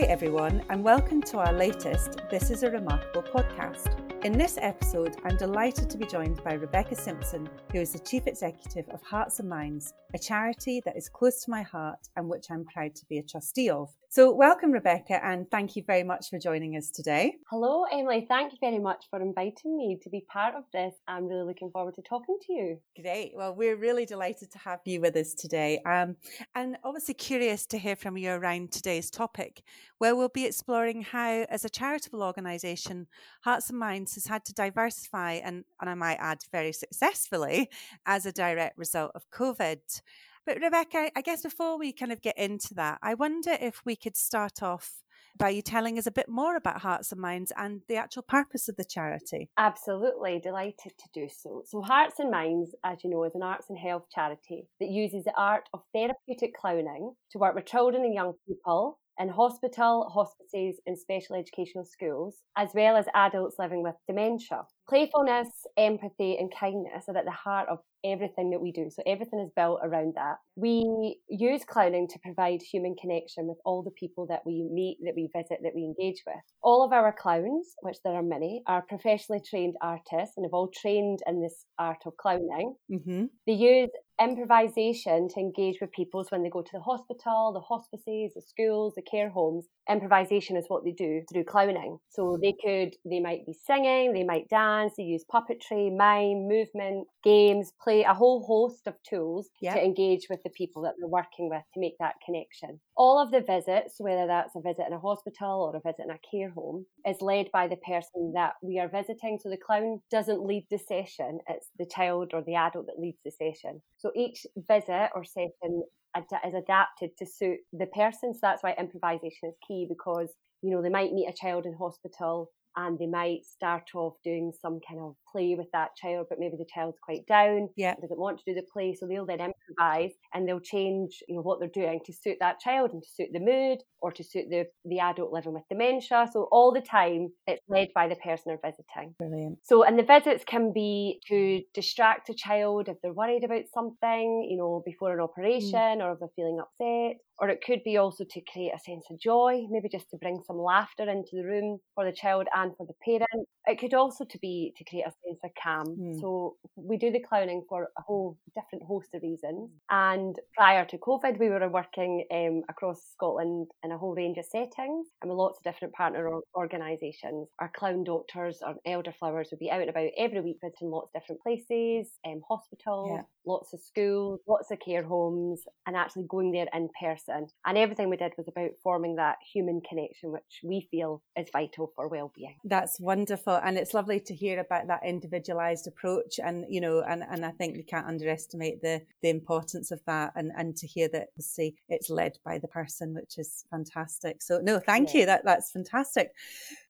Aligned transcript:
Hi, 0.00 0.06
everyone, 0.06 0.62
and 0.70 0.82
welcome 0.82 1.20
to 1.24 1.36
our 1.40 1.52
latest 1.52 2.22
This 2.30 2.50
is 2.50 2.62
a 2.62 2.70
Remarkable 2.70 3.22
podcast. 3.22 3.94
In 4.22 4.36
this 4.36 4.58
episode, 4.60 5.16
I'm 5.24 5.38
delighted 5.38 5.88
to 5.88 5.96
be 5.96 6.04
joined 6.04 6.44
by 6.44 6.52
Rebecca 6.52 6.94
Simpson, 6.94 7.48
who 7.72 7.78
is 7.78 7.94
the 7.94 7.98
Chief 8.00 8.26
Executive 8.26 8.86
of 8.90 9.02
Hearts 9.02 9.40
and 9.40 9.48
Minds, 9.48 9.94
a 10.12 10.18
charity 10.18 10.82
that 10.84 10.94
is 10.94 11.08
close 11.08 11.42
to 11.44 11.50
my 11.50 11.62
heart 11.62 12.00
and 12.16 12.28
which 12.28 12.50
I'm 12.50 12.66
proud 12.66 12.94
to 12.96 13.06
be 13.06 13.16
a 13.16 13.22
trustee 13.22 13.70
of. 13.70 13.88
So, 14.10 14.32
welcome, 14.34 14.72
Rebecca, 14.72 15.24
and 15.24 15.48
thank 15.50 15.76
you 15.76 15.84
very 15.86 16.02
much 16.02 16.30
for 16.30 16.38
joining 16.38 16.76
us 16.76 16.90
today. 16.90 17.36
Hello, 17.48 17.84
Emily. 17.92 18.26
Thank 18.28 18.52
you 18.52 18.58
very 18.60 18.80
much 18.80 19.04
for 19.08 19.22
inviting 19.22 19.76
me 19.76 19.98
to 20.02 20.10
be 20.10 20.26
part 20.28 20.56
of 20.56 20.64
this. 20.72 20.92
I'm 21.06 21.26
really 21.26 21.46
looking 21.46 21.70
forward 21.70 21.94
to 21.94 22.02
talking 22.02 22.36
to 22.42 22.52
you. 22.52 22.78
Great. 23.00 23.32
Well, 23.36 23.54
we're 23.54 23.76
really 23.76 24.04
delighted 24.06 24.50
to 24.50 24.58
have 24.58 24.80
you 24.84 25.00
with 25.00 25.14
us 25.14 25.32
today. 25.32 25.80
Um, 25.86 26.16
and 26.56 26.76
obviously, 26.82 27.14
curious 27.14 27.66
to 27.66 27.78
hear 27.78 27.94
from 27.94 28.18
you 28.18 28.32
around 28.32 28.72
today's 28.72 29.10
topic, 29.10 29.62
where 29.98 30.16
we'll 30.16 30.28
be 30.28 30.44
exploring 30.44 31.02
how, 31.02 31.46
as 31.48 31.64
a 31.64 31.70
charitable 31.70 32.24
organisation, 32.24 33.06
Hearts 33.42 33.70
and 33.70 33.78
Minds 33.78 34.09
has 34.14 34.26
had 34.26 34.44
to 34.46 34.52
diversify 34.52 35.32
and, 35.34 35.64
and 35.80 35.90
I 35.90 35.94
might 35.94 36.18
add, 36.20 36.38
very 36.52 36.72
successfully 36.72 37.70
as 38.06 38.26
a 38.26 38.32
direct 38.32 38.78
result 38.78 39.12
of 39.14 39.30
COVID. 39.30 40.00
But 40.46 40.60
Rebecca, 40.60 41.10
I 41.14 41.20
guess 41.20 41.42
before 41.42 41.78
we 41.78 41.92
kind 41.92 42.12
of 42.12 42.22
get 42.22 42.38
into 42.38 42.74
that, 42.74 42.98
I 43.02 43.14
wonder 43.14 43.56
if 43.60 43.82
we 43.84 43.96
could 43.96 44.16
start 44.16 44.62
off 44.62 45.02
by 45.38 45.50
you 45.50 45.62
telling 45.62 45.98
us 45.98 46.06
a 46.06 46.10
bit 46.10 46.28
more 46.28 46.56
about 46.56 46.80
Hearts 46.80 47.12
and 47.12 47.20
Minds 47.20 47.52
and 47.56 47.80
the 47.88 47.96
actual 47.96 48.22
purpose 48.22 48.68
of 48.68 48.76
the 48.76 48.84
charity. 48.84 49.48
Absolutely, 49.56 50.38
delighted 50.38 50.92
to 50.98 51.08
do 51.12 51.28
so. 51.28 51.62
So, 51.66 51.82
Hearts 51.82 52.18
and 52.18 52.30
Minds, 52.30 52.74
as 52.84 52.98
you 53.04 53.10
know, 53.10 53.24
is 53.24 53.34
an 53.34 53.42
arts 53.42 53.66
and 53.68 53.78
health 53.78 54.04
charity 54.14 54.68
that 54.80 54.88
uses 54.88 55.24
the 55.24 55.32
art 55.36 55.68
of 55.72 55.80
therapeutic 55.94 56.54
clowning 56.54 57.14
to 57.32 57.38
work 57.38 57.54
with 57.54 57.66
children 57.66 58.04
and 58.04 58.14
young 58.14 58.34
people 58.46 58.98
in 59.20 59.28
hospital, 59.28 60.08
hospices, 60.08 60.80
and 60.86 60.98
special 60.98 61.36
educational 61.36 61.84
schools, 61.84 62.38
as 62.56 62.70
well 62.74 62.96
as 62.96 63.06
adults 63.14 63.56
living 63.58 63.82
with 63.82 63.94
dementia. 64.08 64.62
Playfulness, 64.90 65.48
empathy, 65.78 66.36
and 66.36 66.52
kindness 66.58 67.04
are 67.06 67.16
at 67.16 67.24
the 67.24 67.30
heart 67.30 67.68
of 67.70 67.78
everything 68.04 68.50
that 68.50 68.60
we 68.60 68.72
do. 68.72 68.88
So 68.90 69.02
everything 69.06 69.40
is 69.40 69.50
built 69.54 69.80
around 69.84 70.14
that. 70.16 70.36
We 70.56 71.16
use 71.28 71.62
clowning 71.64 72.08
to 72.08 72.18
provide 72.24 72.60
human 72.60 72.96
connection 73.00 73.46
with 73.46 73.58
all 73.64 73.84
the 73.84 73.92
people 73.92 74.26
that 74.28 74.40
we 74.44 74.68
meet, 74.72 74.98
that 75.04 75.14
we 75.14 75.28
visit, 75.32 75.58
that 75.62 75.74
we 75.76 75.84
engage 75.84 76.22
with. 76.26 76.42
All 76.62 76.84
of 76.84 76.92
our 76.92 77.14
clowns, 77.16 77.74
which 77.82 77.98
there 78.04 78.14
are 78.14 78.22
many, 78.22 78.62
are 78.66 78.82
professionally 78.88 79.42
trained 79.48 79.76
artists 79.80 80.34
and 80.36 80.44
have 80.44 80.52
all 80.52 80.70
trained 80.74 81.20
in 81.26 81.40
this 81.40 81.66
art 81.78 81.98
of 82.06 82.16
clowning. 82.16 82.74
Mm-hmm. 82.90 83.24
They 83.46 83.52
use 83.52 83.90
improvisation 84.20 85.28
to 85.28 85.40
engage 85.40 85.76
with 85.80 85.92
people 85.92 86.24
when 86.28 86.42
they 86.42 86.50
go 86.50 86.60
to 86.60 86.70
the 86.74 86.80
hospital, 86.80 87.52
the 87.54 87.60
hospices, 87.60 88.32
the 88.34 88.42
schools, 88.46 88.92
the 88.94 89.02
care 89.02 89.30
homes. 89.30 89.66
Improvisation 89.88 90.56
is 90.56 90.66
what 90.68 90.84
they 90.84 90.92
do 90.92 91.22
through 91.32 91.44
clowning. 91.44 91.98
So 92.10 92.38
they 92.42 92.54
could, 92.64 92.94
they 93.08 93.20
might 93.20 93.46
be 93.46 93.54
singing, 93.66 94.12
they 94.12 94.24
might 94.24 94.48
dance, 94.50 94.79
they 94.96 95.02
use 95.02 95.24
puppetry, 95.32 95.94
mime, 95.94 96.48
movement, 96.48 97.06
games, 97.22 97.72
play, 97.82 98.02
a 98.04 98.14
whole 98.14 98.42
host 98.42 98.86
of 98.86 98.94
tools 99.08 99.48
yep. 99.60 99.74
to 99.74 99.84
engage 99.84 100.26
with 100.30 100.42
the 100.42 100.50
people 100.50 100.82
that 100.82 100.94
they're 100.98 101.08
working 101.08 101.48
with 101.50 101.62
to 101.74 101.80
make 101.80 101.96
that 101.98 102.14
connection. 102.24 102.80
All 102.96 103.20
of 103.20 103.30
the 103.30 103.40
visits, 103.40 103.96
whether 103.98 104.26
that's 104.26 104.56
a 104.56 104.60
visit 104.60 104.86
in 104.86 104.92
a 104.92 104.98
hospital 104.98 105.62
or 105.62 105.76
a 105.76 105.80
visit 105.80 106.04
in 106.04 106.10
a 106.10 106.18
care 106.30 106.50
home, 106.50 106.86
is 107.06 107.20
led 107.20 107.50
by 107.52 107.68
the 107.68 107.76
person 107.76 108.32
that 108.34 108.54
we 108.62 108.78
are 108.78 108.88
visiting. 108.88 109.38
So 109.42 109.50
the 109.50 109.56
clown 109.56 110.00
doesn't 110.10 110.44
lead 110.44 110.66
the 110.70 110.78
session, 110.78 111.40
it's 111.48 111.68
the 111.78 111.86
child 111.86 112.30
or 112.32 112.42
the 112.42 112.54
adult 112.54 112.86
that 112.86 112.98
leads 112.98 113.18
the 113.24 113.30
session. 113.30 113.82
So 113.98 114.12
each 114.14 114.46
visit 114.56 115.10
or 115.14 115.24
session 115.24 115.82
is 116.16 116.54
adapted 116.54 117.16
to 117.18 117.26
suit 117.26 117.58
the 117.72 117.86
person. 117.86 118.34
So 118.34 118.40
that's 118.42 118.62
why 118.62 118.74
improvisation 118.78 119.48
is 119.48 119.54
key 119.66 119.86
because, 119.88 120.32
you 120.62 120.70
know, 120.70 120.82
they 120.82 120.88
might 120.88 121.12
meet 121.12 121.28
a 121.28 121.32
child 121.32 121.66
in 121.66 121.74
hospital 121.74 122.50
and 122.76 122.98
they 122.98 123.06
might 123.06 123.44
start 123.44 123.90
off 123.94 124.14
doing 124.24 124.52
some 124.60 124.80
kind 124.86 125.00
of 125.00 125.14
play 125.30 125.54
with 125.56 125.68
that 125.72 125.90
child, 125.96 126.26
but 126.28 126.38
maybe 126.38 126.56
the 126.58 126.66
child's 126.72 126.98
quite 127.02 127.26
down, 127.26 127.68
yeah. 127.76 127.94
doesn't 128.00 128.18
want 128.18 128.38
to 128.38 128.44
do 128.46 128.54
the 128.54 128.66
play, 128.72 128.94
so 128.94 129.06
they'll 129.06 129.26
then 129.26 129.40
improvise 129.40 130.12
and 130.34 130.48
they'll 130.48 130.60
change, 130.60 131.18
you 131.28 131.36
know, 131.36 131.42
what 131.42 131.60
they're 131.60 131.68
doing 131.68 132.00
to 132.04 132.12
suit 132.12 132.36
that 132.40 132.60
child 132.60 132.92
and 132.92 133.02
to 133.02 133.08
suit 133.08 133.28
the 133.32 133.40
mood 133.40 133.78
or 134.00 134.12
to 134.12 134.24
suit 134.24 134.46
the 134.50 134.64
the 134.84 135.00
adult 135.00 135.32
living 135.32 135.52
with 135.52 135.62
dementia. 135.68 136.28
So 136.32 136.48
all 136.50 136.72
the 136.72 136.80
time 136.80 137.28
it's 137.46 137.62
led 137.68 137.88
by 137.94 138.08
the 138.08 138.16
person 138.16 138.44
they're 138.46 138.70
visiting. 138.70 139.14
Brilliant. 139.18 139.58
So 139.62 139.84
and 139.84 139.98
the 139.98 140.02
visits 140.02 140.44
can 140.44 140.72
be 140.72 141.20
to 141.28 141.60
distract 141.74 142.30
a 142.30 142.34
child 142.34 142.88
if 142.88 142.96
they're 143.02 143.12
worried 143.12 143.44
about 143.44 143.64
something, 143.72 144.46
you 144.48 144.56
know, 144.56 144.82
before 144.84 145.12
an 145.12 145.18
mm. 145.18 145.24
operation 145.24 145.98
mm. 145.98 146.02
or 146.02 146.12
if 146.12 146.20
they're 146.20 146.28
feeling 146.36 146.60
upset 146.60 147.18
or 147.40 147.48
it 147.48 147.62
could 147.66 147.82
be 147.84 147.96
also 147.96 148.24
to 148.28 148.40
create 148.52 148.72
a 148.74 148.78
sense 148.78 149.06
of 149.10 149.18
joy, 149.18 149.62
maybe 149.70 149.88
just 149.88 150.10
to 150.10 150.18
bring 150.18 150.42
some 150.46 150.58
laughter 150.58 151.08
into 151.08 151.30
the 151.32 151.44
room 151.44 151.78
for 151.94 152.04
the 152.04 152.12
child 152.12 152.46
and 152.60 152.76
for 152.76 152.86
the 152.86 152.94
parent. 153.04 153.48
It 153.66 153.78
could 153.78 153.94
also 153.94 154.24
to 154.24 154.38
be 154.38 154.72
to 154.76 154.84
create 154.84 155.06
a 155.06 155.12
sense 155.24 155.40
of 155.44 155.50
calm. 155.62 155.86
Mm. 155.98 156.20
So 156.20 156.56
we 156.76 156.96
do 156.96 157.10
the 157.10 157.20
clowning 157.20 157.64
for 157.68 157.88
a 157.96 158.02
whole 158.02 158.36
different 158.54 158.84
host 158.84 159.08
of 159.14 159.22
reasons. 159.22 159.70
And 159.90 160.36
prior 160.56 160.84
to 160.86 160.98
COVID, 160.98 161.38
we 161.38 161.50
were 161.50 161.68
working 161.68 162.24
um, 162.32 162.62
across 162.68 163.00
Scotland 163.12 163.68
in 163.84 163.92
a 163.92 163.98
whole 163.98 164.14
range 164.14 164.38
of 164.38 164.44
settings 164.46 165.06
and 165.20 165.30
with 165.30 165.38
lots 165.38 165.58
of 165.58 165.64
different 165.64 165.94
partner 165.94 166.40
organisations. 166.54 167.48
Our 167.60 167.70
clown 167.74 168.04
doctors, 168.04 168.60
our 168.62 168.74
elderflowers 168.86 169.50
would 169.50 169.60
be 169.60 169.70
out 169.70 169.80
and 169.80 169.90
about 169.90 170.10
every 170.16 170.40
week 170.40 170.58
visiting 170.64 170.90
lots 170.90 171.10
of 171.14 171.20
different 171.20 171.42
places, 171.42 172.12
um, 172.26 172.40
hospitals, 172.48 173.10
yeah. 173.12 173.22
lots 173.46 173.72
of 173.72 173.80
schools, 173.80 174.40
lots 174.48 174.70
of 174.70 174.80
care 174.80 175.02
homes, 175.02 175.62
and 175.86 175.96
actually 175.96 176.24
going 176.28 176.50
there 176.52 176.68
in 176.74 176.88
person. 177.00 177.46
And 177.66 177.78
everything 177.78 178.10
we 178.10 178.16
did 178.16 178.32
was 178.36 178.48
about 178.48 178.70
forming 178.82 179.16
that 179.16 179.36
human 179.52 179.80
connection, 179.88 180.32
which 180.32 180.60
we 180.64 180.88
feel 180.90 181.22
is 181.36 181.48
vital 181.52 181.92
for 181.94 182.08
well-being. 182.08 182.49
That's 182.64 183.00
wonderful, 183.00 183.54
and 183.54 183.78
it's 183.78 183.94
lovely 183.94 184.20
to 184.20 184.34
hear 184.34 184.60
about 184.60 184.86
that 184.88 185.00
individualized 185.04 185.86
approach. 185.86 186.38
And 186.42 186.64
you 186.68 186.80
know, 186.80 187.00
and, 187.00 187.22
and 187.28 187.44
I 187.44 187.50
think 187.50 187.76
we 187.76 187.82
can't 187.82 188.06
underestimate 188.06 188.82
the 188.82 189.02
the 189.22 189.30
importance 189.30 189.90
of 189.90 190.00
that, 190.06 190.32
and 190.36 190.52
and 190.56 190.76
to 190.76 190.86
hear 190.86 191.08
that 191.08 191.28
say 191.38 191.74
it's 191.88 192.10
led 192.10 192.38
by 192.44 192.58
the 192.58 192.68
person, 192.68 193.14
which 193.14 193.38
is 193.38 193.64
fantastic. 193.70 194.42
So 194.42 194.60
no, 194.62 194.78
thank 194.78 195.14
yeah. 195.14 195.20
you. 195.20 195.26
That 195.26 195.44
that's 195.44 195.70
fantastic. 195.70 196.32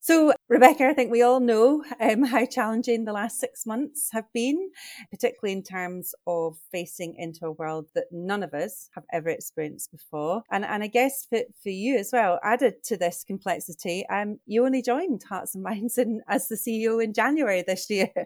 So 0.03 0.33
Rebecca, 0.49 0.87
I 0.89 0.95
think 0.95 1.13
we 1.13 1.21
all 1.21 1.41
know 1.41 1.85
um, 2.01 2.25
how 2.25 2.47
challenging 2.47 3.05
the 3.05 3.13
last 3.13 3.39
six 3.39 3.67
months 3.67 4.09
have 4.13 4.25
been, 4.33 4.71
particularly 5.11 5.53
in 5.53 5.63
terms 5.63 6.15
of 6.27 6.57
facing 6.73 7.17
into 7.17 7.45
a 7.45 7.53
world 7.53 7.87
that 7.95 8.07
none 8.11 8.43
of 8.43 8.55
us 8.55 8.89
have 8.95 9.05
ever 9.13 9.29
experienced 9.29 9.93
before. 9.93 10.43
And 10.51 10.65
and 10.65 10.83
I 10.83 10.87
guess 10.87 11.27
for, 11.29 11.41
for 11.63 11.69
you 11.69 11.97
as 11.99 12.11
well, 12.15 12.41
added 12.43 12.83
to 12.85 12.97
this 12.97 13.25
complexity, 13.25 14.07
um, 14.09 14.39
you 14.47 14.65
only 14.65 14.81
joined 14.81 15.23
Hearts 15.29 15.55
and 15.55 15.63
Minds 15.63 15.99
in, 15.99 16.23
as 16.29 16.49
the 16.49 16.57
CEO 16.57 17.03
in 17.05 17.13
January 17.13 17.63
this 17.67 17.91
year. 17.91 18.11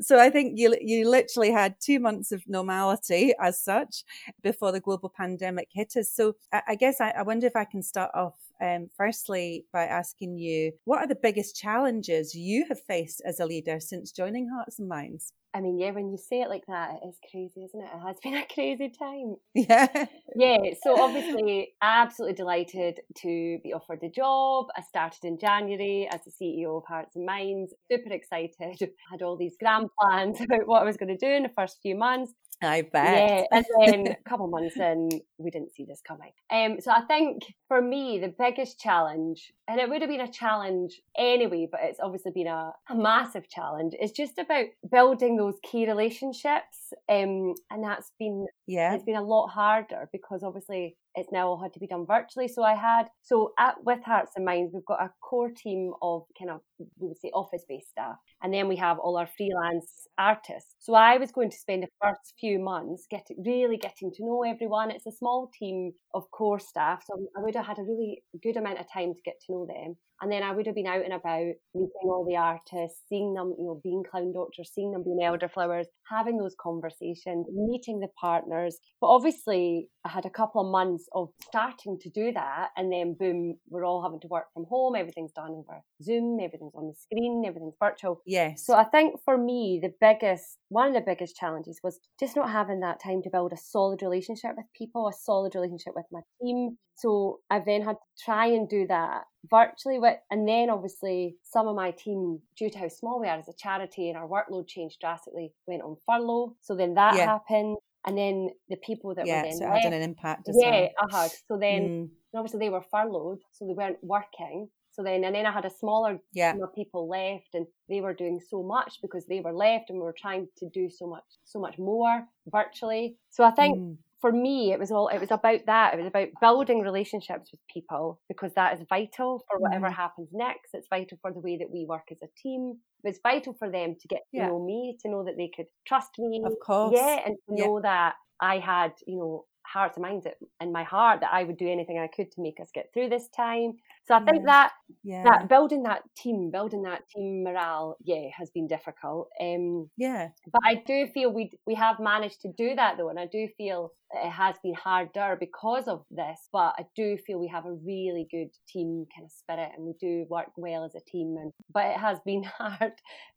So 0.00 0.18
I 0.18 0.30
think 0.30 0.58
you 0.58 0.76
you 0.80 1.08
literally 1.08 1.50
had 1.50 1.76
two 1.80 1.98
months 1.98 2.30
of 2.32 2.42
normality 2.46 3.34
as 3.40 3.62
such 3.62 4.04
before 4.42 4.70
the 4.72 4.80
global 4.80 5.08
pandemic 5.14 5.68
hit 5.72 5.96
us. 5.96 6.10
So 6.14 6.34
I, 6.52 6.62
I 6.68 6.74
guess 6.76 7.00
I, 7.00 7.10
I 7.10 7.22
wonder 7.22 7.46
if 7.46 7.56
I 7.56 7.64
can 7.64 7.82
start 7.82 8.10
off 8.14 8.34
um, 8.60 8.88
firstly 8.96 9.66
by 9.72 9.84
asking 9.84 10.38
you 10.38 10.72
what 10.84 11.00
are 11.00 11.06
the 11.06 11.18
biggest 11.22 11.56
challenges 11.56 12.34
you 12.34 12.66
have 12.68 12.80
faced 12.80 13.22
as 13.24 13.40
a 13.40 13.46
leader 13.46 13.80
since 13.80 14.12
joining 14.12 14.48
Hearts 14.48 14.78
and 14.78 14.88
Minds? 14.88 15.32
I 15.54 15.60
mean, 15.60 15.78
yeah, 15.78 15.92
when 15.92 16.10
you 16.10 16.18
say 16.18 16.42
it 16.42 16.48
like 16.48 16.66
that, 16.66 16.96
it 17.02 17.08
is 17.08 17.16
crazy, 17.30 17.64
isn't 17.64 17.80
it? 17.80 17.90
It 17.92 18.06
has 18.06 18.16
been 18.22 18.34
a 18.34 18.46
crazy 18.46 18.90
time. 18.90 19.36
Yeah. 19.54 20.06
Yeah. 20.36 20.74
So 20.82 21.00
obviously, 21.00 21.74
absolutely 21.82 22.34
delighted 22.34 23.00
to 23.22 23.58
be 23.62 23.72
offered 23.72 24.00
the 24.00 24.10
job. 24.10 24.66
I 24.76 24.82
started 24.82 25.24
in 25.24 25.38
January 25.38 26.08
as 26.12 26.20
the 26.24 26.30
CEO 26.30 26.76
of 26.76 26.84
Hearts 26.86 27.16
and 27.16 27.26
Minds. 27.26 27.74
Super 27.90 28.12
excited. 28.12 28.54
Had 29.10 29.22
all 29.22 29.36
these 29.36 29.56
grand 29.58 29.88
plans 30.00 30.40
about 30.40 30.66
what 30.66 30.82
I 30.82 30.84
was 30.84 30.96
going 30.96 31.16
to 31.16 31.26
do 31.26 31.32
in 31.32 31.42
the 31.42 31.52
first 31.56 31.78
few 31.82 31.96
months. 31.96 32.32
I 32.60 32.82
bet. 32.82 33.02
Yeah, 33.04 33.44
and 33.52 33.64
then 33.86 34.06
a 34.08 34.28
couple 34.28 34.46
of 34.46 34.50
months 34.50 34.76
in, 34.76 35.10
we 35.38 35.50
didn't 35.50 35.72
see 35.74 35.84
this 35.84 36.02
coming. 36.06 36.32
Um, 36.50 36.80
so 36.80 36.90
I 36.90 37.02
think 37.02 37.44
for 37.68 37.80
me, 37.80 38.18
the 38.18 38.34
biggest 38.36 38.80
challenge, 38.80 39.52
and 39.68 39.80
it 39.80 39.88
would 39.88 40.02
have 40.02 40.10
been 40.10 40.20
a 40.20 40.32
challenge 40.32 41.00
anyway, 41.16 41.68
but 41.70 41.80
it's 41.84 42.00
obviously 42.02 42.32
been 42.34 42.48
a, 42.48 42.72
a 42.90 42.96
massive 42.96 43.48
challenge, 43.48 43.94
is 44.00 44.10
just 44.10 44.38
about 44.38 44.66
building 44.90 45.36
those 45.38 45.56
key 45.62 45.88
relationships. 45.88 46.92
Um, 47.08 47.54
and 47.70 47.84
that's 47.84 48.12
been 48.18 48.46
yeah, 48.68 48.94
it's 48.94 49.04
been 49.04 49.16
a 49.16 49.22
lot 49.22 49.48
harder 49.48 50.10
because 50.12 50.42
obviously 50.44 50.94
it's 51.14 51.32
now 51.32 51.48
all 51.48 51.60
had 51.60 51.72
to 51.72 51.80
be 51.80 51.86
done 51.86 52.04
virtually. 52.06 52.48
So 52.48 52.62
I 52.62 52.74
had 52.74 53.08
so 53.22 53.52
at 53.58 53.76
with 53.82 54.04
Hearts 54.04 54.32
and 54.36 54.44
Minds, 54.44 54.72
we've 54.74 54.84
got 54.84 55.02
a 55.02 55.10
core 55.22 55.50
team 55.50 55.92
of 56.02 56.24
kind 56.38 56.50
of 56.50 56.60
we 56.78 57.08
would 57.08 57.18
say 57.18 57.30
office 57.34 57.64
based 57.66 57.88
staff, 57.90 58.16
and 58.42 58.52
then 58.52 58.68
we 58.68 58.76
have 58.76 58.98
all 58.98 59.16
our 59.16 59.28
freelance 59.38 60.06
artists. 60.18 60.74
So 60.80 60.92
I 60.94 61.16
was 61.16 61.32
going 61.32 61.50
to 61.50 61.56
spend 61.56 61.82
the 61.82 61.88
first 62.02 62.34
few 62.38 62.58
months 62.58 63.06
getting 63.10 63.42
really 63.44 63.78
getting 63.78 64.10
to 64.12 64.24
know 64.24 64.42
everyone. 64.42 64.90
It's 64.90 65.06
a 65.06 65.12
small 65.12 65.50
team 65.58 65.92
of 66.12 66.30
core 66.30 66.60
staff, 66.60 67.02
so 67.06 67.14
I 67.38 67.42
would 67.42 67.56
have 67.56 67.66
had 67.66 67.78
a 67.78 67.82
really 67.82 68.22
good 68.42 68.58
amount 68.58 68.80
of 68.80 68.92
time 68.92 69.14
to 69.14 69.20
get 69.24 69.40
to 69.46 69.52
know 69.52 69.66
them. 69.66 69.96
And 70.20 70.32
then 70.32 70.42
I 70.42 70.52
would 70.52 70.66
have 70.66 70.74
been 70.74 70.86
out 70.86 71.04
and 71.04 71.12
about 71.12 71.54
meeting 71.74 72.04
all 72.04 72.26
the 72.28 72.36
artists, 72.36 73.02
seeing 73.08 73.34
them, 73.34 73.54
you 73.56 73.64
know, 73.64 73.80
being 73.84 74.02
clown 74.02 74.32
doctors, 74.32 74.70
seeing 74.74 74.90
them 74.90 75.04
being 75.04 75.20
elderflowers, 75.22 75.86
having 76.10 76.38
those 76.38 76.56
conversations, 76.60 77.46
meeting 77.52 78.00
the 78.00 78.08
partners 78.20 78.57
But 79.00 79.08
obviously, 79.08 79.88
I 80.04 80.08
had 80.08 80.26
a 80.26 80.30
couple 80.30 80.60
of 80.60 80.70
months 80.70 81.08
of 81.12 81.28
starting 81.42 81.98
to 82.00 82.10
do 82.10 82.32
that, 82.32 82.68
and 82.76 82.92
then 82.92 83.14
boom, 83.18 83.58
we're 83.68 83.84
all 83.84 84.02
having 84.02 84.20
to 84.20 84.28
work 84.28 84.46
from 84.54 84.64
home. 84.68 84.94
Everything's 84.96 85.32
done 85.32 85.50
over 85.50 85.82
Zoom, 86.02 86.38
everything's 86.40 86.74
on 86.74 86.88
the 86.88 86.94
screen, 86.94 87.44
everything's 87.46 87.76
virtual. 87.80 88.22
Yes. 88.26 88.64
So 88.64 88.74
I 88.74 88.84
think 88.84 89.20
for 89.24 89.36
me, 89.36 89.80
the 89.82 89.92
biggest, 90.00 90.58
one 90.68 90.88
of 90.88 90.94
the 90.94 91.00
biggest 91.00 91.36
challenges 91.36 91.80
was 91.82 92.00
just 92.18 92.36
not 92.36 92.50
having 92.50 92.80
that 92.80 93.02
time 93.02 93.22
to 93.22 93.30
build 93.30 93.52
a 93.52 93.56
solid 93.56 94.02
relationship 94.02 94.52
with 94.56 94.66
people, 94.76 95.08
a 95.08 95.12
solid 95.12 95.54
relationship 95.54 95.94
with 95.94 96.06
my 96.10 96.20
team. 96.40 96.78
So 96.96 97.38
I've 97.48 97.64
then 97.64 97.82
had 97.82 97.92
to 97.92 98.24
try 98.24 98.46
and 98.46 98.68
do 98.68 98.86
that 98.88 99.22
virtually 99.48 100.00
with, 100.00 100.16
and 100.32 100.48
then 100.48 100.68
obviously 100.68 101.36
some 101.44 101.68
of 101.68 101.76
my 101.76 101.92
team, 101.92 102.40
due 102.56 102.70
to 102.70 102.78
how 102.78 102.88
small 102.88 103.20
we 103.20 103.28
are 103.28 103.38
as 103.38 103.48
a 103.48 103.52
charity 103.56 104.08
and 104.08 104.18
our 104.18 104.26
workload 104.26 104.66
changed 104.66 104.98
drastically, 105.00 105.52
went 105.68 105.82
on 105.82 105.96
furlough. 106.06 106.56
So 106.60 106.74
then 106.74 106.94
that 106.94 107.14
yeah. 107.14 107.26
happened. 107.26 107.76
And 108.06 108.16
then 108.16 108.50
the 108.68 108.76
people 108.76 109.14
that 109.14 109.26
yeah, 109.26 109.42
were 109.42 109.48
then 109.48 109.58
so 109.58 109.64
left, 109.64 109.84
had 109.84 109.92
an 109.92 110.02
impact. 110.02 110.48
yeah, 110.52 110.88
well. 111.00 111.08
I 111.10 111.22
had. 111.22 111.30
So 111.46 111.58
then 111.58 111.82
mm. 111.82 112.08
obviously 112.34 112.60
they 112.60 112.70
were 112.70 112.84
furloughed, 112.90 113.40
so 113.52 113.66
they 113.66 113.74
weren't 113.74 113.98
working. 114.02 114.68
So 114.92 115.04
then, 115.04 115.22
and 115.22 115.34
then 115.34 115.46
I 115.46 115.52
had 115.52 115.64
a 115.64 115.70
smaller 115.70 116.18
yeah. 116.32 116.52
team 116.52 116.62
of 116.62 116.74
people 116.74 117.08
left, 117.08 117.54
and 117.54 117.66
they 117.88 118.00
were 118.00 118.14
doing 118.14 118.40
so 118.40 118.64
much 118.64 118.98
because 119.00 119.26
they 119.26 119.40
were 119.40 119.52
left, 119.52 119.90
and 119.90 119.98
we 119.98 120.04
were 120.04 120.14
trying 120.16 120.48
to 120.58 120.68
do 120.70 120.90
so 120.90 121.06
much, 121.06 121.22
so 121.44 121.60
much 121.60 121.78
more 121.78 122.24
virtually. 122.50 123.16
So 123.30 123.44
I 123.44 123.52
think 123.52 123.78
mm. 123.78 123.96
for 124.20 124.32
me, 124.32 124.72
it 124.72 124.78
was 124.80 124.90
all, 124.90 125.06
it 125.08 125.20
was 125.20 125.30
about 125.30 125.60
that. 125.66 125.94
It 125.94 125.98
was 125.98 126.06
about 126.06 126.28
building 126.40 126.80
relationships 126.80 127.52
with 127.52 127.60
people 127.72 128.20
because 128.28 128.54
that 128.54 128.74
is 128.74 128.86
vital 128.88 129.44
for 129.48 129.60
whatever 129.60 129.86
mm. 129.86 129.94
happens 129.94 130.30
next. 130.32 130.70
It's 130.74 130.88
vital 130.88 131.18
for 131.22 131.32
the 131.32 131.40
way 131.40 131.58
that 131.58 131.70
we 131.70 131.84
work 131.84 132.08
as 132.10 132.18
a 132.22 132.28
team. 132.42 132.78
It's 133.04 133.20
vital 133.22 133.54
for 133.58 133.70
them 133.70 133.96
to 134.00 134.08
get 134.08 134.22
to 134.32 134.38
yeah. 134.38 134.48
know 134.48 134.64
me, 134.64 134.98
to 135.02 135.08
know 135.08 135.24
that 135.24 135.36
they 135.36 135.50
could 135.54 135.66
trust 135.86 136.10
me. 136.18 136.42
Of 136.44 136.54
course. 136.64 136.92
Yeah, 136.94 137.20
and 137.24 137.36
to 137.48 137.56
yeah. 137.56 137.64
know 137.64 137.80
that 137.80 138.14
I 138.40 138.58
had, 138.58 138.92
you 139.06 139.18
know, 139.18 139.44
hearts 139.66 139.96
and 139.96 140.02
minds 140.02 140.26
in 140.60 140.72
my 140.72 140.82
heart 140.82 141.20
that 141.20 141.32
I 141.32 141.44
would 141.44 141.58
do 141.58 141.68
anything 141.68 141.98
I 141.98 142.08
could 142.08 142.30
to 142.32 142.40
make 142.40 142.58
us 142.60 142.70
get 142.74 142.86
through 142.92 143.10
this 143.10 143.28
time. 143.28 143.74
So 144.08 144.14
I 144.14 144.20
think 144.20 144.38
yeah. 144.38 144.46
that 144.46 144.72
yeah. 145.04 145.22
that 145.24 145.48
building 145.50 145.82
that 145.82 146.02
team, 146.16 146.50
building 146.50 146.82
that 146.82 147.02
team 147.14 147.44
morale, 147.44 147.98
yeah, 148.02 148.28
has 148.36 148.50
been 148.50 148.66
difficult. 148.66 149.28
Um, 149.38 149.90
yeah, 149.98 150.28
but 150.50 150.62
I 150.64 150.76
do 150.86 151.06
feel 151.12 151.30
we 151.30 151.50
we 151.66 151.74
have 151.74 152.00
managed 152.00 152.40
to 152.42 152.52
do 152.56 152.74
that 152.74 152.96
though, 152.96 153.10
and 153.10 153.20
I 153.20 153.26
do 153.26 153.48
feel 153.58 153.92
it 154.10 154.30
has 154.30 154.56
been 154.62 154.72
harder 154.72 155.36
because 155.38 155.88
of 155.88 156.04
this. 156.10 156.48
But 156.50 156.74
I 156.78 156.86
do 156.96 157.18
feel 157.26 157.38
we 157.38 157.48
have 157.48 157.66
a 157.66 157.74
really 157.74 158.26
good 158.30 158.48
team 158.66 159.04
kind 159.14 159.26
of 159.26 159.30
spirit, 159.30 159.72
and 159.76 159.86
we 159.86 159.92
do 160.00 160.24
work 160.30 160.52
well 160.56 160.84
as 160.84 160.94
a 160.94 161.00
team. 161.00 161.36
And 161.38 161.52
but 161.72 161.84
it 161.84 161.98
has 161.98 162.18
been 162.24 162.44
hard. 162.58 162.92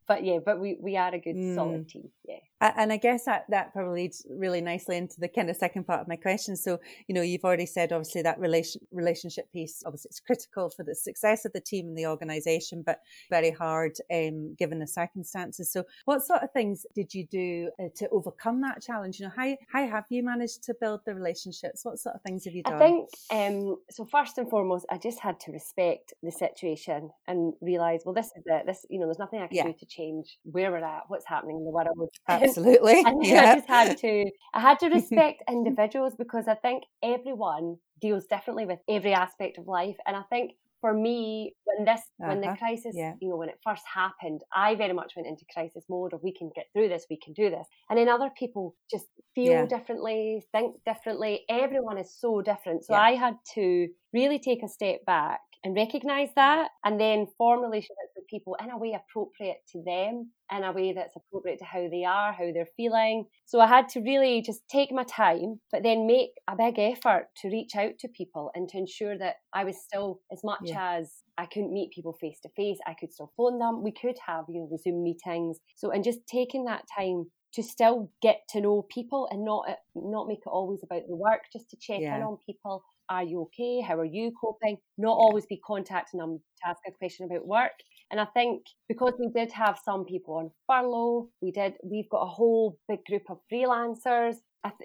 But 0.08 0.24
yeah, 0.24 0.38
but 0.44 0.58
we 0.58 0.78
we 0.80 0.96
are 0.96 1.14
a 1.14 1.18
good 1.18 1.36
mm. 1.36 1.54
solid 1.54 1.86
team. 1.88 2.08
Yeah. 2.26 2.38
And 2.60 2.92
I 2.92 2.96
guess 2.96 3.24
that 3.26 3.44
that 3.50 3.72
probably 3.72 4.02
leads 4.02 4.26
really 4.30 4.60
nicely 4.60 4.96
into 4.96 5.20
the 5.20 5.28
kind 5.28 5.50
of 5.50 5.56
second 5.56 5.84
part 5.86 6.00
of 6.00 6.08
my 6.08 6.16
question. 6.16 6.56
So 6.56 6.80
you 7.08 7.14
know, 7.14 7.22
you've 7.22 7.44
already 7.44 7.66
said 7.66 7.92
obviously 7.92 8.22
that 8.22 8.38
relation 8.40 8.80
relationship 8.90 9.52
piece 9.52 9.82
obviously 9.84 10.08
it's 10.08 10.20
critical 10.20 10.61
critical 10.62 10.74
for 10.76 10.84
the 10.84 10.94
success 10.94 11.44
of 11.44 11.52
the 11.52 11.60
team 11.60 11.88
and 11.88 11.96
the 11.96 12.06
organisation, 12.06 12.82
but 12.84 13.00
very 13.30 13.50
hard 13.50 13.92
um, 14.12 14.54
given 14.58 14.78
the 14.78 14.86
circumstances. 14.86 15.70
So, 15.70 15.84
what 16.04 16.22
sort 16.22 16.42
of 16.42 16.50
things 16.52 16.86
did 16.94 17.14
you 17.14 17.26
do 17.26 17.70
uh, 17.80 17.88
to 17.96 18.08
overcome 18.10 18.60
that 18.62 18.82
challenge? 18.82 19.18
You 19.18 19.26
know, 19.26 19.32
how 19.36 19.56
how 19.72 19.86
have 19.86 20.04
you 20.10 20.22
managed 20.22 20.64
to 20.64 20.74
build 20.80 21.00
the 21.06 21.14
relationships? 21.14 21.84
What 21.84 21.98
sort 21.98 22.16
of 22.16 22.22
things 22.22 22.44
have 22.44 22.54
you 22.54 22.62
done? 22.62 22.74
I 22.74 22.78
think 22.78 23.08
um, 23.30 23.76
so. 23.90 24.06
First 24.12 24.38
and 24.38 24.48
foremost, 24.50 24.86
I 24.90 24.98
just 24.98 25.20
had 25.20 25.40
to 25.40 25.52
respect 25.52 26.12
the 26.22 26.30
situation 26.30 27.10
and 27.26 27.54
realise, 27.60 28.02
well, 28.04 28.14
this 28.14 28.26
is 28.26 28.42
it. 28.46 28.66
This, 28.66 28.84
you 28.90 28.98
know, 28.98 29.06
there's 29.06 29.18
nothing 29.18 29.40
I 29.40 29.46
can 29.46 29.56
yeah. 29.56 29.64
do 29.64 29.74
to 29.78 29.86
change 29.86 30.38
where 30.44 30.70
we're 30.70 30.84
at, 30.84 31.04
what's 31.08 31.26
happening 31.26 31.56
in 31.56 31.64
the 31.64 31.70
world. 31.70 32.10
Absolutely. 32.28 33.02
and 33.04 33.24
yeah. 33.24 33.52
I 33.52 33.54
just 33.56 33.68
had 33.68 33.98
to. 33.98 34.30
I 34.54 34.60
had 34.60 34.78
to 34.80 34.88
respect 34.98 35.42
individuals 35.48 36.14
because 36.16 36.46
I 36.48 36.54
think 36.54 36.84
everyone 37.02 37.76
deals 38.02 38.26
differently 38.26 38.66
with 38.66 38.80
every 38.88 39.14
aspect 39.14 39.56
of 39.56 39.66
life. 39.66 39.96
And 40.06 40.14
I 40.16 40.22
think 40.28 40.52
for 40.82 40.92
me, 40.92 41.54
when 41.64 41.86
this, 41.86 42.00
uh-huh. 42.00 42.28
when 42.28 42.40
the 42.40 42.48
uh-huh. 42.48 42.56
crisis, 42.56 42.94
yeah. 42.94 43.14
you 43.20 43.30
know, 43.30 43.36
when 43.36 43.48
it 43.48 43.58
first 43.64 43.84
happened, 43.86 44.42
I 44.54 44.74
very 44.74 44.92
much 44.92 45.12
went 45.16 45.28
into 45.28 45.44
crisis 45.54 45.84
mode 45.88 46.12
of 46.12 46.20
we 46.22 46.34
can 46.34 46.50
get 46.54 46.66
through 46.72 46.88
this, 46.88 47.06
we 47.08 47.18
can 47.24 47.32
do 47.32 47.48
this. 47.48 47.66
And 47.88 47.98
then 47.98 48.08
other 48.08 48.30
people 48.36 48.74
just 48.90 49.06
feel 49.34 49.52
yeah. 49.52 49.66
differently, 49.66 50.44
think 50.52 50.74
differently. 50.84 51.44
Everyone 51.48 51.98
is 51.98 52.12
so 52.12 52.42
different. 52.42 52.84
So 52.84 52.94
yeah. 52.94 53.00
I 53.00 53.10
had 53.12 53.36
to 53.54 53.88
really 54.12 54.40
take 54.40 54.62
a 54.64 54.68
step 54.68 55.04
back 55.06 55.40
and 55.64 55.76
recognize 55.76 56.30
that 56.34 56.68
and 56.84 57.00
then 57.00 57.28
form 57.38 57.60
relationships 57.62 58.11
people 58.32 58.56
in 58.62 58.70
a 58.70 58.78
way 58.78 58.94
appropriate 58.94 59.58
to 59.70 59.82
them 59.84 60.30
in 60.50 60.64
a 60.64 60.72
way 60.72 60.92
that's 60.92 61.16
appropriate 61.16 61.58
to 61.58 61.64
how 61.64 61.86
they 61.88 62.04
are 62.04 62.32
how 62.32 62.50
they're 62.52 62.66
feeling 62.76 63.26
so 63.44 63.60
i 63.60 63.66
had 63.66 63.88
to 63.88 64.00
really 64.00 64.42
just 64.42 64.62
take 64.70 64.90
my 64.90 65.04
time 65.04 65.60
but 65.70 65.82
then 65.82 66.06
make 66.06 66.30
a 66.48 66.56
big 66.56 66.78
effort 66.78 67.26
to 67.36 67.48
reach 67.48 67.76
out 67.76 67.92
to 67.98 68.08
people 68.08 68.50
and 68.54 68.68
to 68.68 68.78
ensure 68.78 69.16
that 69.18 69.36
i 69.52 69.64
was 69.64 69.76
still 69.76 70.20
as 70.32 70.40
much 70.42 70.62
yeah. 70.64 70.96
as 70.98 71.22
I 71.38 71.46
couldn't 71.46 71.72
meet 71.72 71.92
people 71.92 72.12
face 72.20 72.38
to 72.40 72.50
face. 72.50 72.78
I 72.86 72.94
could 72.94 73.10
still 73.10 73.32
phone 73.38 73.58
them. 73.58 73.82
We 73.82 73.90
could 73.90 74.16
have, 74.26 74.44
you 74.48 74.60
know, 74.60 74.68
the 74.70 74.78
Zoom 74.78 75.02
meetings. 75.02 75.58
So, 75.76 75.90
and 75.90 76.04
just 76.04 76.20
taking 76.26 76.66
that 76.66 76.84
time 76.96 77.30
to 77.54 77.62
still 77.62 78.10
get 78.20 78.42
to 78.50 78.60
know 78.60 78.86
people 78.90 79.28
and 79.30 79.42
not 79.42 79.64
uh, 79.68 79.74
not 79.94 80.28
make 80.28 80.40
it 80.40 80.50
always 80.50 80.80
about 80.82 81.02
the 81.08 81.16
work, 81.16 81.40
just 81.50 81.70
to 81.70 81.76
check 81.80 82.00
yeah. 82.00 82.16
in 82.16 82.22
on 82.22 82.36
people 82.46 82.84
are 83.08 83.24
you 83.24 83.42
okay? 83.42 83.80
How 83.80 83.98
are 83.98 84.04
you 84.04 84.32
coping? 84.40 84.78
Not 84.96 85.12
always 85.12 85.44
be 85.46 85.58
contacting 85.58 86.18
them 86.18 86.38
to 86.38 86.68
ask 86.68 86.80
a 86.86 86.92
question 86.92 87.26
about 87.26 87.46
work. 87.46 87.72
And 88.12 88.20
I 88.20 88.26
think 88.26 88.66
because 88.88 89.14
we 89.18 89.30
did 89.34 89.50
have 89.52 89.80
some 89.82 90.04
people 90.04 90.34
on 90.34 90.50
furlough, 90.68 91.30
we 91.40 91.50
did, 91.50 91.74
we've 91.82 92.10
got 92.10 92.20
a 92.20 92.28
whole 92.28 92.78
big 92.86 93.02
group 93.06 93.22
of 93.30 93.38
freelancers. 93.50 94.36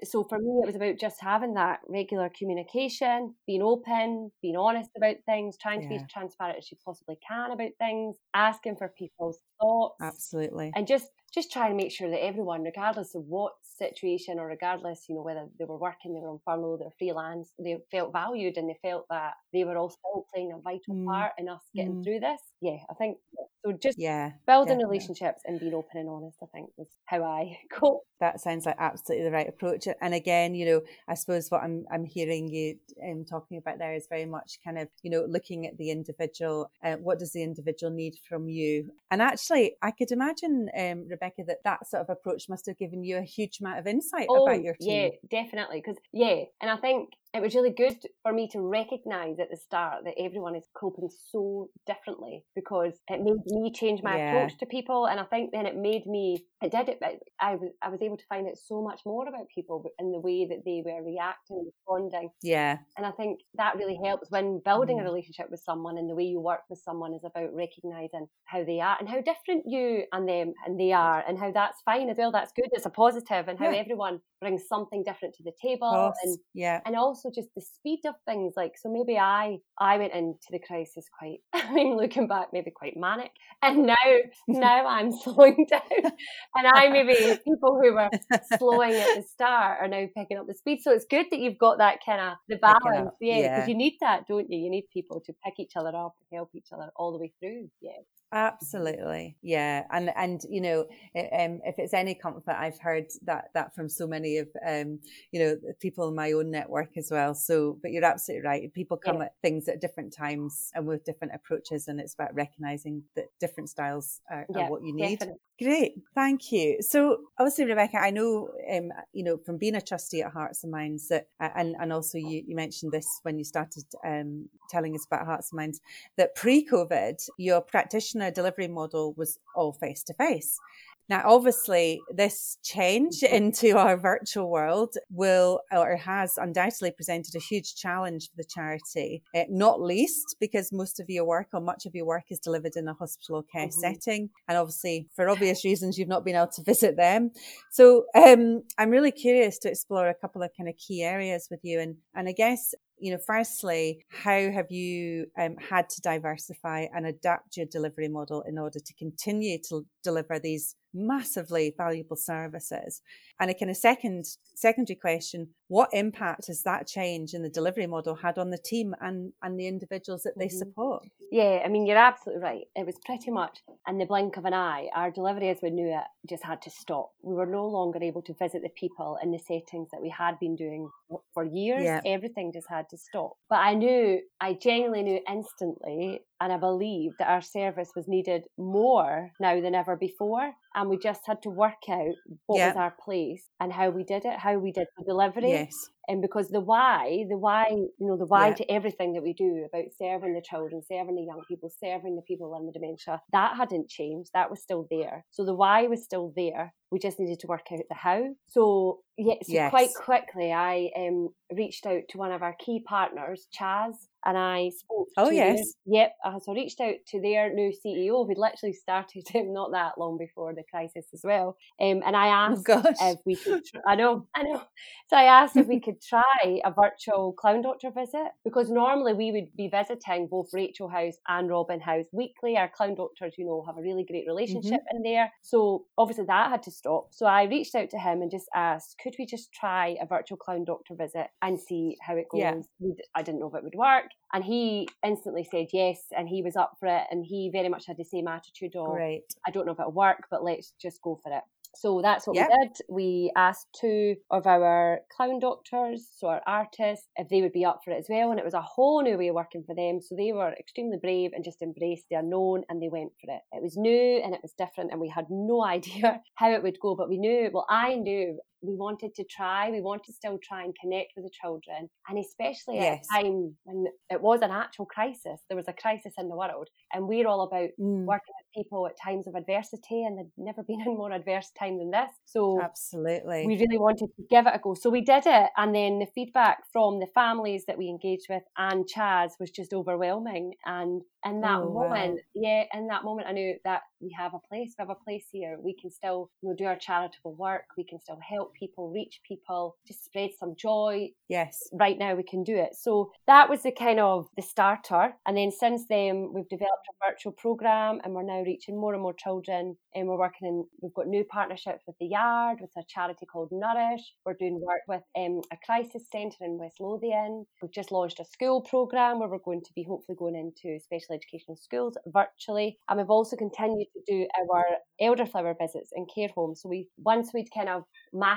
So 0.02 0.24
for 0.24 0.38
me, 0.38 0.60
it 0.62 0.66
was 0.66 0.74
about 0.74 0.98
just 0.98 1.20
having 1.20 1.54
that 1.54 1.80
regular 1.86 2.30
communication, 2.36 3.34
being 3.46 3.62
open, 3.62 4.32
being 4.42 4.56
honest 4.56 4.90
about 4.96 5.16
things, 5.26 5.58
trying 5.58 5.82
yeah. 5.82 5.88
to 5.88 5.88
be 5.90 5.96
as 5.96 6.10
transparent 6.10 6.58
as 6.58 6.70
you 6.70 6.78
possibly 6.82 7.18
can 7.26 7.52
about 7.52 7.72
things, 7.78 8.16
asking 8.34 8.76
for 8.76 8.88
people's 8.88 9.38
thoughts. 9.60 9.96
Absolutely. 10.00 10.72
And 10.74 10.86
just 10.86 11.08
just 11.34 11.52
try 11.52 11.68
and 11.68 11.76
make 11.76 11.92
sure 11.92 12.10
that 12.10 12.24
everyone, 12.24 12.62
regardless 12.62 13.14
of 13.14 13.22
what 13.26 13.52
situation 13.62 14.38
or 14.38 14.46
regardless, 14.46 15.04
you 15.08 15.14
know, 15.14 15.22
whether 15.22 15.46
they 15.58 15.64
were 15.64 15.78
working, 15.78 16.14
they 16.14 16.20
were 16.20 16.30
on 16.30 16.40
furlough, 16.44 16.78
they're 16.78 16.88
freelance, 16.98 17.52
they 17.58 17.76
felt 17.90 18.12
valued 18.12 18.56
and 18.56 18.68
they 18.68 18.78
felt 18.82 19.06
that 19.10 19.34
they 19.52 19.64
were 19.64 19.76
all 19.76 19.90
still 19.90 20.26
playing 20.32 20.52
a 20.52 20.60
vital 20.60 20.94
mm. 20.94 21.06
part 21.06 21.32
in 21.38 21.48
us 21.48 21.60
getting 21.74 21.96
mm. 21.96 22.04
through 22.04 22.20
this. 22.20 22.40
Yeah, 22.60 22.78
I 22.90 22.94
think 22.94 23.18
so. 23.64 23.72
Just 23.80 23.98
yeah, 23.98 24.32
building 24.46 24.78
relationships 24.78 25.42
and 25.44 25.60
being 25.60 25.74
open 25.74 25.98
and 25.98 26.08
honest, 26.08 26.38
I 26.42 26.46
think, 26.46 26.70
was 26.76 26.88
how 27.06 27.22
I 27.22 27.58
cope. 27.72 28.02
That 28.20 28.40
sounds 28.40 28.66
like 28.66 28.76
absolutely 28.78 29.24
the 29.24 29.32
right 29.32 29.48
approach. 29.48 29.86
And 30.00 30.14
again, 30.14 30.54
you 30.54 30.66
know, 30.66 30.80
I 31.06 31.14
suppose 31.14 31.48
what 31.50 31.62
I'm 31.62 31.84
I'm 31.92 32.04
hearing 32.04 32.48
you 32.48 32.76
um, 33.04 33.24
talking 33.24 33.58
about 33.58 33.78
there 33.78 33.94
is 33.94 34.06
very 34.08 34.24
much 34.24 34.58
kind 34.64 34.78
of 34.78 34.88
you 35.02 35.10
know 35.10 35.24
looking 35.28 35.66
at 35.66 35.76
the 35.76 35.90
individual. 35.90 36.70
Uh, 36.82 36.94
what 36.96 37.18
does 37.18 37.32
the 37.32 37.42
individual 37.42 37.92
need 37.92 38.14
from 38.28 38.48
you? 38.48 38.90
And 39.10 39.22
actually, 39.22 39.47
I 39.54 39.90
could 39.90 40.10
imagine, 40.10 40.68
um, 40.76 41.06
Rebecca, 41.08 41.44
that 41.46 41.58
that 41.64 41.86
sort 41.86 42.02
of 42.02 42.10
approach 42.10 42.48
must 42.48 42.66
have 42.66 42.78
given 42.78 43.04
you 43.04 43.16
a 43.16 43.22
huge 43.22 43.60
amount 43.60 43.78
of 43.78 43.86
insight 43.86 44.26
oh, 44.28 44.46
about 44.46 44.62
your 44.62 44.74
team. 44.80 45.12
Yeah, 45.12 45.42
definitely. 45.42 45.78
Because 45.78 45.98
yeah, 46.12 46.44
and 46.60 46.70
I 46.70 46.76
think 46.76 47.10
it 47.34 47.42
was 47.42 47.54
really 47.54 47.70
good 47.70 47.98
for 48.22 48.32
me 48.32 48.48
to 48.52 48.60
recognize 48.60 49.38
at 49.38 49.50
the 49.50 49.56
start 49.56 50.04
that 50.04 50.14
everyone 50.18 50.56
is 50.56 50.64
coping 50.74 51.08
so 51.30 51.68
differently 51.86 52.44
because 52.54 52.94
it 53.08 53.20
made 53.20 53.44
me 53.46 53.70
change 53.72 54.02
my 54.02 54.16
yeah. 54.16 54.30
approach 54.30 54.58
to 54.58 54.66
people 54.66 55.06
and 55.06 55.20
i 55.20 55.24
think 55.24 55.50
then 55.52 55.66
it 55.66 55.76
made 55.76 56.06
me 56.06 56.44
it 56.62 56.72
did 56.72 56.88
it 56.88 56.98
I 57.40 57.54
was, 57.54 57.70
I 57.82 57.88
was 57.88 58.02
able 58.02 58.16
to 58.16 58.24
find 58.28 58.48
out 58.48 58.58
so 58.58 58.82
much 58.82 59.00
more 59.06 59.28
about 59.28 59.46
people 59.54 59.84
in 59.98 60.10
the 60.10 60.18
way 60.18 60.46
that 60.48 60.64
they 60.64 60.82
were 60.84 61.04
reacting 61.04 61.58
and 61.58 61.66
responding. 61.66 62.30
Yeah. 62.42 62.78
And 62.96 63.06
i 63.06 63.10
think 63.12 63.40
that 63.56 63.76
really 63.76 63.98
helps 64.04 64.30
when 64.30 64.60
building 64.64 64.98
a 64.98 65.02
mm-hmm. 65.02 65.10
relationship 65.10 65.46
with 65.50 65.60
someone 65.60 65.98
and 65.98 66.08
the 66.08 66.14
way 66.14 66.24
you 66.24 66.40
work 66.40 66.62
with 66.68 66.80
someone 66.80 67.14
is 67.14 67.24
about 67.24 67.54
recognizing 67.54 68.26
how 68.44 68.64
they 68.64 68.80
are 68.80 68.96
and 68.98 69.08
how 69.08 69.20
different 69.20 69.64
you 69.66 70.02
and 70.12 70.28
them 70.28 70.52
and 70.66 70.78
they 70.80 70.92
are 70.92 71.22
and 71.28 71.38
how 71.38 71.52
that's 71.52 71.80
fine 71.82 72.10
as 72.10 72.16
well 72.18 72.32
that's 72.32 72.52
good 72.52 72.68
it's 72.72 72.86
a 72.86 72.90
positive 72.90 73.48
and 73.48 73.58
how 73.58 73.70
yeah. 73.70 73.78
everyone 73.78 74.20
brings 74.40 74.66
something 74.68 75.02
different 75.04 75.34
to 75.34 75.42
the 75.42 75.52
table 75.60 76.12
and 76.22 76.38
yeah. 76.54 76.80
and 76.86 76.96
also 76.96 77.27
just 77.34 77.48
the 77.54 77.60
speed 77.60 78.00
of 78.06 78.14
things 78.26 78.54
like 78.56 78.72
so 78.80 78.90
maybe 78.90 79.18
i 79.18 79.58
i 79.78 79.96
went 79.96 80.12
into 80.12 80.46
the 80.50 80.58
crisis 80.58 81.04
quite 81.18 81.38
i 81.52 81.72
mean 81.72 81.96
looking 81.96 82.26
back 82.26 82.48
maybe 82.52 82.70
quite 82.70 82.94
manic 82.96 83.30
and 83.62 83.86
now 83.86 83.94
now 84.48 84.86
i'm 84.86 85.12
slowing 85.24 85.66
down 85.68 86.12
and 86.54 86.66
i 86.74 86.88
maybe 86.88 87.14
people 87.44 87.80
who 87.82 87.94
were 87.94 88.10
slowing 88.58 88.94
at 88.94 89.16
the 89.16 89.22
start 89.22 89.78
are 89.80 89.88
now 89.88 90.04
picking 90.16 90.38
up 90.38 90.46
the 90.46 90.54
speed 90.54 90.80
so 90.82 90.92
it's 90.92 91.06
good 91.08 91.26
that 91.30 91.40
you've 91.40 91.58
got 91.58 91.78
that 91.78 91.98
kind 92.04 92.20
of 92.20 92.34
the 92.48 92.56
balance 92.56 93.10
yeah 93.20 93.36
because 93.36 93.58
yeah. 93.58 93.66
you 93.66 93.74
need 93.74 93.96
that 94.00 94.26
don't 94.26 94.50
you 94.50 94.58
you 94.58 94.70
need 94.70 94.86
people 94.92 95.20
to 95.24 95.32
pick 95.44 95.54
each 95.58 95.72
other 95.76 95.94
up 95.94 96.14
and 96.20 96.36
help 96.36 96.50
each 96.54 96.68
other 96.72 96.90
all 96.96 97.12
the 97.12 97.18
way 97.18 97.32
through 97.40 97.68
yeah 97.80 97.92
Absolutely, 98.30 99.38
yeah, 99.40 99.84
and 99.90 100.10
and 100.14 100.42
you 100.50 100.60
know, 100.60 100.80
um, 101.16 101.60
if 101.64 101.78
it's 101.78 101.94
any 101.94 102.14
comfort, 102.14 102.56
I've 102.58 102.78
heard 102.78 103.06
that 103.24 103.46
that 103.54 103.74
from 103.74 103.88
so 103.88 104.06
many 104.06 104.36
of 104.36 104.48
um, 104.66 104.98
you 105.32 105.40
know, 105.40 105.56
people 105.80 106.08
in 106.08 106.14
my 106.14 106.32
own 106.32 106.50
network 106.50 106.98
as 106.98 107.08
well. 107.10 107.34
So, 107.34 107.78
but 107.80 107.90
you're 107.90 108.04
absolutely 108.04 108.46
right. 108.46 108.74
People 108.74 108.98
come 108.98 109.18
yeah. 109.18 109.24
at 109.24 109.32
things 109.40 109.66
at 109.66 109.80
different 109.80 110.12
times 110.12 110.70
and 110.74 110.86
with 110.86 111.04
different 111.04 111.34
approaches, 111.34 111.88
and 111.88 111.98
it's 112.00 112.12
about 112.12 112.34
recognizing 112.34 113.02
that 113.16 113.28
different 113.40 113.70
styles 113.70 114.20
are, 114.30 114.44
yeah, 114.50 114.66
are 114.66 114.70
what 114.70 114.82
you 114.84 114.94
need. 114.94 115.20
Definitely. 115.20 115.40
Great, 115.60 115.94
thank 116.14 116.52
you. 116.52 116.76
So, 116.80 117.18
obviously, 117.36 117.64
Rebecca, 117.64 117.98
I 117.98 118.10
know, 118.10 118.48
um, 118.72 118.92
you 119.12 119.24
know, 119.24 119.36
from 119.38 119.58
being 119.58 119.74
a 119.74 119.80
trustee 119.80 120.22
at 120.22 120.30
Hearts 120.30 120.62
and 120.62 120.70
Minds 120.70 121.08
that, 121.08 121.26
and 121.40 121.74
and 121.80 121.92
also 121.92 122.16
you, 122.16 122.44
you 122.46 122.54
mentioned 122.54 122.92
this 122.92 123.18
when 123.24 123.38
you 123.38 123.44
started 123.44 123.82
um, 124.06 124.48
telling 124.70 124.94
us 124.94 125.04
about 125.04 125.26
Hearts 125.26 125.50
and 125.50 125.56
Minds 125.56 125.80
that 126.16 126.36
pre-COVID, 126.36 127.28
your 127.38 127.60
practitioner 127.60 128.30
delivery 128.30 128.68
model 128.68 129.14
was 129.14 129.40
all 129.56 129.72
face 129.72 130.04
to 130.04 130.14
face. 130.14 130.60
Now, 131.08 131.22
obviously, 131.24 132.00
this 132.14 132.58
change 132.62 133.22
into 133.22 133.76
our 133.76 133.96
virtual 133.96 134.50
world 134.50 134.94
will 135.10 135.60
or 135.72 135.96
has 135.96 136.36
undoubtedly 136.36 136.90
presented 136.90 137.34
a 137.34 137.40
huge 137.40 137.74
challenge 137.76 138.28
for 138.28 138.36
the 138.36 138.44
charity, 138.44 139.22
uh, 139.34 139.44
not 139.48 139.80
least 139.80 140.36
because 140.38 140.70
most 140.72 141.00
of 141.00 141.08
your 141.08 141.24
work 141.24 141.48
or 141.54 141.60
much 141.60 141.86
of 141.86 141.94
your 141.94 142.04
work 142.04 142.24
is 142.30 142.38
delivered 142.38 142.76
in 142.76 142.88
a 142.88 142.94
hospital 142.94 143.42
care 143.50 143.68
mm-hmm. 143.68 143.80
setting. 143.80 144.30
And 144.48 144.58
obviously, 144.58 145.08
for 145.16 145.28
obvious 145.30 145.64
reasons, 145.64 145.96
you've 145.96 146.08
not 146.08 146.24
been 146.24 146.36
able 146.36 146.48
to 146.48 146.62
visit 146.66 146.96
them. 146.96 147.30
So 147.70 148.04
um, 148.14 148.62
I'm 148.76 148.90
really 148.90 149.12
curious 149.12 149.58
to 149.60 149.70
explore 149.70 150.08
a 150.08 150.14
couple 150.14 150.42
of 150.42 150.50
kind 150.56 150.68
of 150.68 150.76
key 150.76 151.02
areas 151.02 151.48
with 151.50 151.60
you. 151.62 151.80
And, 151.80 151.96
and 152.14 152.28
I 152.28 152.32
guess 152.32 152.74
you 153.00 153.12
know, 153.12 153.18
firstly, 153.24 154.04
how 154.10 154.50
have 154.50 154.70
you 154.70 155.26
um, 155.38 155.56
had 155.56 155.88
to 155.88 156.00
diversify 156.00 156.86
and 156.92 157.06
adapt 157.06 157.56
your 157.56 157.66
delivery 157.66 158.08
model 158.08 158.42
in 158.42 158.58
order 158.58 158.80
to 158.80 158.94
continue 158.94 159.58
to 159.68 159.86
deliver 160.02 160.38
these 160.38 160.74
massively 160.92 161.74
valuable 161.76 162.16
services? 162.16 163.02
And 163.40 163.50
a 163.50 163.54
kind 163.54 163.70
of 163.70 163.76
second 163.76 164.26
secondary 164.54 164.96
question, 164.96 165.48
what 165.68 165.90
impact 165.92 166.48
has 166.48 166.62
that 166.62 166.86
change 166.86 167.34
in 167.34 167.42
the 167.42 167.48
delivery 167.48 167.86
model 167.86 168.16
had 168.16 168.38
on 168.38 168.50
the 168.50 168.58
team 168.58 168.94
and, 169.00 169.32
and 169.42 169.58
the 169.58 169.66
individuals 169.66 170.22
that 170.24 170.38
they 170.38 170.46
mm-hmm. 170.46 170.58
support? 170.58 171.04
Yeah, 171.30 171.62
I 171.64 171.68
mean, 171.68 171.86
you're 171.86 171.98
absolutely 171.98 172.42
right. 172.42 172.64
It 172.74 172.86
was 172.86 172.96
pretty 173.04 173.30
much 173.30 173.58
in 173.86 173.98
the 173.98 174.06
blink 174.06 174.36
of 174.38 174.46
an 174.46 174.54
eye. 174.54 174.88
Our 174.94 175.10
delivery 175.10 175.50
as 175.50 175.58
we 175.62 175.70
knew 175.70 175.88
it 175.88 176.04
just 176.28 176.42
had 176.42 176.62
to 176.62 176.70
stop. 176.70 177.10
We 177.22 177.34
were 177.34 177.46
no 177.46 177.66
longer 177.66 177.98
able 178.02 178.22
to 178.22 178.34
visit 178.34 178.62
the 178.62 178.70
people 178.70 179.18
in 179.22 179.30
the 179.30 179.38
settings 179.38 179.88
that 179.92 180.00
we 180.00 180.08
had 180.08 180.38
been 180.40 180.56
doing 180.56 180.88
for 181.34 181.44
years. 181.44 181.84
Yeah. 181.84 182.00
Everything 182.06 182.52
just 182.52 182.68
had 182.68 182.88
to 182.90 182.96
stop. 182.96 183.32
But 183.50 183.56
I 183.56 183.74
knew, 183.74 184.20
I 184.40 184.54
genuinely 184.54 185.02
knew 185.02 185.20
instantly 185.28 186.22
and 186.40 186.52
I 186.52 186.56
believe 186.56 187.12
that 187.18 187.28
our 187.28 187.42
service 187.42 187.90
was 187.96 188.06
needed 188.06 188.44
more 188.56 189.30
now 189.40 189.60
than 189.60 189.74
ever 189.74 189.96
before. 189.96 190.52
And 190.74 190.88
we 190.88 190.98
just 190.98 191.22
had 191.26 191.42
to 191.42 191.50
work 191.50 191.88
out 191.88 192.14
what 192.46 192.58
was 192.58 192.76
our 192.76 192.94
place 193.02 193.44
and 193.60 193.72
how 193.72 193.90
we 193.90 194.04
did 194.04 194.24
it, 194.24 194.38
how 194.38 194.58
we 194.58 194.72
did 194.72 194.86
the 194.96 195.04
delivery. 195.04 195.50
Yes. 195.50 195.74
And 196.08 196.22
because 196.22 196.48
the 196.48 196.60
why, 196.60 197.24
the 197.28 197.36
why, 197.36 197.66
you 197.70 198.06
know, 198.06 198.16
the 198.16 198.26
why 198.26 198.52
to 198.52 198.70
everything 198.70 199.12
that 199.12 199.22
we 199.22 199.34
do 199.34 199.66
about 199.66 199.92
serving 199.98 200.34
the 200.34 200.42
children, 200.42 200.82
serving 200.86 201.16
the 201.16 201.22
young 201.22 201.42
people, 201.48 201.70
serving 201.82 202.16
the 202.16 202.22
people 202.22 202.50
living 202.50 202.66
the 202.66 202.78
dementia, 202.78 203.20
that 203.32 203.56
hadn't 203.56 203.88
changed. 203.88 204.30
That 204.32 204.50
was 204.50 204.62
still 204.62 204.86
there. 204.90 205.24
So 205.30 205.44
the 205.44 205.54
why 205.54 205.82
was 205.86 206.04
still 206.04 206.32
there. 206.34 206.74
We 206.90 206.98
just 206.98 207.18
needed 207.20 207.40
to 207.40 207.46
work 207.46 207.66
out 207.72 207.80
the 207.88 207.94
how. 207.94 208.34
So 208.46 209.00
yeah, 209.18 209.34
so 209.42 209.52
yes. 209.52 209.70
quite 209.70 209.90
quickly 209.94 210.52
I 210.52 210.90
um, 210.96 211.30
reached 211.52 211.86
out 211.86 212.02
to 212.10 212.18
one 212.18 212.30
of 212.30 212.42
our 212.42 212.54
key 212.58 212.84
partners, 212.86 213.48
CHAS, 213.52 214.08
and 214.24 214.36
I 214.36 214.70
spoke. 214.76 215.08
Oh 215.16 215.30
yes, 215.30 215.74
their, 215.86 216.02
yep. 216.02 216.12
Uh, 216.24 216.38
so 216.38 216.52
I 216.52 216.54
reached 216.54 216.80
out 216.80 216.94
to 217.08 217.20
their 217.20 217.52
new 217.52 217.72
CEO, 217.72 218.26
who'd 218.26 218.38
literally 218.38 218.72
started 218.72 219.26
him 219.32 219.52
not 219.52 219.72
that 219.72 219.98
long 219.98 220.18
before 220.18 220.54
the 220.54 220.64
crisis 220.70 221.06
as 221.12 221.22
well. 221.24 221.56
Um, 221.80 222.02
and 222.04 222.16
I 222.16 222.28
oh, 222.28 222.52
asked 222.52 222.66
oh, 222.68 223.10
if 223.12 223.18
we 223.24 223.36
could. 223.36 223.62
I 223.86 223.94
know, 223.94 224.26
I 224.34 224.42
know. 224.42 224.62
So 225.08 225.16
I 225.16 225.24
asked 225.24 225.56
if 225.56 225.66
we 225.66 225.80
could 225.84 226.00
try 226.02 226.60
a 226.64 226.72
virtual 226.72 227.32
clown 227.32 227.62
doctor 227.62 227.90
visit 227.90 228.28
because 228.44 228.70
normally 228.70 229.14
we 229.14 229.32
would 229.32 229.56
be 229.56 229.68
visiting 229.68 230.28
both 230.30 230.48
Rachel 230.52 230.88
House 230.88 231.16
and 231.28 231.48
Robin 231.48 231.80
House 231.80 232.06
weekly. 232.12 232.56
Our 232.56 232.68
clown 232.68 232.94
doctors, 232.96 233.34
you 233.38 233.46
know, 233.46 233.64
have 233.66 233.78
a 233.78 233.82
really 233.82 234.04
great 234.04 234.26
relationship 234.26 234.80
mm-hmm. 234.80 234.96
in 234.96 235.02
there. 235.02 235.32
So 235.42 235.86
obviously 235.96 236.26
that 236.26 236.50
had 236.50 236.62
to 236.64 236.70
stop. 236.70 237.08
So 237.12 237.26
I 237.26 237.44
reached 237.44 237.74
out 237.74 237.90
to 237.90 237.98
him 237.98 238.22
and 238.22 238.30
just 238.30 238.48
asked, 238.54 238.96
could 239.08 239.18
we 239.18 239.24
just 239.24 239.52
try 239.54 239.96
a 240.02 240.06
virtual 240.06 240.36
clown 240.36 240.64
doctor 240.64 240.94
visit 240.94 241.28
and 241.40 241.58
see 241.58 241.96
how 242.02 242.14
it 242.14 242.26
goes? 242.30 242.40
Yeah. 242.40 242.90
I 243.14 243.22
didn't 243.22 243.40
know 243.40 243.48
if 243.48 243.54
it 243.54 243.64
would 243.64 243.74
work. 243.74 244.10
And 244.34 244.44
he 244.44 244.86
instantly 245.02 245.48
said 245.50 245.68
yes, 245.72 245.98
and 246.14 246.28
he 246.28 246.42
was 246.42 246.56
up 246.56 246.72
for 246.78 246.86
it, 246.86 247.04
and 247.10 247.24
he 247.24 247.48
very 247.50 247.70
much 247.70 247.86
had 247.86 247.96
the 247.96 248.04
same 248.04 248.28
attitude 248.28 248.76
of, 248.76 248.92
Great. 248.92 249.22
I 249.46 249.50
don't 249.50 249.64
know 249.64 249.72
if 249.72 249.80
it'll 249.80 249.92
work, 249.92 250.26
but 250.30 250.44
let's 250.44 250.74
just 250.78 251.00
go 251.00 251.18
for 251.22 251.32
it. 251.34 251.42
So 251.74 252.00
that's 252.02 252.26
what 252.26 252.36
yep. 252.36 252.48
we 252.50 252.66
did. 252.66 252.76
We 252.88 253.32
asked 253.36 253.68
two 253.78 254.16
of 254.30 254.46
our 254.46 255.00
clown 255.14 255.38
doctors, 255.38 256.08
so 256.16 256.28
our 256.28 256.42
artists, 256.46 257.06
if 257.16 257.28
they 257.28 257.42
would 257.42 257.52
be 257.52 257.64
up 257.64 257.80
for 257.84 257.92
it 257.92 257.98
as 257.98 258.06
well. 258.08 258.30
And 258.30 258.38
it 258.38 258.44
was 258.44 258.54
a 258.54 258.62
whole 258.62 259.02
new 259.02 259.16
way 259.16 259.28
of 259.28 259.34
working 259.34 259.64
for 259.66 259.74
them. 259.74 260.00
So 260.00 260.14
they 260.16 260.32
were 260.32 260.52
extremely 260.58 260.98
brave 261.00 261.32
and 261.34 261.44
just 261.44 261.62
embraced 261.62 262.06
the 262.10 262.16
unknown 262.16 262.64
and 262.68 262.82
they 262.82 262.88
went 262.88 263.12
for 263.20 263.32
it. 263.32 263.42
It 263.52 263.62
was 263.62 263.76
new 263.76 264.20
and 264.24 264.34
it 264.34 264.40
was 264.42 264.54
different 264.58 264.90
and 264.90 265.00
we 265.00 265.08
had 265.08 265.26
no 265.30 265.64
idea 265.64 266.20
how 266.34 266.50
it 266.50 266.62
would 266.62 266.80
go, 266.80 266.94
but 266.94 267.08
we 267.08 267.18
knew, 267.18 267.50
well, 267.52 267.66
I 267.68 267.94
knew 267.94 268.38
we 268.62 268.74
wanted 268.76 269.14
to 269.14 269.24
try, 269.24 269.70
we 269.70 269.80
wanted 269.80 270.04
to 270.06 270.12
still 270.12 270.38
try 270.42 270.64
and 270.64 270.74
connect 270.80 271.12
with 271.16 271.24
the 271.24 271.30
children. 271.30 271.88
And 272.08 272.18
especially 272.18 272.76
yes. 272.76 273.06
at 273.14 273.20
a 273.20 273.22
time 273.22 273.56
when 273.64 273.84
it 274.10 274.20
was 274.20 274.40
an 274.42 274.50
actual 274.50 274.86
crisis, 274.86 275.40
there 275.48 275.56
was 275.56 275.68
a 275.68 275.72
crisis 275.72 276.14
in 276.18 276.28
the 276.28 276.36
world. 276.36 276.68
And 276.92 277.06
we're 277.06 277.26
all 277.26 277.42
about 277.42 277.70
mm. 277.80 278.04
working 278.04 278.34
with 278.38 278.62
people 278.62 278.86
at 278.86 278.94
times 279.02 279.26
of 279.26 279.34
adversity, 279.34 280.04
and 280.04 280.18
they'd 280.18 280.30
never 280.36 280.62
been 280.68 280.80
in 280.80 280.96
more 280.96 281.12
adverse 281.12 281.50
time 281.58 281.78
than 281.78 281.90
this. 281.90 282.10
So, 282.24 282.60
absolutely, 282.62 283.46
we 283.46 283.56
really 283.56 283.78
wanted 283.78 284.08
to 284.16 284.22
give 284.30 284.46
it 284.46 284.54
a 284.54 284.60
go. 284.62 284.74
So, 284.74 284.90
we 284.90 285.02
did 285.02 285.24
it. 285.26 285.50
And 285.56 285.74
then 285.74 285.98
the 285.98 286.06
feedback 286.14 286.58
from 286.72 287.00
the 287.00 287.08
families 287.14 287.64
that 287.66 287.78
we 287.78 287.88
engaged 287.88 288.26
with 288.28 288.42
and 288.56 288.86
CHAS 288.88 289.36
was 289.38 289.50
just 289.50 289.72
overwhelming. 289.72 290.54
And 290.64 291.02
in 291.24 291.40
that 291.42 291.60
oh, 291.60 291.72
moment, 291.72 292.20
wow. 292.34 292.42
yeah, 292.42 292.64
in 292.74 292.88
that 292.88 293.04
moment, 293.04 293.28
I 293.28 293.32
knew 293.32 293.56
that 293.64 293.82
we 294.00 294.14
have 294.18 294.34
a 294.34 294.38
place, 294.48 294.74
we 294.78 294.82
have 294.82 294.90
a 294.90 295.04
place 295.04 295.26
here. 295.30 295.58
We 295.60 295.76
can 295.80 295.90
still 295.90 296.30
you 296.42 296.50
know, 296.50 296.54
do 296.56 296.64
our 296.64 296.76
charitable 296.76 297.34
work, 297.34 297.64
we 297.76 297.84
can 297.84 298.00
still 298.00 298.18
help 298.26 298.47
people, 298.58 298.90
reach 298.90 299.20
people, 299.26 299.76
just 299.86 300.04
spread 300.04 300.30
some 300.38 300.54
joy. 300.56 301.08
Yes. 301.28 301.58
Right 301.72 301.98
now 301.98 302.14
we 302.14 302.22
can 302.22 302.44
do 302.44 302.56
it. 302.56 302.74
So 302.74 303.10
that 303.26 303.48
was 303.48 303.62
the 303.62 303.72
kind 303.72 304.00
of 304.00 304.26
the 304.36 304.42
starter. 304.42 305.14
And 305.26 305.36
then 305.36 305.50
since 305.50 305.84
then 305.88 306.30
we've 306.32 306.48
developed 306.48 306.88
a 306.90 307.10
virtual 307.10 307.32
program 307.32 308.00
and 308.04 308.14
we're 308.14 308.22
now 308.22 308.42
reaching 308.42 308.78
more 308.78 308.94
and 308.94 309.02
more 309.02 309.14
children 309.14 309.76
and 309.94 310.08
we're 310.08 310.18
working 310.18 310.48
in 310.48 310.64
we've 310.80 310.94
got 310.94 311.06
new 311.06 311.24
partnerships 311.24 311.84
with 311.86 311.96
the 312.00 312.06
Yard, 312.06 312.58
with 312.60 312.70
a 312.76 312.82
charity 312.88 313.26
called 313.26 313.50
Nourish. 313.52 314.02
We're 314.24 314.34
doing 314.34 314.60
work 314.60 314.82
with 314.86 315.02
um, 315.16 315.40
a 315.52 315.56
crisis 315.64 316.04
centre 316.10 316.36
in 316.42 316.58
West 316.58 316.76
Lothian. 316.80 317.46
We've 317.62 317.72
just 317.72 317.92
launched 317.92 318.20
a 318.20 318.24
school 318.24 318.62
program 318.62 319.18
where 319.18 319.28
we're 319.28 319.38
going 319.38 319.62
to 319.62 319.72
be 319.74 319.84
hopefully 319.84 320.16
going 320.18 320.36
into 320.36 320.78
special 320.80 321.14
educational 321.14 321.56
schools 321.56 321.96
virtually. 322.06 322.78
And 322.88 322.98
we've 322.98 323.10
also 323.10 323.36
continued 323.36 323.88
to 323.94 324.02
do 324.06 324.26
our 324.52 324.64
elderflower 325.00 325.54
visits 325.60 325.90
in 325.94 326.06
care 326.14 326.28
homes. 326.34 326.62
So 326.62 326.68
we 326.68 326.88
once 326.98 327.30
we'd 327.32 327.50
kind 327.54 327.68
of 327.68 327.84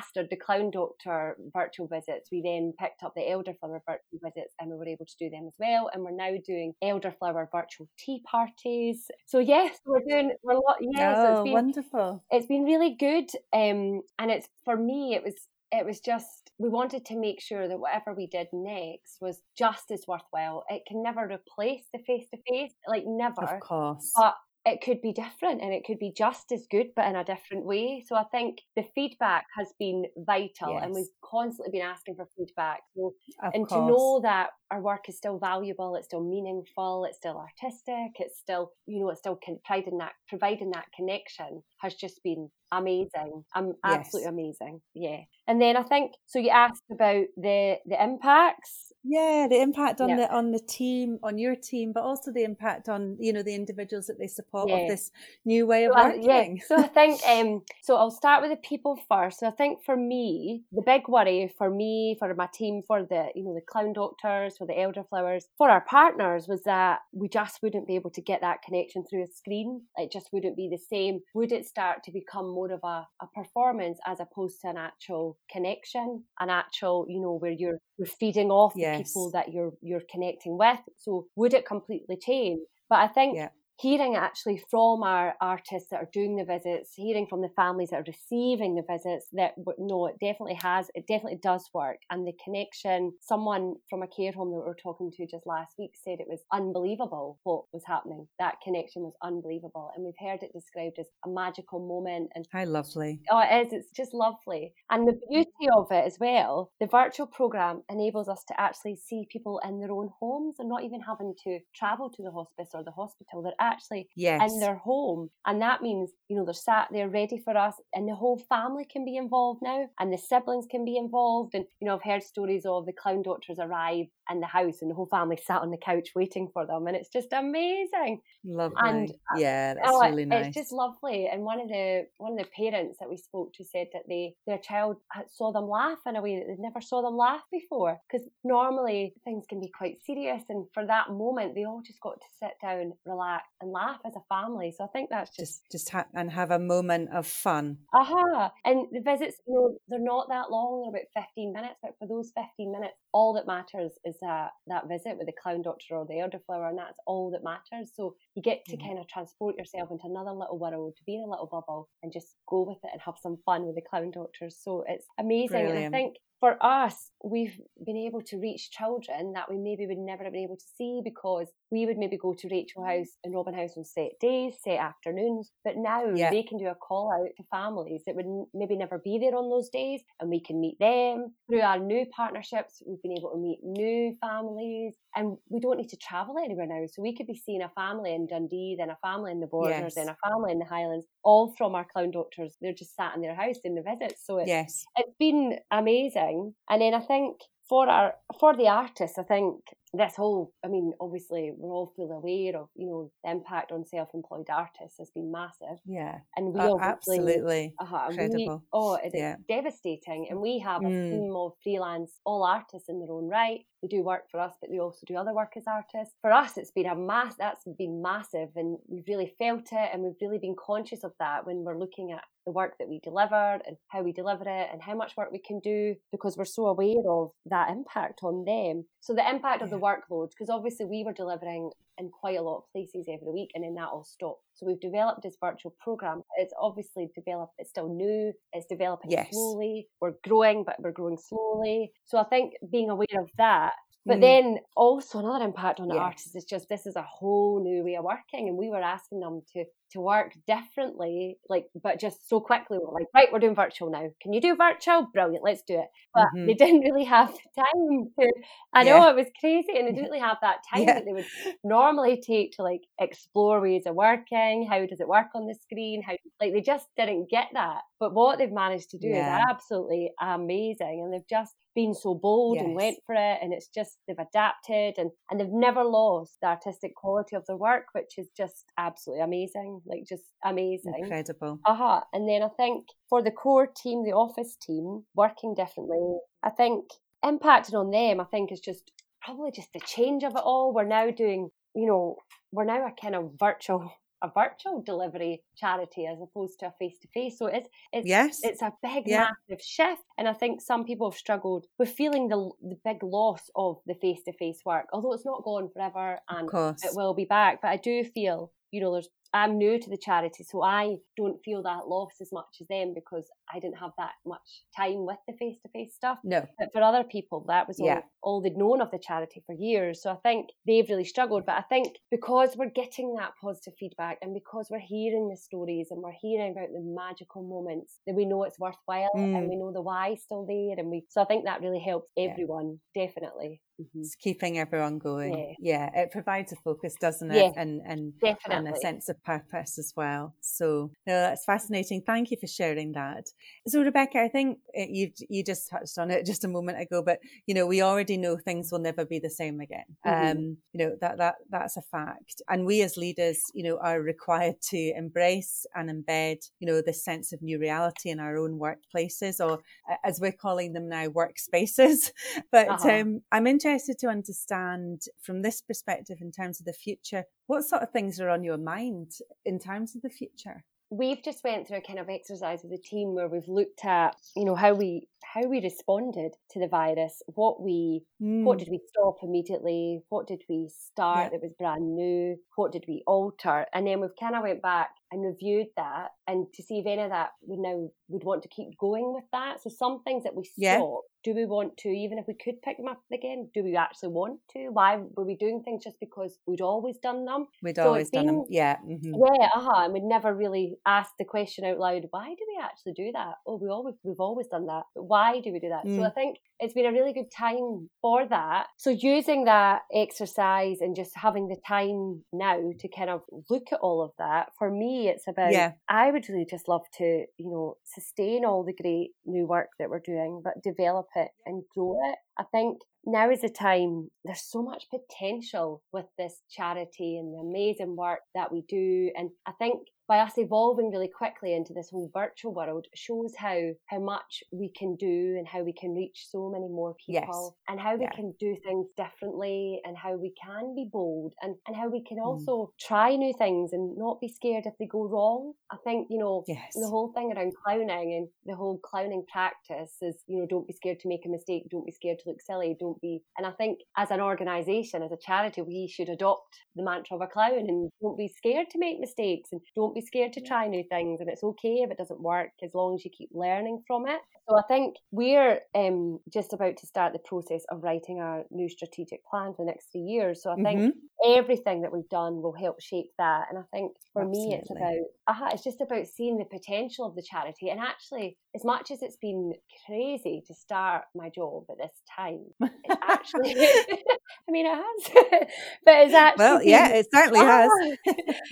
mastered 0.01 0.29
the 0.29 0.35
clown 0.35 0.71
doctor 0.71 1.37
virtual 1.53 1.87
visits, 1.87 2.29
we 2.31 2.41
then 2.41 2.73
picked 2.79 3.03
up 3.03 3.13
the 3.15 3.21
elderflower 3.21 3.79
virtual 3.87 4.19
visits 4.23 4.53
and 4.59 4.69
we 4.69 4.77
were 4.77 4.87
able 4.87 5.05
to 5.05 5.15
do 5.19 5.29
them 5.29 5.45
as 5.47 5.53
well. 5.59 5.89
And 5.93 6.03
we're 6.03 6.11
now 6.11 6.33
doing 6.45 6.73
elderflower 6.83 7.47
virtual 7.51 7.87
tea 7.97 8.21
parties. 8.29 9.09
So 9.27 9.39
yes, 9.39 9.77
we're 9.85 10.01
doing 10.07 10.31
we're 10.43 10.55
lot 10.55 10.77
yes, 10.81 11.15
oh, 11.17 11.33
it's 11.33 11.43
been, 11.43 11.53
wonderful. 11.53 12.23
It's 12.31 12.47
been 12.47 12.63
really 12.63 12.95
good. 12.99 13.29
Um 13.53 14.01
and 14.19 14.31
it's 14.31 14.47
for 14.65 14.75
me 14.75 15.15
it 15.15 15.23
was 15.23 15.35
it 15.71 15.85
was 15.85 15.99
just 15.99 16.51
we 16.57 16.69
wanted 16.69 17.05
to 17.05 17.15
make 17.15 17.41
sure 17.41 17.67
that 17.67 17.79
whatever 17.79 18.13
we 18.13 18.27
did 18.27 18.47
next 18.51 19.17
was 19.21 19.41
just 19.57 19.91
as 19.91 20.03
worthwhile. 20.07 20.63
It 20.69 20.83
can 20.87 21.01
never 21.01 21.21
replace 21.21 21.85
the 21.93 21.99
face 21.99 22.27
to 22.31 22.39
face, 22.49 22.73
like 22.87 23.03
never. 23.05 23.43
Of 23.43 23.59
course. 23.61 24.11
But 24.15 24.35
it 24.65 24.79
could 24.81 25.01
be 25.01 25.11
different 25.11 25.61
and 25.61 25.73
it 25.73 25.83
could 25.85 25.97
be 25.97 26.13
just 26.15 26.51
as 26.51 26.67
good 26.69 26.87
but 26.95 27.07
in 27.07 27.15
a 27.15 27.23
different 27.23 27.65
way 27.65 28.03
so 28.05 28.15
i 28.15 28.23
think 28.31 28.59
the 28.75 28.83
feedback 28.93 29.45
has 29.57 29.73
been 29.79 30.05
vital 30.17 30.73
yes. 30.73 30.83
and 30.83 30.93
we've 30.93 31.05
constantly 31.23 31.79
been 31.79 31.87
asking 31.87 32.15
for 32.15 32.27
feedback 32.37 32.81
so, 32.95 33.13
and 33.41 33.67
course. 33.67 33.71
to 33.71 33.87
know 33.87 34.19
that 34.21 34.49
our 34.69 34.81
work 34.81 35.09
is 35.09 35.17
still 35.17 35.39
valuable 35.39 35.95
it's 35.95 36.05
still 36.05 36.23
meaningful 36.23 37.05
it's 37.05 37.17
still 37.17 37.37
artistic 37.37 38.11
it's 38.19 38.37
still 38.37 38.71
you 38.85 38.99
know 38.99 39.09
it's 39.09 39.19
still 39.19 39.39
providing 39.67 39.97
that 39.97 40.11
providing 40.29 40.69
that 40.71 40.85
connection 40.95 41.63
has 41.79 41.95
just 41.95 42.21
been 42.23 42.49
amazing. 42.71 43.43
Um, 43.55 43.73
absolutely 43.83 44.25
yes. 44.25 44.57
amazing. 44.61 44.81
Yeah. 44.93 45.19
And 45.47 45.61
then 45.61 45.75
i 45.75 45.83
think 45.83 46.13
so 46.25 46.39
you 46.39 46.49
asked 46.49 46.83
about 46.91 47.25
the 47.37 47.77
the 47.85 48.03
impacts? 48.03 48.93
Yeah 49.03 49.47
the 49.49 49.61
impact 49.61 49.99
on 49.99 50.15
the 50.15 50.31
on 50.31 50.51
the 50.51 50.59
team 50.59 51.17
on 51.23 51.37
your 51.37 51.55
team 51.55 51.91
but 51.91 52.03
also 52.03 52.31
the 52.31 52.43
impact 52.43 52.87
on 52.87 53.17
you 53.19 53.33
know 53.33 53.41
the 53.41 53.55
individuals 53.55 54.07
that 54.07 54.19
they 54.19 54.27
support 54.27 54.69
yeah. 54.69 54.75
of 54.77 54.89
this 54.89 55.11
new 55.43 55.65
way 55.65 55.85
of 55.85 55.93
so 55.93 56.03
working 56.03 56.29
I, 56.29 56.33
yeah 56.33 56.53
so 56.67 56.75
i 56.77 56.87
think 56.87 57.19
um 57.27 57.63
so 57.81 57.95
i'll 57.95 58.11
start 58.11 58.41
with 58.41 58.51
the 58.51 58.67
people 58.67 58.99
first. 59.09 59.39
So 59.39 59.47
i 59.47 59.51
think 59.51 59.83
for 59.83 59.97
me 59.97 60.63
the 60.71 60.83
big 60.85 61.07
worry 61.07 61.51
for 61.57 61.69
me 61.69 62.15
for 62.19 62.33
my 62.35 62.47
team 62.53 62.81
for 62.87 63.03
the 63.03 63.29
you 63.35 63.43
know 63.43 63.55
the 63.55 63.61
clown 63.67 63.93
doctors 63.93 64.57
for 64.57 64.67
the 64.67 64.73
elderflowers 64.73 65.45
for 65.57 65.69
our 65.69 65.81
partners 65.81 66.47
was 66.47 66.61
that 66.63 66.99
we 67.13 67.27
just 67.27 67.59
wouldn't 67.61 67.87
be 67.87 67.95
able 67.95 68.11
to 68.11 68.21
get 68.21 68.41
that 68.41 68.61
connection 68.61 69.03
through 69.03 69.23
a 69.23 69.27
screen. 69.27 69.81
It 69.97 70.11
just 70.11 70.29
wouldn't 70.31 70.55
be 70.55 70.69
the 70.69 70.77
same. 70.77 71.19
Would 71.33 71.51
it 71.51 71.65
start 71.65 72.03
to 72.03 72.11
become 72.11 72.49
more 72.49 72.60
of 72.69 72.81
a, 72.83 73.07
a 73.21 73.27
performance 73.33 73.97
as 74.05 74.19
opposed 74.19 74.61
to 74.61 74.67
an 74.67 74.77
actual 74.77 75.39
connection 75.49 76.23
an 76.39 76.49
actual 76.49 77.05
you 77.09 77.19
know 77.19 77.33
where 77.33 77.51
you're 77.51 77.79
you're 77.97 78.05
feeding 78.05 78.51
off 78.51 78.73
yes. 78.75 78.97
the 78.97 79.03
people 79.03 79.31
that 79.31 79.51
you're 79.51 79.73
you're 79.81 80.01
connecting 80.11 80.57
with. 80.57 80.79
So 80.97 81.27
would 81.35 81.53
it 81.53 81.65
completely 81.65 82.17
change? 82.17 82.59
But 82.89 82.99
I 82.99 83.07
think 83.07 83.37
yeah. 83.37 83.49
Hearing 83.81 84.15
actually 84.15 84.61
from 84.69 85.01
our 85.03 85.33
artists 85.41 85.89
that 85.89 85.97
are 85.97 86.09
doing 86.13 86.35
the 86.35 86.45
visits, 86.45 86.91
hearing 86.95 87.25
from 87.27 87.41
the 87.41 87.49
families 87.55 87.89
that 87.89 87.99
are 87.99 88.05
receiving 88.07 88.75
the 88.75 88.83
visits 88.87 89.27
that 89.33 89.53
no, 89.79 90.05
it 90.05 90.15
definitely 90.21 90.57
has, 90.61 90.87
it 90.93 91.05
definitely 91.07 91.39
does 91.41 91.67
work. 91.73 91.97
And 92.09 92.27
the 92.27 92.33
connection, 92.43 93.13
someone 93.21 93.75
from 93.89 94.03
a 94.03 94.07
care 94.07 94.31
home 94.31 94.51
that 94.51 94.57
we 94.57 94.65
were 94.65 94.77
talking 94.81 95.11
to 95.17 95.25
just 95.25 95.47
last 95.47 95.73
week 95.79 95.91
said 95.95 96.19
it 96.19 96.27
was 96.29 96.41
unbelievable 96.53 97.39
what 97.43 97.63
was 97.73 97.83
happening. 97.87 98.27
That 98.39 98.55
connection 98.63 99.01
was 99.03 99.13
unbelievable. 99.23 99.91
And 99.95 100.05
we've 100.05 100.13
heard 100.19 100.43
it 100.43 100.53
described 100.53 100.97
as 100.99 101.07
a 101.25 101.29
magical 101.29 101.79
moment. 101.79 102.29
And 102.35 102.45
how 102.51 102.65
lovely. 102.65 103.21
Oh, 103.31 103.41
it 103.41 103.67
is. 103.67 103.73
It's 103.73 103.91
just 103.95 104.13
lovely. 104.13 104.73
And 104.89 105.07
the 105.07 105.19
beauty 105.29 105.69
of 105.75 105.87
it 105.91 106.05
as 106.05 106.17
well, 106.19 106.71
the 106.79 106.87
virtual 106.87 107.27
program 107.27 107.81
enables 107.89 108.29
us 108.29 108.43
to 108.47 108.59
actually 108.59 108.97
see 108.97 109.27
people 109.31 109.59
in 109.67 109.79
their 109.79 109.91
own 109.91 110.09
homes 110.19 110.55
and 110.59 110.69
not 110.69 110.83
even 110.83 111.01
having 111.01 111.33
to 111.45 111.59
travel 111.75 112.09
to 112.09 112.23
the 112.23 112.31
hospice 112.31 112.69
or 112.73 112.83
the 112.83 112.91
hospital. 112.91 113.41
They're 113.41 113.70
actually 113.71 114.07
yes. 114.15 114.51
in 114.51 114.59
their 114.59 114.75
home. 114.75 115.29
And 115.45 115.61
that 115.61 115.81
means, 115.81 116.11
you 116.27 116.35
know, 116.35 116.45
they're 116.45 116.53
sat 116.53 116.87
there 116.91 117.09
ready 117.09 117.41
for 117.43 117.57
us 117.57 117.75
and 117.93 118.07
the 118.07 118.15
whole 118.15 118.37
family 118.49 118.85
can 118.85 119.05
be 119.05 119.17
involved 119.17 119.61
now 119.61 119.87
and 119.99 120.11
the 120.11 120.17
siblings 120.17 120.65
can 120.69 120.85
be 120.85 120.97
involved. 120.97 121.55
And, 121.55 121.65
you 121.79 121.87
know, 121.87 121.95
I've 121.95 122.03
heard 122.03 122.23
stories 122.23 122.65
of 122.65 122.85
the 122.85 122.93
clown 122.93 123.21
doctors 123.21 123.57
arrive 123.59 124.07
in 124.31 124.39
the 124.39 124.47
house 124.47 124.81
and 124.81 124.89
the 124.89 124.95
whole 124.95 125.07
family 125.07 125.37
sat 125.45 125.61
on 125.61 125.71
the 125.71 125.77
couch 125.77 126.09
waiting 126.15 126.49
for 126.53 126.65
them. 126.65 126.87
And 126.87 126.95
it's 126.95 127.09
just 127.09 127.33
amazing. 127.33 128.21
Lovely. 128.45 128.77
And 128.79 129.09
uh, 129.09 129.39
yeah, 129.39 129.73
that's 129.75 129.89
oh, 129.91 130.01
really 130.01 130.25
nice. 130.25 130.47
It's 130.47 130.55
just 130.55 130.71
lovely. 130.71 131.27
And 131.31 131.43
one 131.43 131.59
of 131.59 131.67
the 131.67 132.07
one 132.17 132.33
of 132.33 132.39
the 132.39 132.49
parents 132.55 132.97
that 132.99 133.09
we 133.09 133.17
spoke 133.17 133.53
to 133.53 133.63
said 133.63 133.87
that 133.93 134.03
they 134.07 134.35
their 134.47 134.57
child 134.57 134.97
saw 135.27 135.51
them 135.51 135.67
laugh 135.67 135.99
in 136.07 136.15
a 136.15 136.21
way 136.21 136.39
that 136.39 136.47
they 136.47 136.55
never 136.57 136.81
saw 136.81 137.01
them 137.01 137.17
laugh 137.17 137.41
before. 137.51 137.99
Because 138.09 138.27
normally 138.43 139.13
things 139.23 139.45
can 139.47 139.59
be 139.59 139.71
quite 139.75 139.97
serious, 140.05 140.43
and 140.49 140.65
for 140.73 140.85
that 140.85 141.11
moment, 141.11 141.55
they 141.55 141.65
all 141.65 141.81
just 141.85 142.01
got 142.01 142.19
to 142.19 142.27
sit 142.39 142.53
down, 142.61 142.93
relax, 143.05 143.45
and 143.61 143.71
laugh 143.71 143.99
as 144.05 144.13
a 144.15 144.23
family. 144.33 144.73
So 144.75 144.83
I 144.83 144.87
think 144.87 145.09
that's 145.09 145.29
just 145.29 145.41
just, 145.41 145.71
just 145.71 145.89
ha- 145.89 146.05
and 146.13 146.31
have 146.31 146.51
a 146.51 146.59
moment 146.59 147.09
of 147.13 147.27
fun. 147.27 147.77
Aha! 147.93 148.13
Uh-huh. 148.13 148.49
And 148.65 148.87
the 148.91 149.01
visits, 149.01 149.37
you 149.47 149.53
know, 149.53 149.77
they're 149.87 149.99
not 149.99 150.29
that 150.29 150.51
long; 150.51 150.81
they're 150.81 151.01
about 151.01 151.25
fifteen 151.25 151.53
minutes. 151.53 151.75
But 151.81 151.95
for 151.99 152.07
those 152.07 152.31
fifteen 152.35 152.71
minutes, 152.71 152.95
all 153.13 153.33
that 153.33 153.47
matters 153.47 153.91
is 154.05 154.15
that 154.21 154.51
that 154.67 154.87
visit 154.87 155.17
with 155.17 155.27
the 155.27 155.33
clown 155.41 155.61
doctor 155.61 155.95
or 155.95 156.05
the 156.05 156.15
elderflower, 156.15 156.69
and 156.69 156.77
that's 156.77 156.99
all 157.05 157.31
that 157.31 157.43
matters. 157.43 157.91
So 157.95 158.15
you 158.35 158.41
get 158.41 158.65
to 158.65 158.77
mm-hmm. 158.77 158.87
kind 158.87 158.99
of 158.99 159.07
transport 159.07 159.57
yourself 159.57 159.89
into 159.91 160.05
another 160.05 160.31
little 160.31 160.57
world, 160.59 160.95
to 160.97 161.03
be 161.05 161.15
in 161.15 161.23
a 161.23 161.29
little 161.29 161.47
bubble, 161.51 161.89
and 162.03 162.11
just 162.13 162.35
go 162.47 162.63
with 162.67 162.79
it 162.83 162.89
and 162.93 163.01
have 163.01 163.15
some 163.21 163.37
fun 163.45 163.65
with 163.65 163.75
the 163.75 163.81
clown 163.81 164.11
doctors. 164.11 164.57
So 164.61 164.83
it's 164.87 165.05
amazing. 165.19 165.65
Brilliant. 165.65 165.85
And 165.85 165.95
I 165.95 165.97
think 165.97 166.15
for 166.39 166.57
us, 166.61 167.11
we've 167.23 167.59
been 167.85 167.97
able 167.97 168.21
to 168.23 168.37
reach 168.37 168.71
children 168.71 169.33
that 169.33 169.49
we 169.49 169.57
maybe 169.57 169.85
would 169.85 169.97
never 169.97 170.23
have 170.23 170.33
been 170.33 170.43
able 170.43 170.57
to 170.57 170.65
see 170.75 171.01
because 171.03 171.47
we 171.71 171.85
would 171.85 171.97
maybe 171.97 172.17
go 172.17 172.33
to 172.33 172.49
Rachel 172.49 172.85
House 172.85 173.17
and 173.23 173.33
Robin 173.33 173.53
House 173.53 173.71
on 173.77 173.85
set 173.85 174.19
days, 174.19 174.55
set 174.61 174.77
afternoons, 174.77 175.51
but 175.63 175.75
now 175.77 176.03
yeah. 176.13 176.29
they 176.29 176.43
can 176.43 176.57
do 176.57 176.67
a 176.67 176.75
call 176.75 177.11
out 177.11 177.29
to 177.37 177.43
families 177.49 178.03
that 178.05 178.15
would 178.15 178.25
maybe 178.53 178.75
never 178.75 178.99
be 178.99 179.17
there 179.17 179.35
on 179.35 179.49
those 179.49 179.69
days 179.69 180.01
and 180.19 180.29
we 180.29 180.41
can 180.41 180.59
meet 180.59 180.77
them. 180.79 181.33
Through 181.49 181.61
our 181.61 181.79
new 181.79 182.05
partnerships, 182.15 182.83
we've 182.85 183.01
been 183.01 183.17
able 183.17 183.31
to 183.31 183.37
meet 183.37 183.59
new 183.63 184.15
families 184.19 184.95
and 185.15 185.37
we 185.49 185.59
don't 185.59 185.77
need 185.77 185.89
to 185.89 185.97
travel 185.97 186.35
anywhere 186.37 186.67
now. 186.67 186.85
So 186.87 187.01
we 187.01 187.15
could 187.15 187.27
be 187.27 187.35
seeing 187.35 187.61
a 187.61 187.69
family 187.69 188.13
in 188.13 188.27
Dundee, 188.27 188.75
then 188.77 188.89
a 188.89 188.97
family 189.01 189.31
in 189.31 189.39
the 189.39 189.47
Borders, 189.47 189.81
yes. 189.81 189.95
then 189.95 190.09
a 190.09 190.17
family 190.29 190.51
in 190.51 190.59
the 190.59 190.65
Highlands, 190.65 191.05
all 191.23 191.53
from 191.57 191.75
our 191.75 191.85
clown 191.85 192.11
doctors. 192.11 192.57
They're 192.61 192.73
just 192.73 192.95
sat 192.95 193.15
in 193.15 193.21
their 193.21 193.35
house 193.35 193.59
in 193.63 193.75
the 193.75 193.81
visits. 193.81 194.25
So 194.25 194.39
it's, 194.39 194.49
yes. 194.49 194.83
it's 194.97 195.15
been 195.17 195.57
amazing. 195.71 196.53
And 196.69 196.81
then 196.81 196.93
I 196.93 196.99
think 196.99 197.37
for 197.71 197.87
our 197.87 198.15
for 198.37 198.55
the 198.55 198.67
artists, 198.67 199.17
I 199.17 199.23
think 199.23 199.55
this 199.93 200.15
whole 200.15 200.53
i 200.63 200.67
mean 200.67 200.93
obviously 201.01 201.51
we're 201.57 201.73
all 201.73 201.91
fully 201.95 202.15
aware 202.15 202.61
of 202.61 202.69
you 202.75 202.87
know 202.87 203.11
the 203.23 203.31
impact 203.31 203.71
on 203.71 203.85
self-employed 203.85 204.47
artists 204.49 204.97
has 204.97 205.11
been 205.11 205.31
massive 205.31 205.77
yeah. 205.85 206.17
and 206.37 206.53
we 206.53 206.59
uh, 206.59 206.77
absolutely. 206.79 207.73
Uh-huh, 207.79 208.07
incredible 208.09 208.57
we, 208.57 208.67
oh 208.73 208.97
it's 209.03 209.15
yeah. 209.15 209.35
devastating 209.49 210.27
and 210.29 210.39
we 210.39 210.59
have 210.59 210.81
a 210.81 210.85
mm. 210.85 211.09
team 211.09 211.33
of 211.35 211.51
freelance 211.63 212.19
all 212.25 212.43
artists 212.43 212.89
in 212.89 212.99
their 212.99 213.11
own 213.11 213.27
right. 213.27 213.61
They 213.81 213.87
do 213.87 214.03
work 214.03 214.29
for 214.29 214.39
us 214.39 214.53
but 214.61 214.69
they 214.69 214.79
also 214.79 214.99
do 215.07 215.15
other 215.15 215.33
work 215.33 215.53
as 215.57 215.63
artists. 215.67 216.15
For 216.21 216.31
us 216.31 216.57
it's 216.57 216.71
been 216.71 216.85
a 216.85 216.95
mass 216.95 217.35
that's 217.37 217.65
been 217.77 218.01
massive 218.01 218.49
and 218.55 218.77
we've 218.87 219.07
really 219.07 219.33
felt 219.39 219.67
it 219.71 219.89
and 219.93 220.03
we've 220.03 220.21
really 220.21 220.39
been 220.39 220.55
conscious 220.57 221.03
of 221.03 221.13
that 221.19 221.45
when 221.45 221.63
we're 221.63 221.77
looking 221.77 222.11
at 222.11 222.23
the 222.45 222.51
work 222.51 222.73
that 222.79 222.89
we 222.89 222.99
deliver 222.99 223.59
and 223.67 223.77
how 223.89 224.01
we 224.01 224.11
deliver 224.11 224.43
it 224.47 224.69
and 224.71 224.81
how 224.81 224.95
much 224.95 225.15
work 225.15 225.31
we 225.31 225.39
can 225.39 225.59
do 225.59 225.95
because 226.11 226.37
we're 226.37 226.45
so 226.45 226.65
aware 226.67 227.03
of 227.07 227.31
that 227.45 227.69
impact 227.69 228.21
on 228.23 228.45
them. 228.45 228.85
So 228.99 229.13
the 229.13 229.27
impact 229.27 229.61
of 229.61 229.69
the 229.69 229.77
workload, 229.81 230.29
because 230.29 230.49
obviously 230.49 230.85
we 230.85 231.03
were 231.03 231.13
delivering 231.13 231.71
in 231.97 232.09
quite 232.09 232.37
a 232.37 232.41
lot 232.41 232.57
of 232.57 232.63
places 232.71 233.07
every 233.07 233.31
week 233.31 233.51
and 233.53 233.63
then 233.63 233.75
that 233.75 233.89
all 233.89 234.03
stopped. 234.03 234.43
So 234.53 234.65
we've 234.65 234.79
developed 234.79 235.23
this 235.23 235.37
virtual 235.41 235.75
program. 235.79 236.21
It's 236.37 236.53
obviously 236.59 237.09
developed, 237.15 237.53
it's 237.57 237.69
still 237.69 237.93
new, 237.93 238.33
it's 238.53 238.65
developing 238.67 239.11
yes. 239.11 239.27
slowly. 239.31 239.87
We're 239.99 240.13
growing, 240.23 240.63
but 240.63 240.77
we're 240.79 240.91
growing 240.91 241.17
slowly. 241.17 241.91
So 242.05 242.17
I 242.17 242.23
think 242.23 242.53
being 242.71 242.89
aware 242.89 243.19
of 243.19 243.29
that 243.37 243.73
but 244.05 244.17
mm. 244.17 244.21
then 244.21 244.57
also 244.75 245.19
another 245.19 245.45
impact 245.45 245.79
on 245.79 245.87
the 245.87 245.95
yes. 245.95 246.01
artists 246.01 246.35
is 246.35 246.45
just 246.45 246.69
this 246.69 246.85
is 246.85 246.95
a 246.95 247.03
whole 247.03 247.61
new 247.63 247.83
way 247.83 247.95
of 247.95 248.03
working, 248.03 248.47
and 248.47 248.57
we 248.57 248.69
were 248.69 248.81
asking 248.81 249.19
them 249.19 249.41
to 249.53 249.65
to 249.91 250.01
work 250.01 250.33
differently, 250.47 251.37
like 251.49 251.65
but 251.81 251.99
just 251.99 252.27
so 252.29 252.39
quickly. 252.39 252.77
We're 252.81 252.93
like, 252.93 253.07
right, 253.13 253.27
we're 253.31 253.39
doing 253.39 253.55
virtual 253.55 253.89
now. 253.89 254.07
Can 254.21 254.33
you 254.33 254.41
do 254.41 254.55
virtual? 254.55 255.07
Brilliant, 255.13 255.43
let's 255.43 255.63
do 255.67 255.75
it. 255.79 255.87
But 256.13 256.27
mm-hmm. 256.35 256.45
they 256.47 256.53
didn't 256.53 256.81
really 256.81 257.05
have 257.05 257.29
time 257.29 258.11
to. 258.19 258.31
I 258.73 258.83
know 258.83 259.09
it 259.09 259.15
was 259.15 259.27
crazy, 259.39 259.77
and 259.77 259.87
they 259.87 259.91
didn't 259.91 260.09
really 260.09 260.19
have 260.19 260.37
that 260.41 260.57
time 260.73 260.83
yeah. 260.83 260.93
that 260.95 261.05
they 261.05 261.13
would 261.13 261.27
normally 261.63 262.21
take 262.25 262.53
to 262.53 262.63
like 262.63 262.81
explore 262.99 263.61
ways 263.61 263.83
of 263.85 263.95
working. 263.95 264.67
How 264.69 264.85
does 264.85 264.99
it 264.99 265.07
work 265.07 265.27
on 265.35 265.47
the 265.47 265.55
screen? 265.55 266.01
How 266.01 266.13
like 266.39 266.53
they 266.53 266.61
just 266.61 266.87
didn't 266.97 267.29
get 267.29 267.47
that. 267.53 267.81
But 267.99 268.13
what 268.13 268.39
they've 268.39 268.51
managed 268.51 268.89
to 268.91 268.97
do 268.97 269.07
yeah. 269.07 269.37
is 269.37 269.45
absolutely 269.49 270.11
amazing, 270.19 271.01
and 271.03 271.13
they've 271.13 271.27
just 271.29 271.53
been 271.75 271.93
so 271.93 272.13
bold 272.13 272.57
yes. 272.57 272.65
and 272.65 272.75
went 272.75 272.97
for 273.05 273.15
it 273.15 273.39
and 273.41 273.53
it's 273.53 273.67
just 273.67 273.97
they've 274.07 274.17
adapted 274.19 274.95
and 274.97 275.11
and 275.29 275.39
they've 275.39 275.47
never 275.51 275.83
lost 275.83 276.37
the 276.41 276.47
artistic 276.47 276.93
quality 276.95 277.35
of 277.35 277.45
their 277.47 277.55
work 277.55 277.85
which 277.93 278.17
is 278.17 278.29
just 278.35 278.65
absolutely 278.77 279.23
amazing 279.23 279.80
like 279.85 280.03
just 280.07 280.23
amazing 280.45 280.93
incredible 280.97 281.59
uh-huh 281.65 282.01
and 282.13 282.27
then 282.27 282.41
i 282.41 282.49
think 282.57 282.85
for 283.09 283.21
the 283.21 283.31
core 283.31 283.67
team 283.67 284.03
the 284.03 284.11
office 284.11 284.55
team 284.61 285.03
working 285.15 285.53
differently 285.55 286.17
i 286.43 286.49
think 286.49 286.85
impacting 287.23 287.73
on 287.73 287.91
them 287.91 288.19
i 288.19 288.25
think 288.25 288.51
is 288.51 288.59
just 288.59 288.91
probably 289.21 289.51
just 289.51 289.71
the 289.73 289.79
change 289.85 290.23
of 290.23 290.33
it 290.33 290.41
all 290.43 290.73
we're 290.73 290.85
now 290.85 291.09
doing 291.11 291.49
you 291.75 291.87
know 291.87 292.15
we're 292.51 292.65
now 292.65 292.85
a 292.85 292.91
kind 293.01 293.15
of 293.15 293.31
virtual 293.39 293.91
a 294.21 294.29
virtual 294.33 294.81
delivery 294.81 295.41
charity 295.57 296.05
as 296.05 296.19
opposed 296.21 296.59
to 296.59 296.67
a 296.67 296.73
face 296.79 296.97
to 296.99 297.07
face. 297.13 297.37
So 297.37 297.47
it's 297.47 297.67
it's 297.91 298.07
yes. 298.07 298.39
it's 298.43 298.61
a 298.61 298.71
big 298.81 299.03
yeah. 299.07 299.29
massive 299.49 299.63
shift, 299.63 300.03
and 300.17 300.27
I 300.27 300.33
think 300.33 300.61
some 300.61 300.85
people 300.85 301.09
have 301.09 301.17
struggled 301.17 301.65
with 301.79 301.89
feeling 301.89 302.27
the 302.27 302.49
the 302.61 302.77
big 302.85 303.03
loss 303.03 303.49
of 303.55 303.77
the 303.87 303.95
face 303.95 304.21
to 304.25 304.33
face 304.33 304.59
work. 304.65 304.85
Although 304.93 305.13
it's 305.13 305.25
not 305.25 305.43
gone 305.43 305.69
forever, 305.73 306.19
and 306.29 306.49
it 306.83 306.91
will 306.93 307.13
be 307.13 307.25
back. 307.25 307.61
But 307.61 307.69
I 307.69 307.77
do 307.77 308.03
feel 308.03 308.51
you 308.71 308.81
know 308.81 308.93
there's 308.93 309.09
I'm 309.33 309.57
new 309.57 309.79
to 309.79 309.89
the 309.89 309.97
charity, 309.97 310.43
so 310.43 310.61
I 310.61 310.97
don't 311.17 311.39
feel 311.43 311.63
that 311.63 311.87
loss 311.87 312.13
as 312.21 312.31
much 312.33 312.57
as 312.59 312.67
them 312.67 312.93
because 312.93 313.27
I 313.53 313.59
didn't 313.59 313.77
have 313.77 313.91
that 313.97 314.11
much 314.25 314.63
time 314.75 315.05
with 315.05 315.17
the 315.27 315.33
face 315.37 315.57
to 315.63 315.69
face 315.69 315.93
stuff. 315.95 316.17
No. 316.23 316.45
But 316.59 316.69
for 316.73 316.81
other 316.81 317.03
people, 317.03 317.45
that 317.47 317.67
was 317.67 317.79
all, 317.79 317.87
yeah. 317.87 318.01
all 318.21 318.41
they'd 318.41 318.57
known 318.57 318.81
of 318.81 318.91
the 318.91 318.99
charity 318.99 319.41
for 319.45 319.55
years. 319.55 320.01
So 320.01 320.11
I 320.11 320.15
think 320.23 320.49
they've 320.67 320.87
really 320.89 321.05
struggled. 321.05 321.45
But 321.45 321.55
I 321.55 321.61
think 321.61 321.95
because 322.09 322.55
we're 322.57 322.69
getting 322.69 323.15
that 323.15 323.31
positive 323.41 323.73
feedback 323.79 324.17
and 324.21 324.33
because 324.33 324.67
we're 324.69 324.79
hearing 324.79 325.29
the 325.29 325.37
stories 325.37 325.87
and 325.91 326.01
we're 326.01 326.11
hearing 326.21 326.51
about 326.51 326.69
the 326.73 326.81
magical 326.81 327.43
moments, 327.43 327.99
that 328.07 328.15
we 328.15 328.25
know 328.25 328.43
it's 328.43 328.59
worthwhile 328.59 329.09
mm. 329.15 329.37
and 329.37 329.49
we 329.49 329.55
know 329.55 329.71
the 329.73 329.81
why 329.81 330.15
still 330.15 330.45
there. 330.45 330.77
And 330.77 330.89
we 330.89 331.03
so 331.09 331.21
I 331.21 331.25
think 331.25 331.45
that 331.45 331.61
really 331.61 331.79
helps 331.79 332.09
everyone, 332.17 332.79
yeah. 332.95 333.05
definitely. 333.05 333.61
Mm-hmm. 333.81 334.01
It's 334.01 334.15
keeping 334.15 334.59
everyone 334.59 334.99
going. 334.99 335.55
Yeah. 335.59 335.89
yeah. 335.93 336.01
it 336.01 336.11
provides 336.11 336.51
a 336.51 336.55
focus, 336.57 336.95
doesn't 336.99 337.31
it? 337.31 337.37
Yeah, 337.37 337.61
and 337.61 337.81
and 337.85 338.13
definitely. 338.19 338.67
and 338.67 338.75
a 338.75 338.79
sense 338.79 339.09
of 339.09 339.20
purpose 339.23 339.77
as 339.77 339.93
well. 339.95 340.35
So 340.41 340.91
no, 341.07 341.13
that's 341.13 341.45
fascinating. 341.45 342.01
Thank 342.01 342.31
you 342.31 342.37
for 342.39 342.47
sharing 342.47 342.93
that. 342.93 343.27
So 343.67 343.81
Rebecca, 343.81 344.21
I 344.21 344.27
think 344.27 344.59
eh, 344.75 344.87
you 344.89 345.11
you 345.29 345.43
just 345.43 345.69
touched 345.69 345.97
on 345.97 346.11
it 346.11 346.25
just 346.31 346.43
a 346.43 346.47
moment 346.47 346.81
ago, 346.81 347.01
but 347.01 347.19
you 347.45 347.53
know 347.53 347.65
we 347.65 347.81
already 347.81 348.17
know 348.17 348.37
things 348.37 348.71
will 348.71 348.79
never 348.79 349.05
be 349.05 349.19
the 349.19 349.29
same 349.29 349.59
again. 349.59 349.85
Mm-hmm. 350.05 350.37
Um, 350.37 350.57
you 350.73 350.85
know 350.85 350.95
that 351.01 351.17
that 351.17 351.35
that's 351.49 351.77
a 351.77 351.81
fact, 351.81 352.41
and 352.49 352.65
we 352.65 352.81
as 352.81 352.97
leaders, 352.97 353.43
you 353.53 353.63
know, 353.63 353.77
are 353.77 354.01
required 354.01 354.61
to 354.69 354.93
embrace 354.95 355.65
and 355.75 355.89
embed, 355.89 356.49
you 356.59 356.67
know, 356.67 356.81
this 356.81 357.03
sense 357.03 357.33
of 357.33 357.41
new 357.41 357.59
reality 357.59 358.09
in 358.09 358.19
our 358.19 358.37
own 358.37 358.59
workplaces, 358.59 359.39
or 359.39 359.59
as 360.03 360.19
we're 360.19 360.31
calling 360.31 360.73
them 360.73 360.87
now, 360.89 361.07
workspaces. 361.07 362.11
But 362.51 362.69
uh-huh. 362.69 362.89
um, 362.89 363.21
I'm 363.31 363.47
interested 363.47 363.97
to 363.99 364.07
understand 364.07 365.03
from 365.21 365.41
this 365.41 365.61
perspective 365.61 366.17
in 366.21 366.31
terms 366.31 366.59
of 366.59 366.65
the 366.65 366.73
future, 366.73 367.25
what 367.51 367.65
sort 367.65 367.83
of 367.83 367.91
things 367.91 368.19
are 368.21 368.29
on 368.29 368.43
your 368.43 368.57
mind 368.57 369.11
in 369.45 369.59
terms 369.59 369.95
of 369.95 370.01
the 370.01 370.09
future? 370.09 370.63
we've 370.91 371.23
just 371.23 371.41
went 371.43 371.67
through 371.67 371.77
a 371.77 371.81
kind 371.81 371.99
of 371.99 372.09
exercise 372.09 372.59
with 372.63 372.71
the 372.71 372.77
team 372.77 373.15
where 373.15 373.29
we've 373.29 373.47
looked 373.47 373.85
at 373.85 374.13
you 374.35 374.43
know 374.43 374.55
how 374.55 374.73
we 374.73 375.07
how 375.33 375.47
we 375.47 375.61
responded 375.61 376.33
to 376.51 376.59
the 376.59 376.67
virus, 376.67 377.21
what 377.27 377.61
we 377.61 378.03
mm. 378.21 378.43
what 378.43 378.59
did 378.59 378.67
we 378.69 378.79
stop 378.89 379.15
immediately, 379.23 380.01
what 380.09 380.27
did 380.27 380.43
we 380.49 380.69
start 380.69 381.19
yeah. 381.19 381.29
that 381.29 381.41
was 381.41 381.53
brand 381.57 381.95
new, 381.95 382.35
what 382.55 382.73
did 382.73 382.83
we 382.87 383.01
alter, 383.07 383.65
and 383.73 383.87
then 383.87 384.01
we've 384.01 384.19
kind 384.19 384.35
of 384.35 384.43
went 384.43 384.61
back 384.61 384.89
and 385.11 385.25
reviewed 385.25 385.67
that 385.77 386.09
and 386.27 386.47
to 386.53 386.61
see 386.61 386.79
if 386.79 386.85
any 386.85 387.01
of 387.01 387.09
that 387.09 387.31
would 387.43 387.59
now 387.59 387.89
would 388.11 388.23
want 388.23 388.43
to 388.43 388.49
keep 388.49 388.77
going 388.77 389.13
with 389.13 389.23
that. 389.31 389.61
So 389.61 389.69
some 389.69 390.03
things 390.03 390.23
that 390.23 390.35
we 390.35 390.43
stop, 390.43 390.55
yeah. 390.57 390.79
do 391.23 391.33
we 391.33 391.45
want 391.45 391.77
to, 391.77 391.89
even 391.89 392.17
if 392.17 392.25
we 392.27 392.33
could 392.33 392.61
pick 392.61 392.77
them 392.77 392.87
up 392.87 393.01
again, 393.13 393.49
do 393.53 393.63
we 393.63 393.75
actually 393.75 394.09
want 394.09 394.39
to? 394.53 394.69
Why 394.69 394.97
were 395.15 395.25
we 395.25 395.35
doing 395.35 395.61
things 395.63 395.83
just 395.83 395.99
because 395.99 396.37
we'd 396.45 396.61
always 396.61 396.97
done 396.97 397.25
them? 397.25 397.47
We'd 397.61 397.75
so 397.75 397.87
always 397.87 398.09
been, 398.09 398.27
done 398.27 398.35
them, 398.35 398.45
yeah. 398.49 398.77
Mm-hmm. 398.77 399.13
Yeah, 399.13 399.49
uh-huh. 399.55 399.85
And 399.85 399.93
we'd 399.93 400.03
never 400.03 400.33
really 400.33 400.77
asked 400.85 401.13
the 401.17 401.25
question 401.25 401.65
out 401.65 401.79
loud, 401.79 402.05
why 402.11 402.29
do 402.29 402.45
we 402.47 402.61
actually 402.61 402.93
do 402.93 403.11
that? 403.13 403.35
Oh, 403.47 403.57
we 403.57 403.69
always 403.69 403.95
we've 404.03 404.19
always 404.19 404.47
done 404.47 404.65
that. 404.67 404.83
But 404.95 405.03
why 405.03 405.39
do 405.41 405.51
we 405.51 405.59
do 405.59 405.69
that? 405.69 405.85
Mm. 405.85 405.97
So 405.97 406.03
I 406.03 406.09
think 406.09 406.37
it's 406.59 406.73
been 406.73 406.85
a 406.85 406.91
really 406.91 407.13
good 407.13 407.31
time 407.31 407.89
for 408.01 408.27
that. 408.27 408.67
So 408.77 408.89
using 408.89 409.45
that 409.45 409.81
exercise 409.93 410.77
and 410.81 410.95
just 410.95 411.11
having 411.15 411.47
the 411.47 411.57
time 411.67 412.23
now 412.33 412.59
to 412.79 412.87
kind 412.87 413.09
of 413.09 413.21
look 413.49 413.67
at 413.71 413.79
all 413.79 414.01
of 414.01 414.11
that, 414.19 414.49
for 414.57 414.69
me 414.69 415.07
it's 415.07 415.27
about 415.27 415.51
yeah. 415.51 415.71
I 415.89 416.11
would 416.11 416.27
really 416.29 416.45
just 416.49 416.67
love 416.67 416.83
to, 416.97 417.03
you 417.03 417.49
know, 417.49 417.77
sustain 418.01 418.45
all 418.45 418.63
the 418.63 418.73
great 418.73 419.11
new 419.25 419.45
work 419.45 419.69
that 419.79 419.89
we're 419.89 419.99
doing, 419.99 420.41
but 420.43 420.61
develop 420.63 421.07
it 421.15 421.29
and 421.45 421.63
grow 421.75 421.97
it. 422.11 422.17
I 422.37 422.43
think 422.51 422.79
now 423.05 423.29
is 423.29 423.41
the 423.41 423.49
time. 423.49 424.09
There's 424.23 424.43
so 424.43 424.61
much 424.61 424.85
potential 424.89 425.83
with 425.91 426.05
this 426.17 426.41
charity 426.49 427.17
and 427.17 427.33
the 427.33 427.39
amazing 427.39 427.95
work 427.95 428.19
that 428.35 428.51
we 428.51 428.63
do. 428.67 429.11
And 429.15 429.31
I 429.45 429.53
think 429.53 429.79
by 430.11 430.19
us 430.19 430.33
evolving 430.35 430.91
really 430.91 431.07
quickly 431.07 431.55
into 431.55 431.73
this 431.73 431.89
whole 431.89 432.11
virtual 432.13 432.53
world 432.53 432.85
shows 432.93 433.33
how 433.37 433.57
how 433.85 433.99
much 433.99 434.43
we 434.51 434.69
can 434.77 434.97
do 434.97 435.35
and 435.37 435.47
how 435.47 435.63
we 435.63 435.71
can 435.71 435.93
reach 435.93 436.25
so 436.29 436.49
many 436.49 436.67
more 436.67 436.93
people 437.05 437.55
yes. 437.55 437.69
and 437.69 437.79
how 437.79 437.95
we 437.95 438.03
yeah. 438.03 438.11
can 438.11 438.33
do 438.37 438.57
things 438.65 438.87
differently 438.97 439.79
and 439.85 439.95
how 439.95 440.13
we 440.17 440.33
can 440.43 440.75
be 440.75 440.85
bold 440.91 441.33
and, 441.41 441.55
and 441.65 441.77
how 441.77 441.87
we 441.87 442.03
can 442.03 442.17
mm. 442.17 442.25
also 442.25 442.51
mm. 442.51 442.67
try 442.77 443.15
new 443.15 443.33
things 443.37 443.71
and 443.71 443.97
not 443.97 444.19
be 444.19 444.27
scared 444.27 444.65
if 444.65 444.73
they 444.79 444.85
go 444.85 445.07
wrong. 445.07 445.53
I 445.71 445.77
think, 445.85 446.07
you 446.09 446.19
know, 446.19 446.43
yes. 446.45 446.73
the 446.75 446.89
whole 446.89 447.13
thing 447.15 447.31
around 447.31 447.53
clowning 447.63 448.13
and 448.13 448.27
the 448.45 448.57
whole 448.57 448.79
clowning 448.83 449.23
practice 449.31 449.95
is, 450.01 450.23
you 450.27 450.39
know, 450.39 450.45
don't 450.45 450.67
be 450.67 450.73
scared 450.73 450.99
to 450.99 451.07
make 451.07 451.25
a 451.25 451.29
mistake, 451.29 451.67
don't 451.71 451.85
be 451.85 451.93
scared 451.93 452.19
to 452.21 452.29
look 452.29 452.41
silly, 452.41 452.75
don't 452.79 452.99
be 453.01 453.21
and 453.37 453.45
I 453.45 453.51
think 453.51 453.79
as 453.97 454.11
an 454.11 454.21
organisation, 454.21 455.03
as 455.03 455.11
a 455.11 455.17
charity, 455.17 455.61
we 455.61 455.87
should 455.87 456.09
adopt 456.09 456.57
the 456.75 456.83
mantra 456.83 457.15
of 457.15 457.21
a 457.21 457.27
clown 457.27 457.67
and 457.67 457.89
don't 458.01 458.17
be 458.17 458.27
scared 458.27 458.69
to 458.71 458.79
make 458.79 458.99
mistakes 458.99 459.49
and 459.51 459.61
don't 459.75 459.95
be 459.95 460.01
scared 460.01 460.33
to 460.33 460.41
try 460.41 460.67
new 460.67 460.83
things 460.89 461.19
and 461.19 461.29
it's 461.29 461.43
okay 461.43 461.81
if 461.81 461.91
it 461.91 461.97
doesn't 461.97 462.21
work 462.21 462.51
as 462.63 462.71
long 462.73 462.95
as 462.95 463.05
you 463.05 463.11
keep 463.15 463.29
learning 463.33 463.81
from 463.87 464.07
it. 464.07 464.19
So 464.49 464.57
I 464.57 464.63
think 464.67 464.95
we're 465.11 465.59
um, 465.75 466.19
just 466.31 466.51
about 466.51 466.75
to 466.77 466.87
start 466.87 467.13
the 467.13 467.19
process 467.19 467.63
of 467.69 467.83
writing 467.83 468.19
our 468.19 468.43
new 468.51 468.67
strategic 468.67 469.25
plan 469.25 469.53
for 469.53 469.65
the 469.65 469.71
next 469.71 469.91
three 469.91 470.01
years. 470.01 470.41
So 470.43 470.51
I 470.51 470.55
think 470.55 470.79
mm-hmm. 470.79 471.37
everything 471.37 471.83
that 471.83 471.93
we've 471.93 472.09
done 472.09 472.41
will 472.41 472.53
help 472.53 472.81
shape 472.81 473.11
that. 473.17 473.45
And 473.49 473.59
I 473.59 473.63
think 473.71 473.93
for 474.11 474.23
Absolutely. 474.23 474.49
me, 474.49 474.55
it's 474.55 474.71
about, 474.71 475.45
uh 475.45 475.49
it's 475.53 475.63
just 475.63 475.79
about 475.79 476.07
seeing 476.07 476.37
the 476.37 476.45
potential 476.45 477.05
of 477.05 477.15
the 477.15 477.21
charity. 477.21 477.69
And 477.69 477.79
actually, 477.79 478.37
as 478.55 478.65
much 478.65 478.91
as 478.91 479.01
it's 479.01 479.17
been 479.21 479.53
crazy 479.85 480.43
to 480.47 480.53
start 480.53 481.03
my 481.15 481.29
job 481.29 481.63
at 481.69 481.77
this 481.77 482.01
time, 482.17 482.45
it's 482.61 483.01
actually, 483.07 483.55
I 484.47 484.51
mean, 484.51 484.65
it 484.65 484.75
has, 484.75 485.47
but 485.85 485.93
it's 485.95 486.13
actually, 486.13 486.43
well, 486.43 486.63
yeah, 486.63 486.89
it 486.89 487.07
certainly 487.13 487.39
has. 487.39 487.69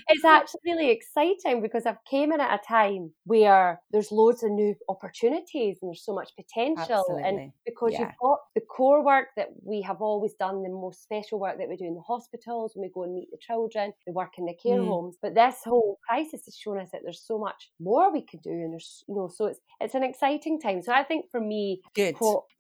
it's 0.08 0.26
actually 0.26 0.62
really 0.66 0.90
exciting 0.92 1.62
because 1.62 1.86
I've 1.86 2.04
came 2.10 2.32
in 2.32 2.40
at 2.40 2.60
a 2.60 2.68
time 2.68 3.12
where 3.26 3.82
there's 3.92 4.12
loads 4.12 4.44
of 4.44 4.52
new 4.52 4.76
opportunities 4.88 5.78
and 5.82 5.90
there's 5.90 6.04
so 6.04 6.14
much 6.14 6.32
potential. 6.36 7.06
Absolutely. 7.10 7.24
And 7.24 7.52
because 7.66 7.94
yeah. 7.94 8.02
you've 8.02 8.18
got 8.22 8.40
the 8.56 8.62
core 8.62 9.04
work 9.04 9.28
that 9.38 9.50
we 9.64 9.82
have 9.82 10.02
always 10.02 10.34
done, 10.34 10.64
the 10.64 10.70
most 10.70 11.04
special 11.04 11.40
work 11.40 11.58
that 11.58 11.70
we 11.70 11.76
do 11.76 11.86
in 11.86 11.96
the 11.96 12.02
hospitals 12.02 12.74
when 12.76 12.84
we 12.84 12.92
go 12.94 13.04
and 13.04 13.14
meet 13.14 13.30
the 13.32 13.38
children, 13.40 13.94
the 14.06 14.14
work 14.14 14.34
in 14.38 14.46
the 14.46 14.54
care 14.54 14.80
mm. 14.80 14.88
homes. 14.88 15.18
But 15.22 15.36
this 15.36 15.56
whole 15.66 16.00
crisis 16.08 16.42
has 16.46 16.56
shown 16.56 16.80
us 16.80 16.90
that 16.92 17.02
there's 17.04 17.24
so 17.26 17.38
much 17.38 17.72
more 17.80 18.12
we 18.12 18.22
can 18.22 18.40
do, 18.42 18.52
and 18.52 18.74
there's 18.74 19.04
you 19.08 19.16
know, 19.16 19.30
so 19.34 19.46
it's 19.46 19.60
it's 19.80 19.96
an 19.96 20.04
exciting 20.04 20.60
time. 20.60 20.82
So 20.82 20.92
I 20.94 21.04
think 21.04 21.26
for 21.32 21.40
me, 21.40 21.82
good, 21.96 22.16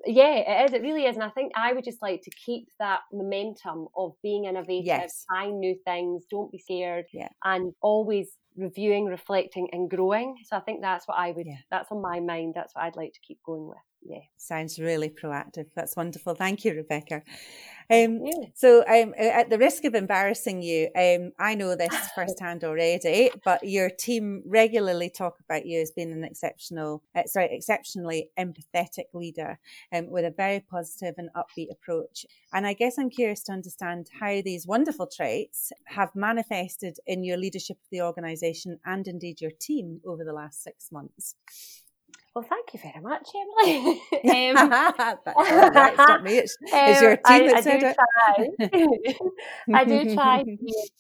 yeah, 0.06 0.36
it 0.36 0.66
is. 0.66 0.74
It 0.74 0.82
really 0.82 0.89
is, 0.96 1.16
and 1.16 1.24
I 1.24 1.30
think 1.30 1.52
I 1.56 1.74
would 1.74 1.84
just 1.84 2.02
like 2.02 2.22
to 2.24 2.32
keep 2.46 2.68
that 2.80 3.02
momentum 3.12 3.88
of 3.96 4.14
being 4.22 4.46
innovative, 4.46 4.86
yes. 4.86 5.26
trying 5.30 5.60
new 5.60 5.76
things, 5.86 6.26
don't 6.30 6.52
be 6.52 6.60
scared, 6.60 7.06
yeah. 7.14 7.30
and 7.44 7.74
always 7.82 8.38
reviewing, 8.58 9.06
reflecting, 9.06 9.68
and 9.72 9.90
growing. 9.90 10.36
So 10.46 10.58
I 10.58 10.60
think 10.62 10.82
that's 10.82 11.08
what 11.08 11.18
I 11.18 11.32
would. 11.32 11.48
Yeah. 11.48 11.58
That's 11.72 11.92
on 11.92 12.02
my 12.02 12.20
mind. 12.20 12.54
That's 12.56 12.74
what 12.76 12.84
I'd 12.86 12.96
like 12.96 13.14
to 13.14 13.20
keep 13.26 13.40
going 13.46 13.68
with. 13.68 13.78
Yeah, 14.02 14.22
sounds 14.38 14.80
really 14.80 15.10
proactive. 15.10 15.68
That's 15.76 15.96
wonderful. 15.96 16.34
Thank 16.34 16.64
you, 16.64 16.74
Rebecca. 16.74 17.22
Um, 17.92 18.22
yeah. 18.24 18.46
So, 18.54 18.84
um, 18.88 19.14
at 19.18 19.50
the 19.50 19.58
risk 19.58 19.84
of 19.84 19.96
embarrassing 19.96 20.62
you, 20.62 20.90
um, 20.96 21.32
I 21.40 21.56
know 21.56 21.76
this 21.76 21.94
firsthand 22.16 22.64
already, 22.64 23.32
but 23.44 23.64
your 23.64 23.90
team 23.90 24.44
regularly 24.46 25.10
talk 25.10 25.38
about 25.44 25.66
you 25.66 25.82
as 25.82 25.92
being 25.92 26.12
an 26.12 26.24
exceptional, 26.24 27.04
uh, 27.16 27.24
sorry, 27.26 27.50
exceptionally 27.52 28.30
empathetic 28.40 29.06
leader 29.14 29.60
um, 29.92 30.10
with 30.10 30.24
a 30.24 30.32
very 30.32 30.60
positive 30.62 31.16
and 31.18 31.30
upbeat 31.36 31.72
approach. 31.72 32.26
And 32.54 32.66
I 32.66 32.74
guess 32.74 32.98
I'm 32.98 33.10
curious 33.10 33.44
to 33.44 33.54
understand 33.54 34.10
how 34.20 34.42
these 34.42 34.66
wonderful 34.66 35.08
traits 35.08 35.72
have 35.86 36.16
manifested 36.16 36.98
in 37.06 37.24
your 37.24 37.38
leadership 37.38 37.78
of 37.78 37.90
the 37.92 38.02
organisation 38.02 38.80
and 38.86 39.08
indeed 39.08 39.42
your 39.42 39.52
team 39.52 40.00
over 40.06 40.24
the 40.24 40.34
last 40.34 40.64
six 40.64 40.92
months. 40.92 41.36
Well, 42.36 42.46
thank 42.48 42.74
you 42.74 42.80
very 42.80 43.02
much, 43.02 43.28
Emily. 43.36 44.02
um, 44.56 44.70
That's 44.70 45.26
right. 45.26 45.94
It's 45.94 45.98
not 45.98 46.24
me. 46.24 46.38
It's, 46.38 46.58
it's 46.62 47.02
your 47.02 47.16
team 47.16 47.24
I, 47.26 47.48
that 47.48 47.56
I 47.56 47.62
said 47.62 47.84
it. 47.84 49.18
I 49.74 49.84
do 49.84 50.14
try 50.14 50.44
to 50.44 50.46
be 50.46 50.74
as 50.84 50.92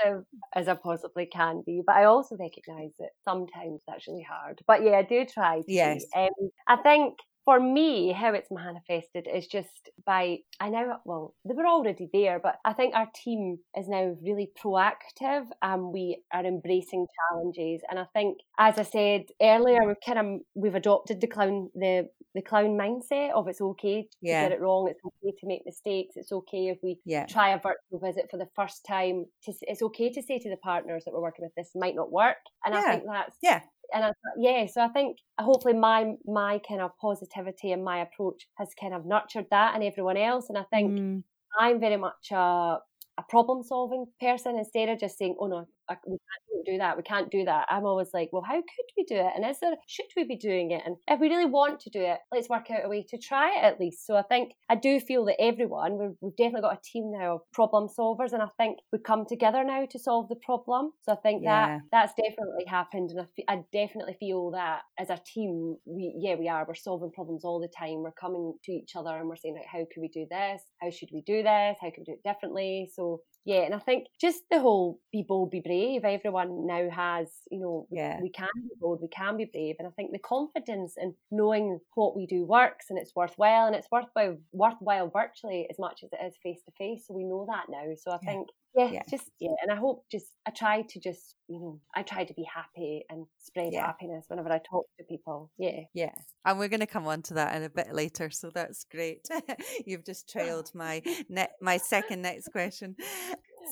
positive 0.00 0.24
as 0.54 0.68
I 0.68 0.74
possibly 0.74 1.26
can 1.26 1.62
be, 1.66 1.82
but 1.86 1.96
I 1.96 2.04
also 2.04 2.36
recognise 2.36 2.92
that 2.98 3.10
sometimes 3.22 3.82
that's 3.86 4.08
really 4.08 4.26
hard. 4.28 4.60
But 4.66 4.82
yeah, 4.82 4.92
I 4.92 5.02
do 5.02 5.26
try. 5.26 5.58
To 5.58 5.64
yes. 5.68 6.04
Um, 6.16 6.30
I 6.66 6.76
think 6.76 7.18
for 7.48 7.58
me, 7.58 8.12
how 8.12 8.34
it's 8.34 8.50
manifested 8.50 9.26
is 9.26 9.46
just 9.46 9.88
by, 10.04 10.36
I 10.60 10.68
know, 10.68 10.98
well, 11.06 11.34
they 11.46 11.54
were 11.54 11.66
already 11.66 12.06
there, 12.12 12.38
but 12.38 12.56
I 12.62 12.74
think 12.74 12.94
our 12.94 13.08
team 13.14 13.60
is 13.74 13.88
now 13.88 14.14
really 14.22 14.50
proactive 14.62 15.46
and 15.62 15.90
we 15.90 16.22
are 16.30 16.44
embracing 16.44 17.06
challenges. 17.16 17.80
And 17.88 17.98
I 17.98 18.04
think, 18.12 18.36
as 18.58 18.78
I 18.78 18.82
said 18.82 19.22
earlier, 19.40 19.78
we've 19.86 19.96
kind 20.04 20.18
of, 20.18 20.40
we've 20.56 20.74
adopted 20.74 21.22
the 21.22 21.26
clown, 21.26 21.70
the, 21.74 22.10
the 22.34 22.42
clown 22.42 22.76
mindset 22.76 23.32
of 23.32 23.48
it's 23.48 23.62
okay 23.62 24.02
to 24.02 24.08
yeah. 24.20 24.42
get 24.42 24.52
it 24.52 24.60
wrong, 24.60 24.86
it's 24.90 25.00
okay 25.02 25.34
to 25.40 25.46
make 25.46 25.62
mistakes, 25.64 26.16
it's 26.16 26.32
okay 26.32 26.68
if 26.68 26.76
we 26.82 26.98
yeah. 27.06 27.24
try 27.24 27.54
a 27.54 27.56
virtual 27.56 27.98
visit 27.98 28.26
for 28.30 28.36
the 28.36 28.48
first 28.54 28.84
time. 28.86 29.24
To, 29.44 29.54
it's 29.62 29.80
okay 29.80 30.12
to 30.12 30.20
say 30.20 30.38
to 30.38 30.50
the 30.50 30.58
partners 30.58 31.04
that 31.06 31.14
we're 31.14 31.22
working 31.22 31.46
with, 31.46 31.54
this 31.56 31.70
might 31.74 31.94
not 31.94 32.12
work. 32.12 32.36
And 32.66 32.74
yeah. 32.74 32.80
I 32.80 32.90
think 32.90 33.04
that's 33.10 33.36
yeah 33.40 33.60
and 33.94 34.04
I, 34.04 34.12
yeah, 34.38 34.66
so 34.66 34.80
I 34.80 34.88
think 34.88 35.18
hopefully 35.38 35.74
my 35.74 36.14
my 36.26 36.60
kind 36.66 36.80
of 36.80 36.90
positivity 37.00 37.72
and 37.72 37.84
my 37.84 38.00
approach 38.00 38.46
has 38.56 38.68
kind 38.78 38.94
of 38.94 39.06
nurtured 39.06 39.46
that 39.50 39.74
and 39.74 39.82
everyone 39.82 40.16
else. 40.16 40.48
And 40.48 40.58
I 40.58 40.64
think 40.64 40.92
mm. 40.92 41.22
I'm 41.58 41.80
very 41.80 41.96
much 41.96 42.30
a, 42.30 42.36
a 42.36 43.22
problem 43.28 43.62
solving 43.62 44.06
person 44.20 44.56
instead 44.58 44.88
of 44.88 44.98
just 44.98 45.18
saying, 45.18 45.36
oh 45.40 45.46
no, 45.46 45.66
we 46.06 46.18
can't 46.18 46.66
do 46.66 46.78
that. 46.78 46.96
We 46.96 47.02
can't 47.02 47.30
do 47.30 47.44
that. 47.44 47.66
I'm 47.70 47.84
always 47.84 48.08
like, 48.12 48.30
well, 48.32 48.44
how 48.46 48.56
could 48.56 48.88
we 48.96 49.04
do 49.04 49.16
it? 49.16 49.32
And 49.34 49.48
is 49.48 49.58
there, 49.60 49.74
should 49.86 50.06
we 50.16 50.24
be 50.24 50.36
doing 50.36 50.70
it? 50.70 50.82
And 50.84 50.96
if 51.08 51.20
we 51.20 51.28
really 51.28 51.46
want 51.46 51.80
to 51.80 51.90
do 51.90 52.00
it, 52.00 52.18
let's 52.32 52.48
work 52.48 52.70
out 52.70 52.84
a 52.84 52.88
way 52.88 53.04
to 53.08 53.18
try 53.18 53.58
it 53.58 53.64
at 53.64 53.80
least. 53.80 54.06
So 54.06 54.16
I 54.16 54.22
think 54.22 54.52
I 54.68 54.74
do 54.74 55.00
feel 55.00 55.24
that 55.26 55.40
everyone, 55.40 55.98
we've, 55.98 56.16
we've 56.20 56.36
definitely 56.36 56.62
got 56.62 56.78
a 56.78 56.80
team 56.84 57.12
now 57.12 57.36
of 57.36 57.40
problem 57.52 57.88
solvers. 57.88 58.32
And 58.32 58.42
I 58.42 58.48
think 58.58 58.78
we 58.92 58.98
come 58.98 59.24
together 59.26 59.64
now 59.64 59.86
to 59.90 59.98
solve 59.98 60.28
the 60.28 60.36
problem. 60.36 60.92
So 61.02 61.12
I 61.12 61.16
think 61.16 61.42
yeah. 61.44 61.78
that 61.78 61.80
that's 61.90 62.12
definitely 62.14 62.66
happened. 62.66 63.10
And 63.10 63.20
I, 63.20 63.52
I 63.52 63.62
definitely 63.72 64.16
feel 64.18 64.50
that 64.52 64.82
as 64.98 65.10
a 65.10 65.20
team, 65.24 65.76
we, 65.86 66.14
yeah, 66.18 66.34
we 66.34 66.48
are. 66.48 66.64
We're 66.66 66.74
solving 66.74 67.12
problems 67.12 67.44
all 67.44 67.60
the 67.60 67.68
time. 67.68 68.02
We're 68.02 68.12
coming 68.12 68.54
to 68.64 68.72
each 68.72 68.92
other 68.96 69.16
and 69.16 69.28
we're 69.28 69.36
saying, 69.36 69.54
like, 69.54 69.66
how 69.70 69.86
can 69.92 70.02
we 70.02 70.08
do 70.08 70.26
this? 70.30 70.62
How 70.82 70.90
should 70.90 71.08
we 71.12 71.22
do 71.26 71.42
this? 71.42 71.76
How 71.80 71.90
can 71.90 71.98
we 71.98 72.04
do 72.04 72.12
it 72.12 72.28
differently? 72.28 72.90
So 72.94 73.22
yeah, 73.44 73.62
and 73.62 73.74
I 73.74 73.78
think 73.78 74.08
just 74.20 74.40
the 74.50 74.60
whole 74.60 75.00
be 75.10 75.24
bold, 75.26 75.50
be 75.50 75.62
brave. 75.64 75.77
Everyone 75.86 76.66
now 76.66 76.88
has, 76.90 77.28
you 77.50 77.60
know, 77.60 77.86
yeah. 77.90 78.20
we 78.20 78.30
can 78.30 78.48
be 78.56 78.70
bold, 78.80 79.00
we 79.00 79.08
can 79.08 79.36
be 79.36 79.44
brave, 79.44 79.76
and 79.78 79.88
I 79.88 79.90
think 79.92 80.12
the 80.12 80.18
confidence 80.18 80.94
in 80.96 81.14
knowing 81.30 81.80
what 81.94 82.16
we 82.16 82.26
do 82.26 82.44
works 82.44 82.86
and 82.90 82.98
it's 82.98 83.14
worthwhile, 83.14 83.66
and 83.66 83.74
it's 83.76 83.88
worthwhile 83.90 84.38
worthwhile 84.52 85.10
virtually 85.10 85.66
as 85.70 85.78
much 85.78 86.00
as 86.04 86.10
it 86.12 86.24
is 86.24 86.34
face 86.42 86.62
to 86.64 86.72
face. 86.78 87.04
So 87.06 87.14
we 87.14 87.24
know 87.24 87.46
that 87.48 87.66
now. 87.68 87.94
So 87.96 88.10
I 88.10 88.18
yeah. 88.22 88.30
think 88.30 88.48
yeah, 88.74 88.90
yeah, 88.90 89.02
just 89.10 89.30
yeah, 89.40 89.54
and 89.62 89.72
I 89.72 89.76
hope 89.76 90.04
just 90.10 90.26
I 90.46 90.50
try 90.50 90.82
to 90.82 91.00
just 91.00 91.34
you 91.48 91.58
know 91.58 91.80
I 91.94 92.02
try 92.02 92.24
to 92.24 92.34
be 92.34 92.44
happy 92.44 93.04
and 93.10 93.26
spread 93.38 93.72
yeah. 93.72 93.86
happiness 93.86 94.26
whenever 94.28 94.52
I 94.52 94.58
talk 94.58 94.86
to 94.98 95.04
people. 95.04 95.50
Yeah, 95.58 95.80
yeah, 95.94 96.12
and 96.44 96.58
we're 96.58 96.68
going 96.68 96.80
to 96.80 96.86
come 96.86 97.06
on 97.06 97.22
to 97.22 97.34
that 97.34 97.56
in 97.56 97.64
a 97.64 97.70
bit 97.70 97.92
later, 97.92 98.30
so 98.30 98.50
that's 98.50 98.84
great. 98.84 99.26
You've 99.86 100.04
just 100.04 100.28
trailed 100.32 100.70
my 100.74 101.02
net 101.28 101.52
my 101.60 101.78
second 101.78 102.22
next 102.22 102.52
question. 102.52 102.94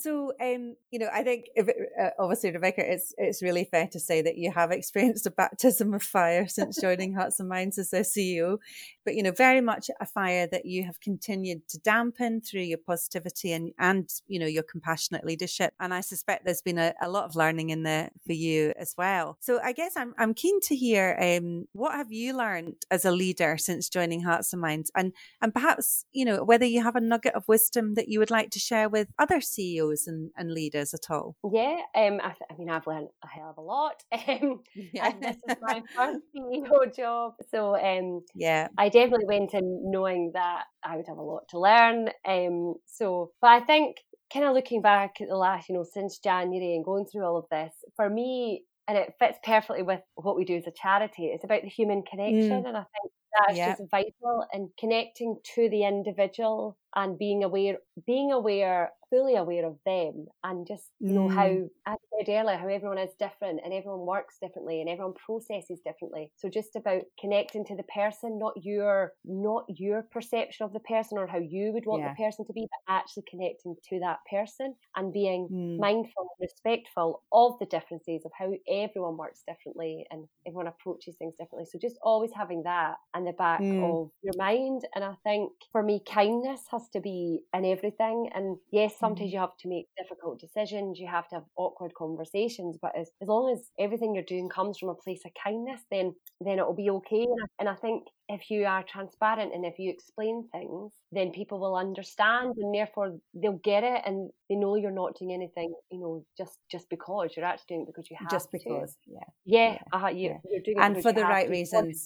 So, 0.01 0.33
um, 0.41 0.77
you 0.91 0.99
know, 0.99 1.09
I 1.13 1.23
think 1.23 1.47
if 1.55 1.69
it, 1.69 1.77
uh, 2.01 2.11
obviously, 2.19 2.53
Rebecca, 2.53 2.93
it's 2.93 3.15
it's 3.17 3.43
really 3.43 3.65
fair 3.65 3.89
to 3.89 4.01
say 4.01 4.23
that 4.23 4.37
you 4.37 4.51
have 4.53 4.71
experienced 4.71 5.27
a 5.27 5.31
baptism 5.31 5.95
of 5.95 6.03
fire 6.03 6.47
since 6.49 6.81
joining 6.81 7.15
Hearts 7.15 7.41
and 7.41 7.49
Minds 7.49 7.79
as 7.79 7.91
their 7.91 8.03
CEO. 8.03 8.59
But 9.05 9.15
you 9.15 9.23
know, 9.23 9.33
very 9.33 9.61
much 9.61 9.91
a 10.01 10.07
fire 10.07 10.47
that 10.49 10.67
you 10.67 10.85
have 10.85 11.01
continued 11.01 11.69
to 11.69 11.79
dampen 11.79 12.41
through 12.41 12.63
your 12.63 12.79
positivity 12.79 13.53
and 13.53 13.73
and 13.79 14.09
you 14.27 14.39
know 14.39 14.47
your 14.47 14.63
compassionate 14.63 15.25
leadership. 15.25 15.73
And 15.81 15.95
I 15.95 16.01
suspect 16.01 16.45
there's 16.45 16.63
been 16.63 16.79
a, 16.79 16.93
a 17.01 17.09
lot 17.09 17.25
of 17.25 17.37
learning 17.37 17.71
in 17.71 17.83
there 17.83 18.11
for 18.27 18.33
you 18.33 18.73
as 18.79 18.95
well. 18.99 19.39
So, 19.41 19.61
I 19.63 19.73
guess 19.73 19.97
I'm 19.97 20.15
I'm 20.19 20.35
keen 20.35 20.61
to 20.63 20.77
hear 20.77 21.17
um, 21.21 21.67
what 21.73 21.95
have 21.95 22.13
you 22.13 22.37
learned 22.37 22.77
as 22.91 23.05
a 23.05 23.11
leader 23.11 23.57
since 23.59 23.89
joining 23.89 24.23
Hearts 24.23 24.53
and 24.53 24.61
Minds, 24.61 24.91
and 24.95 25.13
and 25.41 25.55
perhaps 25.55 26.05
you 26.13 26.25
know 26.25 26.45
whether 26.45 26.67
you 26.67 26.83
have 26.83 26.97
a 26.97 27.01
nugget 27.01 27.35
of 27.35 27.49
wisdom 27.49 27.95
that 27.95 28.09
you 28.09 28.19
would 28.19 28.31
like 28.31 28.51
to 28.51 28.59
share 28.59 28.89
with 28.89 29.09
other 29.19 29.41
CEOs 29.41 29.86
and, 30.07 30.31
and 30.37 30.53
leaders 30.53 30.95
at 30.95 31.11
all? 31.11 31.37
Yeah, 31.51 31.79
um, 31.95 32.21
I, 32.23 32.29
th- 32.29 32.51
I 32.51 32.55
mean, 32.59 32.71
I've 32.71 32.87
learned 32.87 33.09
a 33.25 33.29
hell 33.29 33.51
of 33.51 33.59
a 33.59 33.63
lot. 33.63 34.03
Um, 34.27 34.61
yeah. 34.75 35.13
this 35.21 35.37
is 35.49 35.57
my 35.63 35.83
first 35.97 36.21
CEO 36.35 36.97
job, 36.97 37.35
so 37.51 37.77
um, 37.77 38.23
yeah, 38.35 38.69
I 38.77 38.89
definitely 38.89 39.27
went 39.27 39.55
in 39.55 39.91
knowing 39.91 40.33
that 40.35 40.65
I 40.85 40.97
would 40.97 41.07
have 41.07 41.19
a 41.19 41.23
lot 41.23 41.49
to 41.51 41.61
learn. 41.61 42.09
Um, 42.27 42.75
so, 42.87 43.31
but 43.41 43.49
I 43.49 43.61
think 43.61 43.99
kind 44.33 44.45
of 44.45 44.55
looking 44.55 44.83
back 44.83 45.21
at 45.21 45.29
the 45.29 45.37
last, 45.37 45.69
you 45.69 45.77
know, 45.77 45.85
since 45.85 46.19
January 46.19 46.75
and 46.75 46.85
going 46.85 47.07
through 47.07 47.25
all 47.25 47.37
of 47.37 47.45
this, 47.51 47.73
for 47.95 48.11
me, 48.11 48.65
and 48.89 48.99
it 48.99 49.15
fits 49.19 49.39
perfectly 49.45 49.83
with 49.83 50.01
what 50.15 50.37
we 50.37 50.45
do 50.45 50.57
as 50.57 50.67
a 50.67 50.73
charity. 50.73 51.27
It's 51.27 51.45
about 51.45 51.63
the 51.63 51.69
human 51.69 52.03
connection, 52.03 52.65
mm. 52.65 52.69
and 52.69 52.77
I 52.77 52.85
think 52.85 53.13
that's 53.37 53.59
yeah. 53.59 53.77
just 53.77 53.91
vital 53.91 54.45
and 54.53 54.71
connecting 54.79 55.37
to 55.55 55.69
the 55.69 55.85
individual 55.85 56.77
and 56.95 57.19
being 57.19 57.45
aware 57.45 57.79
being 58.07 58.33
aware 58.33 58.93
fully 59.11 59.37
aware 59.37 59.67
of 59.67 59.77
them 59.85 60.27
and 60.45 60.67
just 60.67 60.85
you 61.01 61.13
know 61.13 61.29
mm. 61.29 61.35
how 61.35 61.93
as 61.93 61.99
I 61.99 62.25
said 62.25 62.33
earlier 62.33 62.57
how 62.57 62.69
everyone 62.69 62.99
is 62.99 63.11
different 63.19 63.61
and 63.65 63.73
everyone 63.73 64.07
works 64.07 64.37
differently 64.41 64.81
and 64.81 64.89
everyone 64.89 65.15
processes 65.15 65.81
differently 65.85 66.31
so 66.37 66.49
just 66.49 66.77
about 66.77 67.03
connecting 67.21 67.65
to 67.67 67.77
the 67.77 67.85
person 67.85 68.39
not 68.39 68.55
your 68.63 69.13
not 69.25 69.65
your 69.69 70.03
perception 70.03 70.65
of 70.65 70.73
the 70.73 70.81
person 70.81 71.19
or 71.19 71.27
how 71.27 71.39
you 71.39 71.73
would 71.73 71.87
want 71.87 72.03
yeah. 72.03 72.11
the 72.11 72.23
person 72.23 72.45
to 72.47 72.53
be 72.53 72.67
but 72.71 72.95
actually 72.95 73.25
connecting 73.29 73.77
to 73.89 74.01
that 74.01 74.19
person 74.31 74.75
and 74.97 75.13
being 75.13 75.49
mm. 75.53 75.79
mindful 75.79 76.29
and 76.39 76.49
respectful 76.49 77.23
of 77.33 77.53
the 77.61 77.67
differences 77.67 78.23
of 78.25 78.33
how 78.39 78.53
everyone 78.69 79.17
works 79.17 79.43
differently 79.47 80.07
and 80.11 80.27
everyone 80.47 80.67
approaches 80.67 81.17
things 81.17 81.35
differently 81.39 81.67
so 81.71 81.79
just 81.81 81.99
always 82.03 82.31
having 82.35 82.63
that 82.63 82.97
in 83.17 83.25
the 83.25 83.33
back 83.33 83.61
mm. 83.61 83.85
of 83.85 84.11
your 84.23 84.35
mind 84.37 84.83
and 84.95 85.05
I 85.05 85.15
think 85.25 85.53
for 85.73 85.83
me 85.83 86.03
kindness 86.07 86.63
has 86.71 86.89
to 86.91 87.01
be 87.01 87.41
in 87.55 87.65
everything. 87.65 88.31
And 88.35 88.57
yes, 88.71 88.95
sometimes 89.07 89.29
mm-hmm. 89.29 89.35
you 89.35 89.41
have 89.41 89.57
to 89.59 89.69
make 89.69 89.87
difficult 89.97 90.41
decisions, 90.41 90.99
you 90.99 91.07
have 91.07 91.29
to 91.29 91.37
have 91.37 91.45
awkward 91.57 91.93
conversations, 91.95 92.77
but 92.81 92.93
as, 92.99 93.11
as 93.23 93.29
long 93.29 93.53
as 93.53 93.71
everything 93.79 94.15
you're 94.15 94.25
doing 94.25 94.49
comes 94.49 94.79
from 94.79 94.89
a 94.89 94.95
place 94.95 95.23
of 95.25 95.33
kindness, 95.43 95.81
then 95.91 96.15
then 96.41 96.59
it'll 96.59 96.75
be 96.75 96.91
okay. 96.91 97.23
And 97.23 97.41
I, 97.43 97.47
and 97.61 97.69
I 97.69 97.75
think 97.75 98.05
if 98.29 98.51
you 98.51 98.65
are 98.65 98.83
transparent 98.83 99.55
and 99.55 99.65
if 99.65 99.79
you 99.79 99.91
explain 99.91 100.49
things, 100.53 100.93
then 101.13 101.31
people 101.31 101.59
will 101.61 101.77
understand 101.77 102.55
and 102.59 102.75
therefore 102.75 103.17
they'll 103.35 103.61
get 103.65 103.85
it 103.85 104.03
and 104.05 104.31
they 104.49 104.57
know 104.57 104.75
you're 104.77 104.91
not 104.91 105.17
doing 105.19 105.33
anything, 105.33 105.73
you 105.91 106.01
know, 106.01 106.25
just 106.37 106.59
just 106.71 106.89
because 106.91 107.31
you're 107.37 107.47
actually 107.47 107.77
doing 107.77 107.83
it 107.83 107.87
because 107.87 108.11
you 108.11 108.17
have 108.19 108.31
just 108.31 108.51
because, 108.51 108.97
to. 109.05 109.13
yeah, 109.13 109.21
yeah, 109.45 109.79
yeah. 109.93 110.05
Uh, 110.05 110.09
you, 110.09 110.31
are 110.31 110.61
doing 110.65 110.79
and 110.81 111.03
for 111.03 111.13
the 111.13 111.23
right 111.23 111.49
reasons. 111.49 112.05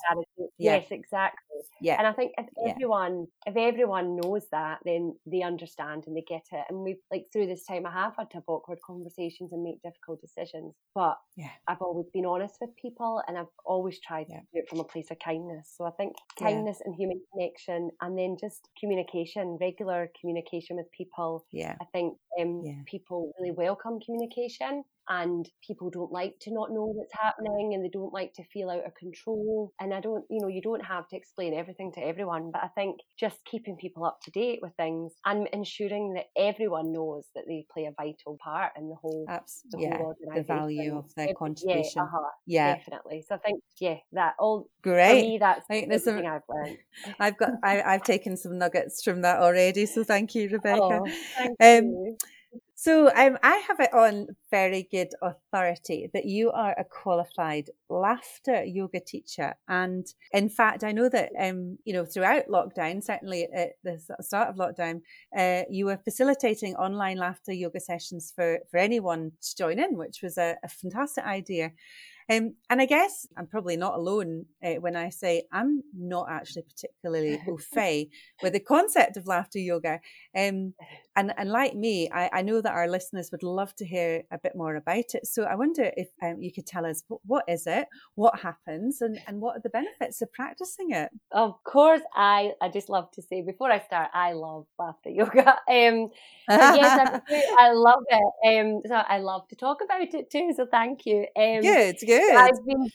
Yeah. 0.59 0.77
Yes, 0.77 0.87
exactly. 0.91 1.50
Yeah. 1.81 1.97
And 1.99 2.07
I 2.07 2.13
think 2.13 2.33
if 2.39 2.47
everyone 2.69 3.27
if 3.47 3.57
everyone 3.57 4.17
knows 4.17 4.47
that, 4.53 4.79
then 4.85 5.15
they 5.27 5.43
understand 5.43 6.05
and 6.07 6.17
they 6.17 6.25
get 6.27 6.47
it. 6.53 6.65
And 6.69 6.81
we've 6.81 7.01
like 7.11 7.27
through 7.33 7.47
this 7.47 7.65
time 7.65 7.87
I 7.87 7.93
have 7.93 8.15
had 8.19 8.31
to 8.31 8.37
have 8.39 8.45
awkward 8.47 8.79
conversations 8.87 9.53
and 9.53 9.63
make 9.63 9.83
difficult 9.83 10.21
decisions. 10.21 10.75
But 10.95 11.17
yeah. 11.37 11.51
I've 11.69 11.81
always 11.81 12.07
been 12.13 12.27
honest 12.27 12.57
with 12.61 12.71
people 12.81 13.23
and 13.27 13.39
I've 13.39 13.53
always 13.65 14.01
tried 14.01 14.27
yeah. 14.29 14.41
to 14.41 14.43
do 14.53 14.61
it 14.61 14.69
from 14.69 14.81
a 14.81 14.85
place 14.85 15.11
of 15.11 15.19
kindness. 15.19 15.73
So 15.77 15.85
I 15.85 15.91
think 15.91 16.15
kindness 16.39 16.79
yeah. 16.81 16.87
and 16.87 16.95
human 16.95 17.21
connection 17.33 17.91
and 18.01 18.19
then 18.19 18.37
just 18.41 18.69
communication, 18.79 19.59
regular 19.61 20.11
communication 20.21 20.77
with 20.77 20.91
people. 20.97 21.47
Yeah. 21.53 21.77
I 21.81 21.85
think 21.93 22.15
um, 22.41 22.85
people 22.87 23.33
really 23.39 23.53
welcome 23.53 24.01
communication 24.01 24.85
and 25.11 25.51
people 25.67 25.91
don't 25.91 26.13
like 26.13 26.35
to 26.41 26.55
not 26.55 26.71
know 26.71 26.85
what's 26.85 27.13
happening 27.13 27.73
and 27.75 27.85
they 27.85 27.89
don't 27.89 28.13
like 28.13 28.33
to 28.33 28.45
feel 28.45 28.71
out 28.71 28.87
of 28.87 28.95
control 28.95 29.73
and 29.81 29.93
i 29.93 30.01
don't 30.01 30.25
you 30.31 30.41
know 30.41 30.49
you 30.49 30.63
don't 30.63 30.85
have 30.85 31.07
to 31.09 31.17
explain 31.17 31.53
everything 31.53 31.93
to 31.93 32.01
everyone 32.01 32.51
but 32.53 32.63
i 32.63 32.69
think 32.69 33.01
just 33.19 33.37
keeping 33.45 33.77
people 33.77 34.05
up 34.05 34.19
to 34.23 34.31
date 34.31 34.61
with 34.63 34.73
things 34.77 35.13
and 35.27 35.49
ensuring 35.53 36.15
that 36.15 36.27
everyone 36.41 36.93
knows 36.93 37.25
that 37.35 37.45
they 37.49 37.67
play 37.73 37.87
a 37.87 37.93
vital 38.01 38.39
part 38.43 38.71
in 38.79 38.89
the 38.89 38.95
whole, 38.95 39.27
the, 39.73 39.79
yeah, 39.79 39.97
whole 39.97 40.15
the 40.35 40.43
value 40.43 40.97
of 40.97 41.13
their 41.17 41.35
contribution 41.37 41.93
yeah, 41.97 42.03
uh-huh, 42.03 42.31
yeah, 42.47 42.75
definitely. 42.77 43.25
So 43.29 43.35
i 43.35 43.39
think 43.39 43.63
yeah 43.81 43.97
that 44.13 44.35
all 44.39 44.69
great. 44.83 45.09
for 45.09 45.29
me 45.29 45.39
that's 45.41 45.65
I 45.69 45.75
think 45.75 45.89
there's 45.89 46.05
some, 46.05 46.19
i've 46.19 46.43
learned. 46.49 46.79
I've 47.21 47.37
got 47.37 47.51
I, 47.65 47.83
i've 47.83 48.05
taken 48.05 48.37
some 48.37 48.59
nuggets 48.59 49.03
from 49.03 49.23
that 49.23 49.41
already 49.41 49.87
so 49.87 50.05
thank 50.05 50.37
you 50.37 50.49
rebecca. 50.53 50.79
oh, 50.81 51.07
thank 51.37 51.57
um, 51.61 51.91
you. 51.91 52.17
So 52.81 53.11
um, 53.15 53.37
I 53.43 53.57
have 53.69 53.79
it 53.79 53.93
on 53.93 54.29
very 54.51 54.89
good 54.91 55.11
authority 55.21 56.09
that 56.15 56.25
you 56.25 56.51
are 56.51 56.75
a 56.79 56.85
qualified 56.85 57.69
laughter 57.91 58.65
yoga 58.65 59.01
teacher, 59.01 59.55
and 59.69 60.07
in 60.33 60.49
fact, 60.49 60.83
I 60.83 60.93
know 60.93 61.11
that 61.11 61.31
um, 61.39 61.77
you 61.85 61.93
know 61.93 62.07
throughout 62.07 62.49
lockdown, 62.49 63.05
certainly 63.05 63.47
at 63.55 63.73
the 63.85 64.01
start 64.23 64.49
of 64.49 64.57
lockdown, 64.57 65.03
uh, 65.37 65.65
you 65.69 65.85
were 65.85 65.99
facilitating 65.99 66.75
online 66.77 67.19
laughter 67.19 67.53
yoga 67.53 67.81
sessions 67.81 68.33
for 68.35 68.61
for 68.71 68.79
anyone 68.79 69.33
to 69.43 69.57
join 69.59 69.79
in, 69.79 69.99
which 69.99 70.23
was 70.23 70.39
a, 70.39 70.57
a 70.65 70.69
fantastic 70.69 71.25
idea. 71.25 71.73
Um, 72.31 72.55
and 72.71 72.81
I 72.81 72.87
guess 72.87 73.27
I'm 73.37 73.49
probably 73.49 73.77
not 73.77 73.95
alone 73.95 74.45
uh, 74.65 74.75
when 74.75 74.95
I 74.95 75.11
say 75.11 75.43
I'm 75.53 75.83
not 75.93 76.29
actually 76.31 76.63
particularly 76.63 77.41
au 77.49 77.57
fait 77.57 78.09
with 78.41 78.53
the 78.53 78.61
concept 78.61 79.17
of 79.17 79.27
laughter 79.27 79.59
yoga. 79.59 80.01
Um, 80.37 80.75
and, 81.17 81.35
and 81.37 81.51
like 81.51 81.75
me, 81.75 82.09
I, 82.09 82.31
I, 82.33 82.43
know 82.43 82.61
that 82.61 82.73
our 82.73 82.87
listeners 82.87 83.31
would 83.33 83.43
love 83.43 83.75
to 83.77 83.85
hear 83.85 84.23
a 84.31 84.39
bit 84.39 84.53
more 84.55 84.77
about 84.77 85.15
it. 85.15 85.27
So 85.27 85.43
I 85.43 85.57
wonder 85.57 85.91
if 85.97 86.09
um, 86.23 86.37
you 86.41 86.53
could 86.53 86.67
tell 86.67 86.87
us 86.87 87.03
what, 87.09 87.21
what 87.27 87.45
is 87.49 87.67
it, 87.67 87.89
what 88.15 88.39
happens, 88.39 89.01
and, 89.01 89.19
and 89.27 89.41
what 89.41 89.57
are 89.57 89.61
the 89.61 89.71
benefits 89.71 90.23
of 90.23 90.33
practicing 90.33 90.93
it? 90.93 91.11
Of 91.33 91.63
course, 91.65 92.03
I, 92.15 92.53
I 92.63 92.69
just 92.69 92.89
love 92.89 93.11
to 93.13 93.23
say 93.23 93.43
before 93.43 93.73
I 93.73 93.81
start, 93.81 94.11
I 94.15 94.35
love 94.35 94.67
laughter 94.79 95.11
yoga. 95.11 95.57
Um, 95.71 96.11
yes, 96.49 97.23
I, 97.29 97.55
I, 97.59 97.73
love 97.73 98.03
it. 98.09 98.33
Um, 98.47 98.83
so 98.87 98.95
I 98.95 99.19
love 99.19 99.47
to 99.49 99.57
talk 99.57 99.79
about 99.85 100.13
it 100.15 100.31
too. 100.31 100.53
So 100.57 100.67
thank 100.67 101.07
you. 101.07 101.27
Um, 101.37 101.61
good, 101.61 101.97
good. 102.05 102.20
I've 102.35 102.65
been 102.65 102.89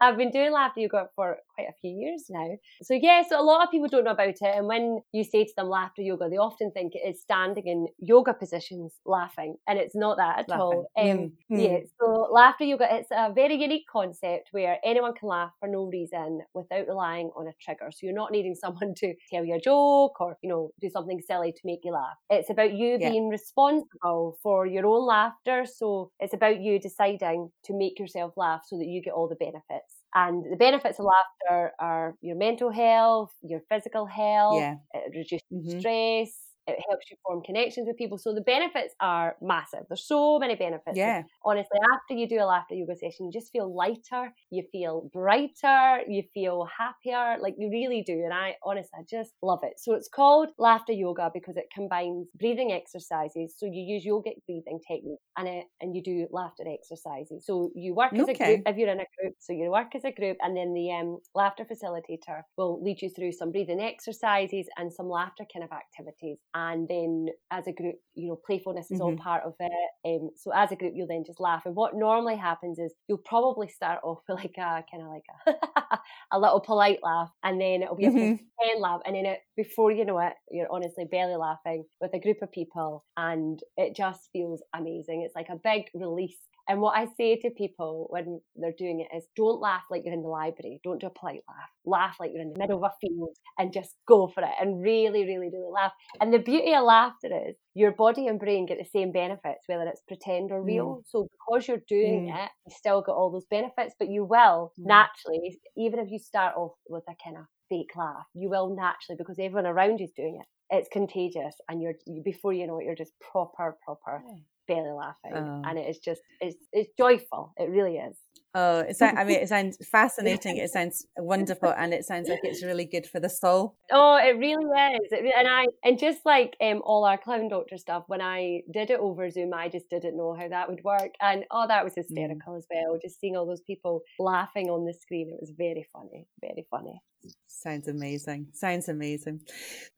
I've 0.00 0.16
been 0.16 0.30
doing 0.30 0.52
laughter 0.52 0.80
yoga 0.80 1.08
for 1.14 1.38
quite 1.54 1.68
a 1.68 1.80
few 1.80 1.90
years 1.90 2.24
now. 2.30 2.48
So 2.82 2.94
yeah, 2.94 3.22
so 3.28 3.40
a 3.40 3.42
lot 3.42 3.64
of 3.64 3.70
people 3.70 3.88
don't 3.88 4.04
know 4.04 4.12
about 4.12 4.28
it, 4.28 4.42
and 4.42 4.66
when 4.66 5.00
you 5.12 5.24
say 5.24 5.44
to 5.44 5.52
them 5.56 5.68
laughter 5.68 6.02
yoga, 6.02 6.28
they 6.28 6.36
often 6.36 6.70
think 6.70 6.94
it 6.94 7.06
is 7.06 7.20
standing 7.20 7.66
in 7.66 7.86
yoga 7.98 8.34
positions 8.34 8.94
laughing, 9.04 9.56
and 9.66 9.78
it's 9.78 9.94
not 9.94 10.16
that 10.16 10.40
at 10.40 10.48
laughing. 10.48 10.62
all. 10.62 10.90
Um, 10.96 11.06
mm. 11.06 11.32
Yeah, 11.50 11.78
so 12.00 12.28
laughter 12.32 12.64
yoga 12.64 12.86
it's 12.90 13.08
a 13.10 13.32
very 13.32 13.60
unique 13.60 13.86
concept 13.90 14.48
where 14.52 14.78
anyone 14.84 15.14
can 15.14 15.28
laugh 15.28 15.52
for 15.60 15.68
no 15.68 15.84
reason 15.84 16.40
without 16.54 16.86
relying 16.86 17.30
on 17.36 17.46
a 17.46 17.52
trigger. 17.60 17.90
So 17.90 18.06
you're 18.06 18.14
not 18.14 18.32
needing 18.32 18.54
someone 18.54 18.94
to 18.98 19.14
tell 19.30 19.44
you 19.44 19.56
a 19.56 19.60
joke 19.60 20.20
or 20.20 20.36
you 20.42 20.48
know 20.48 20.70
do 20.80 20.88
something 20.90 21.20
silly 21.20 21.52
to 21.52 21.60
make 21.64 21.80
you 21.84 21.92
laugh. 21.92 22.16
It's 22.30 22.50
about 22.50 22.72
you 22.72 22.98
yeah. 23.00 23.10
being 23.10 23.28
responsible 23.28 24.38
for 24.42 24.66
your 24.66 24.86
own 24.86 25.06
laughter. 25.06 25.64
So 25.66 26.10
it's 26.20 26.34
about 26.34 26.60
you 26.60 26.78
deciding 26.78 27.50
to 27.64 27.74
make 27.74 27.98
yourself 27.98 28.34
laugh 28.36 28.62
so 28.66 28.78
that 28.78 28.86
you 28.86 29.02
get 29.02 29.12
all 29.12 29.28
the 29.28 29.36
benefits. 29.36 29.93
And 30.14 30.44
the 30.50 30.56
benefits 30.56 30.98
of 31.00 31.06
laughter 31.06 31.72
are 31.80 32.14
your 32.20 32.36
mental 32.36 32.70
health, 32.70 33.32
your 33.42 33.60
physical 33.68 34.06
health, 34.06 34.60
yeah. 34.60 34.76
it 34.92 35.16
reduces 35.16 35.42
mm-hmm. 35.52 35.80
stress, 35.80 36.43
it 36.66 36.78
helps 36.88 37.10
you 37.10 37.16
form 37.24 37.42
connections 37.42 37.86
with 37.86 37.96
people. 37.96 38.18
So 38.18 38.34
the 38.34 38.40
benefits 38.40 38.94
are 39.00 39.36
massive. 39.42 39.80
There's 39.88 40.06
so 40.06 40.38
many 40.38 40.54
benefits. 40.54 40.96
Yeah. 40.96 41.18
And 41.18 41.24
honestly, 41.44 41.78
after 41.92 42.14
you 42.14 42.28
do 42.28 42.36
a 42.36 42.46
laughter 42.46 42.74
yoga 42.74 42.96
session, 42.96 43.26
you 43.26 43.32
just 43.32 43.52
feel 43.52 43.74
lighter, 43.74 44.32
you 44.50 44.64
feel 44.72 45.10
brighter, 45.12 46.00
you 46.08 46.22
feel 46.32 46.66
happier. 46.78 47.36
Like 47.40 47.54
you 47.58 47.68
really 47.70 48.02
do. 48.02 48.14
And 48.24 48.32
I 48.32 48.54
honestly, 48.64 48.90
I 48.98 49.02
just 49.08 49.32
love 49.42 49.60
it. 49.62 49.74
So 49.78 49.94
it's 49.94 50.08
called 50.08 50.50
laughter 50.58 50.92
yoga 50.92 51.30
because 51.32 51.56
it 51.56 51.66
combines 51.74 52.28
breathing 52.38 52.72
exercises. 52.72 53.54
So 53.58 53.66
you 53.66 53.82
use 53.82 54.06
yogic 54.06 54.36
breathing 54.46 54.80
technique 54.88 55.20
and 55.36 55.48
it, 55.48 55.66
and 55.80 55.94
you 55.94 56.02
do 56.02 56.26
laughter 56.30 56.64
exercises. 56.66 57.44
So 57.46 57.70
you 57.74 57.94
work 57.94 58.12
as 58.14 58.22
okay. 58.22 58.32
a 58.32 58.36
group 58.36 58.62
if 58.66 58.76
you're 58.76 58.88
in 58.88 59.00
a 59.00 59.06
group. 59.20 59.34
So 59.38 59.52
you 59.52 59.70
work 59.70 59.94
as 59.94 60.04
a 60.04 60.12
group, 60.12 60.36
and 60.40 60.56
then 60.56 60.72
the 60.72 60.92
um, 60.92 61.18
laughter 61.34 61.64
facilitator 61.64 62.42
will 62.56 62.82
lead 62.82 63.02
you 63.02 63.10
through 63.10 63.32
some 63.32 63.52
breathing 63.52 63.80
exercises 63.80 64.66
and 64.76 64.92
some 64.92 65.08
laughter 65.08 65.44
kind 65.52 65.64
of 65.64 65.70
activities 65.72 66.38
and 66.54 66.86
then 66.88 67.26
as 67.50 67.66
a 67.66 67.72
group, 67.72 67.96
you 68.14 68.28
know, 68.28 68.38
playfulness 68.46 68.90
is 68.90 69.00
mm-hmm. 69.00 69.02
all 69.02 69.16
part 69.16 69.42
of 69.44 69.54
it. 69.58 69.72
Um, 70.06 70.30
so 70.36 70.52
as 70.54 70.70
a 70.70 70.76
group, 70.76 70.92
you'll 70.94 71.08
then 71.08 71.24
just 71.26 71.40
laugh. 71.40 71.62
And 71.66 71.74
what 71.74 71.96
normally 71.96 72.36
happens 72.36 72.78
is 72.78 72.94
you'll 73.08 73.18
probably 73.18 73.68
start 73.68 74.00
off 74.04 74.20
with 74.28 74.38
like 74.38 74.54
a 74.56 74.84
kind 74.90 75.02
of 75.02 75.08
like 75.08 75.24
a, 75.46 75.98
a 76.32 76.38
little 76.38 76.60
polite 76.60 77.00
laugh, 77.02 77.30
and 77.42 77.60
then 77.60 77.82
it'll 77.82 77.96
be 77.96 78.06
mm-hmm. 78.06 78.18
a 78.18 78.64
pen 78.64 78.80
laugh, 78.80 79.00
and 79.04 79.16
then 79.16 79.26
it 79.26 79.40
before 79.56 79.90
you 79.90 80.04
know 80.04 80.18
it, 80.20 80.34
you're 80.50 80.68
honestly 80.70 81.04
belly 81.10 81.36
laughing 81.36 81.84
with 82.00 82.14
a 82.14 82.20
group 82.20 82.38
of 82.40 82.52
people, 82.52 83.04
and 83.16 83.60
it 83.76 83.96
just 83.96 84.28
feels 84.32 84.62
amazing. 84.74 85.22
It's 85.22 85.34
like 85.34 85.48
a 85.50 85.60
big 85.62 85.84
release 85.92 86.38
and 86.68 86.80
what 86.80 86.96
I 86.96 87.06
say 87.16 87.36
to 87.36 87.50
people 87.50 88.06
when 88.10 88.40
they're 88.56 88.74
doing 88.76 89.00
it 89.00 89.14
is 89.14 89.26
don't 89.36 89.60
laugh 89.60 89.82
like 89.90 90.02
you're 90.04 90.14
in 90.14 90.22
the 90.22 90.28
library. 90.28 90.80
Don't 90.82 91.00
do 91.00 91.08
a 91.08 91.10
polite 91.10 91.42
laugh. 91.46 91.70
Laugh 91.84 92.16
like 92.18 92.30
you're 92.32 92.42
in 92.42 92.52
the 92.52 92.58
middle 92.58 92.82
of 92.82 92.90
a 92.90 93.06
field 93.06 93.36
and 93.58 93.72
just 93.72 93.94
go 94.08 94.28
for 94.28 94.42
it 94.42 94.50
and 94.60 94.82
really, 94.82 95.24
really, 95.24 95.50
really 95.52 95.70
laugh. 95.70 95.92
And 96.20 96.32
the 96.32 96.38
beauty 96.38 96.72
of 96.72 96.84
laughter 96.84 97.28
is 97.48 97.56
your 97.74 97.92
body 97.92 98.28
and 98.28 98.40
brain 98.40 98.64
get 98.66 98.78
the 98.78 98.98
same 98.98 99.12
benefits, 99.12 99.64
whether 99.66 99.84
it's 99.84 100.02
pretend 100.08 100.52
or 100.52 100.62
real. 100.62 100.96
Mm. 100.96 101.02
So 101.06 101.28
because 101.30 101.68
you're 101.68 101.82
doing 101.86 102.32
mm. 102.32 102.44
it, 102.44 102.50
you 102.66 102.74
still 102.74 103.02
get 103.02 103.12
all 103.12 103.30
those 103.30 103.46
benefits, 103.50 103.94
but 103.98 104.08
you 104.08 104.24
will 104.24 104.72
mm. 104.80 104.86
naturally, 104.86 105.58
even 105.76 105.98
if 105.98 106.10
you 106.10 106.18
start 106.18 106.56
off 106.56 106.72
with 106.88 107.04
a 107.08 107.14
kind 107.22 107.36
of 107.36 107.44
fake 107.68 107.90
laugh, 107.94 108.24
you 108.32 108.48
will 108.48 108.74
naturally, 108.74 109.18
because 109.18 109.36
everyone 109.38 109.66
around 109.66 109.98
you 109.98 110.06
is 110.06 110.12
doing 110.16 110.38
it, 110.40 110.46
it's 110.70 110.88
contagious 110.90 111.54
and 111.68 111.82
you're 111.82 111.94
before 112.24 112.52
you 112.52 112.66
know 112.66 112.78
it 112.78 112.84
you're 112.84 112.94
just 112.94 113.12
proper 113.20 113.76
proper 113.84 114.22
belly 114.66 114.92
laughing, 114.92 115.32
oh. 115.34 115.62
and 115.64 115.78
it 115.78 115.88
is 115.88 115.98
just 115.98 116.22
it's 116.40 116.56
it's 116.72 116.90
joyful. 116.96 117.52
It 117.56 117.70
really 117.70 117.96
is. 117.96 118.16
Oh, 118.56 118.80
it 118.80 118.96
sounds, 118.96 119.18
I 119.18 119.24
mean, 119.24 119.40
it 119.40 119.48
sounds 119.48 119.78
fascinating. 119.90 120.58
It 120.58 120.70
sounds 120.70 121.04
wonderful, 121.16 121.74
and 121.76 121.92
it 121.92 122.04
sounds 122.04 122.28
like 122.28 122.38
it's 122.44 122.62
really 122.62 122.84
good 122.84 123.04
for 123.04 123.18
the 123.18 123.28
soul. 123.28 123.74
Oh, 123.90 124.16
it 124.16 124.38
really 124.38 124.64
is. 124.94 125.10
It, 125.10 125.34
and 125.36 125.48
I 125.48 125.66
and 125.82 125.98
just 125.98 126.20
like 126.24 126.56
um, 126.60 126.80
all 126.84 127.04
our 127.04 127.18
clown 127.18 127.48
doctor 127.48 127.76
stuff, 127.76 128.04
when 128.06 128.20
I 128.20 128.60
did 128.72 128.90
it 128.90 129.00
over 129.00 129.28
Zoom, 129.28 129.52
I 129.54 129.68
just 129.68 129.90
didn't 129.90 130.16
know 130.16 130.36
how 130.38 130.48
that 130.48 130.70
would 130.70 130.84
work, 130.84 131.14
and 131.20 131.44
oh, 131.50 131.66
that 131.66 131.82
was 131.82 131.94
mm. 131.94 131.96
hysterical 131.96 132.54
mm. 132.54 132.58
as 132.58 132.66
well. 132.70 132.96
Just 133.02 133.18
seeing 133.18 133.36
all 133.36 133.46
those 133.46 133.62
people 133.62 134.02
laughing 134.20 134.70
on 134.70 134.84
the 134.84 134.94
screen, 134.94 135.30
it 135.30 135.40
was 135.40 135.52
very 135.56 135.86
funny, 135.92 136.28
very 136.40 136.64
funny. 136.70 137.02
Sounds 137.48 137.88
amazing. 137.88 138.48
Sounds 138.52 138.88
amazing. 138.88 139.40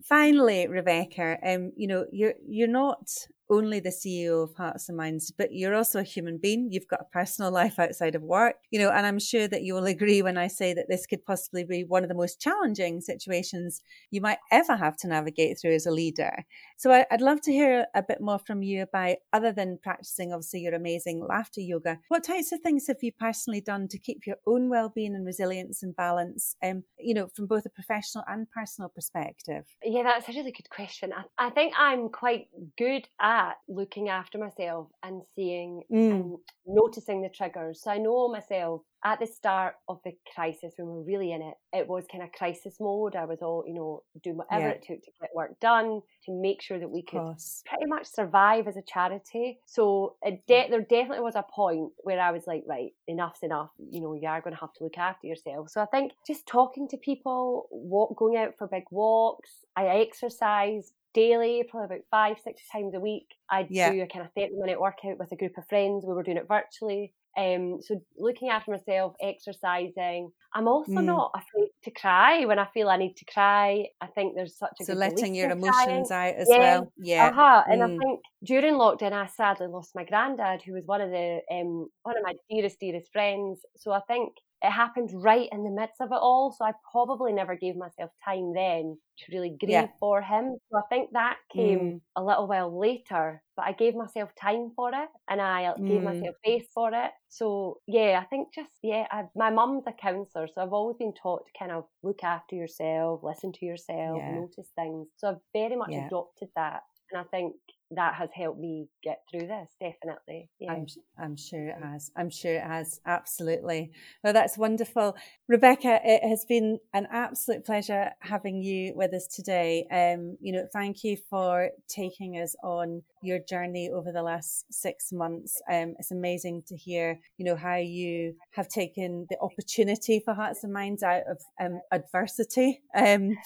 Finally, 0.05 0.66
Rebecca, 0.68 1.37
um, 1.44 1.72
you 1.76 1.88
know, 1.88 2.07
you're 2.11 2.35
you're 2.46 2.68
not 2.68 3.07
only 3.51 3.81
the 3.81 3.91
CEO 3.91 4.43
of 4.43 4.55
Hearts 4.55 4.89
and 4.89 4.97
Minds, 4.97 5.31
but 5.31 5.53
you're 5.53 5.75
also 5.75 6.01
a 6.01 6.05
human 6.05 6.39
being. 6.39 6.69
You've 6.71 6.89
got 6.89 7.01
a 7.01 7.13
personal 7.13 7.51
life 7.51 7.79
outside 7.79 8.15
of 8.15 8.23
work, 8.23 8.57
you 8.71 8.79
know, 8.79 8.91
and 8.91 9.07
I'm 9.07 9.19
sure 9.19 9.47
that 9.49 9.63
you 9.63 9.75
will 9.75 9.87
agree 9.87 10.23
when 10.23 10.37
I 10.37 10.49
say 10.49 10.75
that 10.75 10.89
this 10.89 11.07
could 11.07 11.25
possibly 11.25 11.65
be 11.65 11.85
one 11.85 12.03
of 12.03 12.09
the 12.09 12.15
most 12.15 12.41
challenging 12.41 13.01
situations 13.01 13.83
you 14.11 14.21
might 14.21 14.39
ever 14.51 14.77
have 14.77 14.97
to 14.99 15.09
navigate 15.09 15.59
through 15.61 15.75
as 15.75 15.87
a 15.87 15.91
leader. 15.91 16.45
So 16.77 16.91
I, 16.91 17.07
would 17.11 17.21
love 17.21 17.41
to 17.43 17.53
hear 17.53 17.87
a 17.95 18.03
bit 18.03 18.21
more 18.21 18.39
from 18.39 18.63
you 18.63 18.83
about, 18.83 19.17
other 19.33 19.53
than 19.53 19.79
practicing 19.83 20.33
obviously 20.33 20.61
your 20.61 20.75
amazing 20.75 21.25
laughter 21.27 21.61
yoga, 21.61 21.99
what 22.09 22.25
types 22.25 22.53
of 22.53 22.61
things 22.61 22.87
have 22.89 23.03
you 23.03 23.13
personally 23.13 23.61
done 23.61 23.89
to 23.89 23.99
keep 23.99 24.27
your 24.27 24.37
own 24.47 24.69
well-being 24.69 25.15
and 25.15 25.25
resilience 25.25 25.83
and 25.83 25.95
balance, 25.95 26.57
um, 26.63 26.83
you 26.99 27.15
know, 27.15 27.29
from 27.35 27.47
both 27.47 27.67
a 27.67 27.71
professional 27.71 28.25
and 28.29 28.51
personal 28.51 28.89
perspective? 28.89 29.65
Yeah, 29.85 30.03
that's 30.03 30.29
a 30.29 30.33
really 30.33 30.53
good 30.53 30.71
question. 30.71 31.13
I, 31.13 31.47
I 31.47 31.51
think 31.51 31.75
I'm 31.79 32.09
quite 32.09 32.49
good 32.77 33.07
at 33.21 33.36
at 33.37 33.57
looking 33.68 34.09
after 34.09 34.38
myself 34.38 34.88
and 35.03 35.22
seeing 35.35 35.83
mm. 35.92 36.11
and 36.11 36.38
noticing 36.66 37.20
the 37.20 37.29
triggers. 37.29 37.83
So 37.83 37.90
I 37.90 37.99
know 37.99 38.29
myself 38.29 38.81
at 39.05 39.20
the 39.20 39.27
start 39.27 39.75
of 39.88 40.01
the 40.05 40.12
crisis 40.35 40.72
when 40.79 40.88
we 40.88 41.01
are 41.01 41.05
really 41.05 41.33
in 41.33 41.42
it, 41.42 41.55
it 41.72 41.87
was 41.87 42.05
kind 42.11 42.25
of 42.25 42.33
crisis 42.33 42.77
mode. 42.81 43.14
I 43.14 43.27
was 43.27 43.40
all, 43.42 43.62
you 43.66 43.75
know, 43.75 44.03
doing 44.25 44.38
whatever 44.38 44.68
yeah. 44.68 44.75
it 44.75 44.85
took 44.87 45.03
to 45.03 45.11
get 45.20 45.31
work 45.35 45.61
done 45.61 46.01
to 46.25 46.33
make 46.33 46.62
sure 46.62 46.79
that 46.79 46.90
we 46.90 47.03
could 47.03 47.37
pretty 47.66 47.87
much 47.87 48.07
survive 48.07 48.66
as 48.66 48.77
a 48.77 48.83
charity. 48.83 49.59
So 49.66 50.16
de- 50.22 50.68
there 50.70 50.81
definitely 50.81 51.20
was 51.20 51.37
a 51.37 51.44
point 51.44 51.92
where 51.99 52.18
I 52.18 52.33
was 52.33 52.44
like, 52.46 52.64
right, 52.66 52.92
enough's 53.07 53.42
enough. 53.42 53.70
You 53.79 54.01
know, 54.01 54.14
you 54.14 54.27
are 54.27 54.40
going 54.40 54.55
to 54.55 54.61
have 54.61 54.72
to 54.79 54.85
look 54.85 54.99
after 54.99 55.27
yourself. 55.27 55.70
So 55.70 55.81
I 55.83 55.87
think 55.87 56.12
just 56.27 56.46
talking 56.46 56.88
to 56.88 56.96
people, 56.96 57.68
walk, 57.70 58.16
going 58.16 58.38
out 58.38 58.55
for 58.59 58.66
big 58.66 58.85
walks, 58.90 59.51
I 59.77 59.87
exercise 59.87 60.92
daily, 61.16 61.64
probably 61.68 61.96
about 61.96 62.05
five, 62.11 62.37
six 62.44 62.61
times 62.70 62.94
a 62.94 63.00
week. 63.00 63.26
I'd 63.50 63.68
yeah. 63.70 63.90
do 63.90 64.02
a 64.02 64.07
kind 64.07 64.24
of 64.24 64.31
30 64.37 64.55
minute 64.57 64.81
workout 64.81 65.18
with 65.18 65.33
a 65.33 65.37
group 65.37 65.57
of 65.59 65.66
friends. 65.68 66.05
We 66.07 66.14
were 66.14 66.22
doing 66.22 66.37
it 66.37 66.46
virtually. 66.46 67.12
Um, 67.38 67.81
so 67.83 68.00
looking 68.18 68.48
after 68.48 68.70
myself, 68.70 69.14
exercising. 69.20 70.31
I'm 70.55 70.68
also 70.68 70.92
mm. 70.92 71.05
not 71.05 71.33
afraid 71.35 71.68
to 71.85 71.90
cry 71.90 72.46
when 72.46 72.59
I 72.59 72.66
feel 72.72 72.88
I 72.88 72.96
need 72.96 73.14
to 73.16 73.24
cry. 73.26 73.87
I 74.00 74.07
think 74.07 74.35
there's 74.35 74.57
such 74.57 74.72
a 74.81 74.85
so 74.85 74.94
letting 74.94 75.35
your 75.35 75.50
emotions 75.50 76.09
crying. 76.09 76.35
out 76.35 76.40
as 76.40 76.48
yeah. 76.50 76.59
well. 76.59 76.92
Yeah, 76.96 77.26
uh-huh. 77.26 77.64
and 77.68 77.83
mm. 77.83 77.85
I 77.85 77.98
think 77.98 78.20
during 78.42 78.74
lockdown, 78.74 79.12
I 79.12 79.26
sadly 79.26 79.66
lost 79.66 79.94
my 79.94 80.05
granddad, 80.05 80.62
who 80.62 80.72
was 80.72 80.85
one 80.87 81.02
of 81.02 81.11
the 81.11 81.40
um, 81.52 81.88
one 82.05 82.16
of 82.16 82.24
my 82.24 82.33
dearest, 82.48 82.81
dearest 82.81 83.12
friends. 83.12 83.61
So 83.76 83.92
I 83.92 84.00
think 84.09 84.33
it 84.62 84.71
happened 84.71 85.11
right 85.12 85.49
in 85.53 85.64
the 85.64 85.71
midst 85.71 86.01
of 86.01 86.12
it 86.12 86.19
all. 86.21 86.51
So 86.57 86.64
I 86.64 86.73
probably 86.90 87.33
never 87.33 87.57
gave 87.57 87.77
myself 87.77 88.11
time 88.25 88.55
then 88.55 88.97
to 89.19 89.33
really 89.33 89.51
grieve 89.51 89.71
yeah. 89.71 89.87
for 90.01 90.23
him. 90.23 90.57
So 90.71 90.79
I 90.79 90.83
think 90.88 91.11
that 91.12 91.37
came 91.53 91.79
mm. 91.79 92.01
a 92.16 92.25
little 92.25 92.47
while 92.47 92.79
later, 92.79 93.42
but 93.57 93.66
I 93.66 93.73
gave 93.73 93.95
myself 93.95 94.31
time 94.40 94.73
for 94.75 94.90
it 94.90 95.09
and 95.29 95.40
I 95.40 95.75
mm. 95.79 95.87
gave 95.87 96.03
myself 96.03 96.37
space 96.45 96.66
for 96.73 96.90
it. 96.92 97.11
So 97.29 97.79
yeah, 97.87 98.19
I 98.23 98.25
think 98.27 98.49
just, 98.55 98.71
yeah, 98.83 99.07
I, 99.11 99.25
my 99.35 99.51
mum's 99.51 99.85
a 99.87 99.92
counsellor. 99.92 100.49
So 100.49 100.62
I've 100.62 100.73
always 100.73 100.97
been 100.97 101.14
taught 101.14 101.47
to 101.47 101.59
kind 101.59 101.73
of 101.73 101.85
look 102.03 102.25
after 102.25 102.57
yourself, 102.57 103.21
listen 103.23 103.53
to 103.53 103.66
yourself, 103.66 104.19
yeah. 104.19 104.33
notice 104.33 104.71
things. 104.75 105.09
So 105.16 105.29
I've 105.29 105.37
very 105.53 105.77
much 105.77 105.90
yeah. 105.92 106.07
adopted 106.07 106.49
that. 106.57 106.81
And 107.12 107.21
I 107.21 107.25
think 107.25 107.55
that 107.92 108.14
has 108.14 108.31
helped 108.35 108.59
me 108.59 108.88
get 109.03 109.22
through 109.31 109.46
this 109.46 109.68
definitely 109.81 110.49
yeah. 110.59 110.72
I'm, 110.72 110.87
I'm 111.18 111.37
sure 111.37 111.68
it 111.68 111.77
has. 111.83 112.11
I'm 112.16 112.31
sure 112.31 112.55
it 112.55 112.62
has 112.62 113.01
absolutely. 113.07 113.92
Well 114.25 114.33
that's 114.33 114.59
wonderful. 114.59 115.16
Rebecca 115.49 116.01
it 116.05 116.27
has 116.29 116.44
been 116.44 116.79
an 116.94 117.07
absolute 117.11 117.64
pleasure 117.64 118.11
having 118.20 118.62
you 118.62 118.92
with 118.94 119.12
us 119.14 119.27
today. 119.27 119.87
Um 119.90 120.37
you 120.40 120.53
know 120.53 120.66
thank 120.72 121.05
you 121.05 121.16
for 121.31 121.70
taking 121.88 122.35
us 122.35 122.57
on 122.62 123.03
your 123.22 123.38
journey 123.38 123.90
over 123.92 124.12
the 124.12 124.22
last 124.22 124.72
six 124.72 125.12
months. 125.12 125.61
Um 125.70 125.94
it's 125.99 126.11
amazing 126.11 126.62
to 126.68 126.77
hear 126.77 127.18
you 127.38 127.44
know 127.44 127.57
how 127.57 127.77
you 127.77 128.35
have 128.53 128.68
taken 128.68 129.27
the 129.31 129.38
opportunity 129.40 130.20
for 130.25 130.35
hearts 130.35 130.64
and 130.64 130.72
minds 130.72 131.03
out 131.03 131.22
of 131.29 131.40
um, 131.61 131.81
adversity. 131.92 132.83
Um 132.96 133.37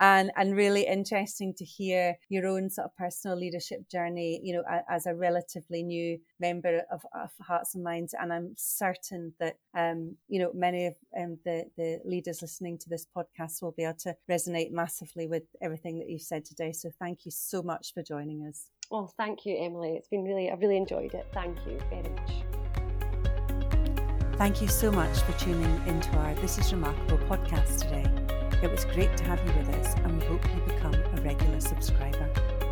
and 0.00 0.30
and 0.36 0.54
really 0.54 0.86
interesting 0.86 1.54
to 1.56 1.64
hear 1.64 2.16
your 2.28 2.46
own 2.46 2.68
sort 2.68 2.86
of 2.86 2.96
personal 2.96 3.38
leadership 3.38 3.87
journey, 3.90 4.40
you 4.42 4.54
know, 4.54 4.62
as 4.88 5.06
a 5.06 5.14
relatively 5.14 5.82
new 5.82 6.18
member 6.40 6.82
of, 6.90 7.04
of 7.14 7.30
Hearts 7.40 7.74
and 7.74 7.84
Minds. 7.84 8.14
And 8.18 8.32
I'm 8.32 8.54
certain 8.56 9.32
that, 9.40 9.56
um, 9.74 10.16
you 10.28 10.40
know, 10.40 10.50
many 10.54 10.86
of 10.86 10.94
um, 11.18 11.38
the, 11.44 11.64
the 11.76 12.00
leaders 12.04 12.42
listening 12.42 12.78
to 12.78 12.88
this 12.88 13.06
podcast 13.16 13.62
will 13.62 13.72
be 13.72 13.84
able 13.84 13.98
to 14.00 14.16
resonate 14.30 14.70
massively 14.70 15.26
with 15.26 15.44
everything 15.60 15.98
that 15.98 16.08
you've 16.08 16.22
said 16.22 16.44
today. 16.44 16.72
So 16.72 16.90
thank 16.98 17.24
you 17.24 17.30
so 17.30 17.62
much 17.62 17.94
for 17.94 18.02
joining 18.02 18.46
us. 18.46 18.70
Well, 18.90 19.12
thank 19.16 19.44
you, 19.44 19.56
Emily. 19.58 19.96
It's 19.96 20.08
been 20.08 20.24
really, 20.24 20.50
I've 20.50 20.60
really 20.60 20.76
enjoyed 20.76 21.14
it. 21.14 21.26
Thank 21.32 21.58
you 21.66 21.78
very 21.90 22.08
much. 22.10 22.30
Thank 24.38 24.62
you 24.62 24.68
so 24.68 24.92
much 24.92 25.18
for 25.22 25.32
tuning 25.32 25.80
into 25.86 26.10
our 26.16 26.34
This 26.36 26.58
is 26.58 26.72
Remarkable 26.72 27.18
podcast 27.26 27.80
today. 27.80 28.06
It 28.62 28.70
was 28.70 28.84
great 28.84 29.16
to 29.16 29.24
have 29.24 29.40
you 29.46 29.52
with 29.58 29.68
us, 29.76 29.94
and 30.04 30.20
we 30.20 30.26
hope 30.26 30.44
you 30.54 30.60
become 30.72 30.94
a 30.94 31.20
regular 31.22 31.60
subscriber. 31.60 32.67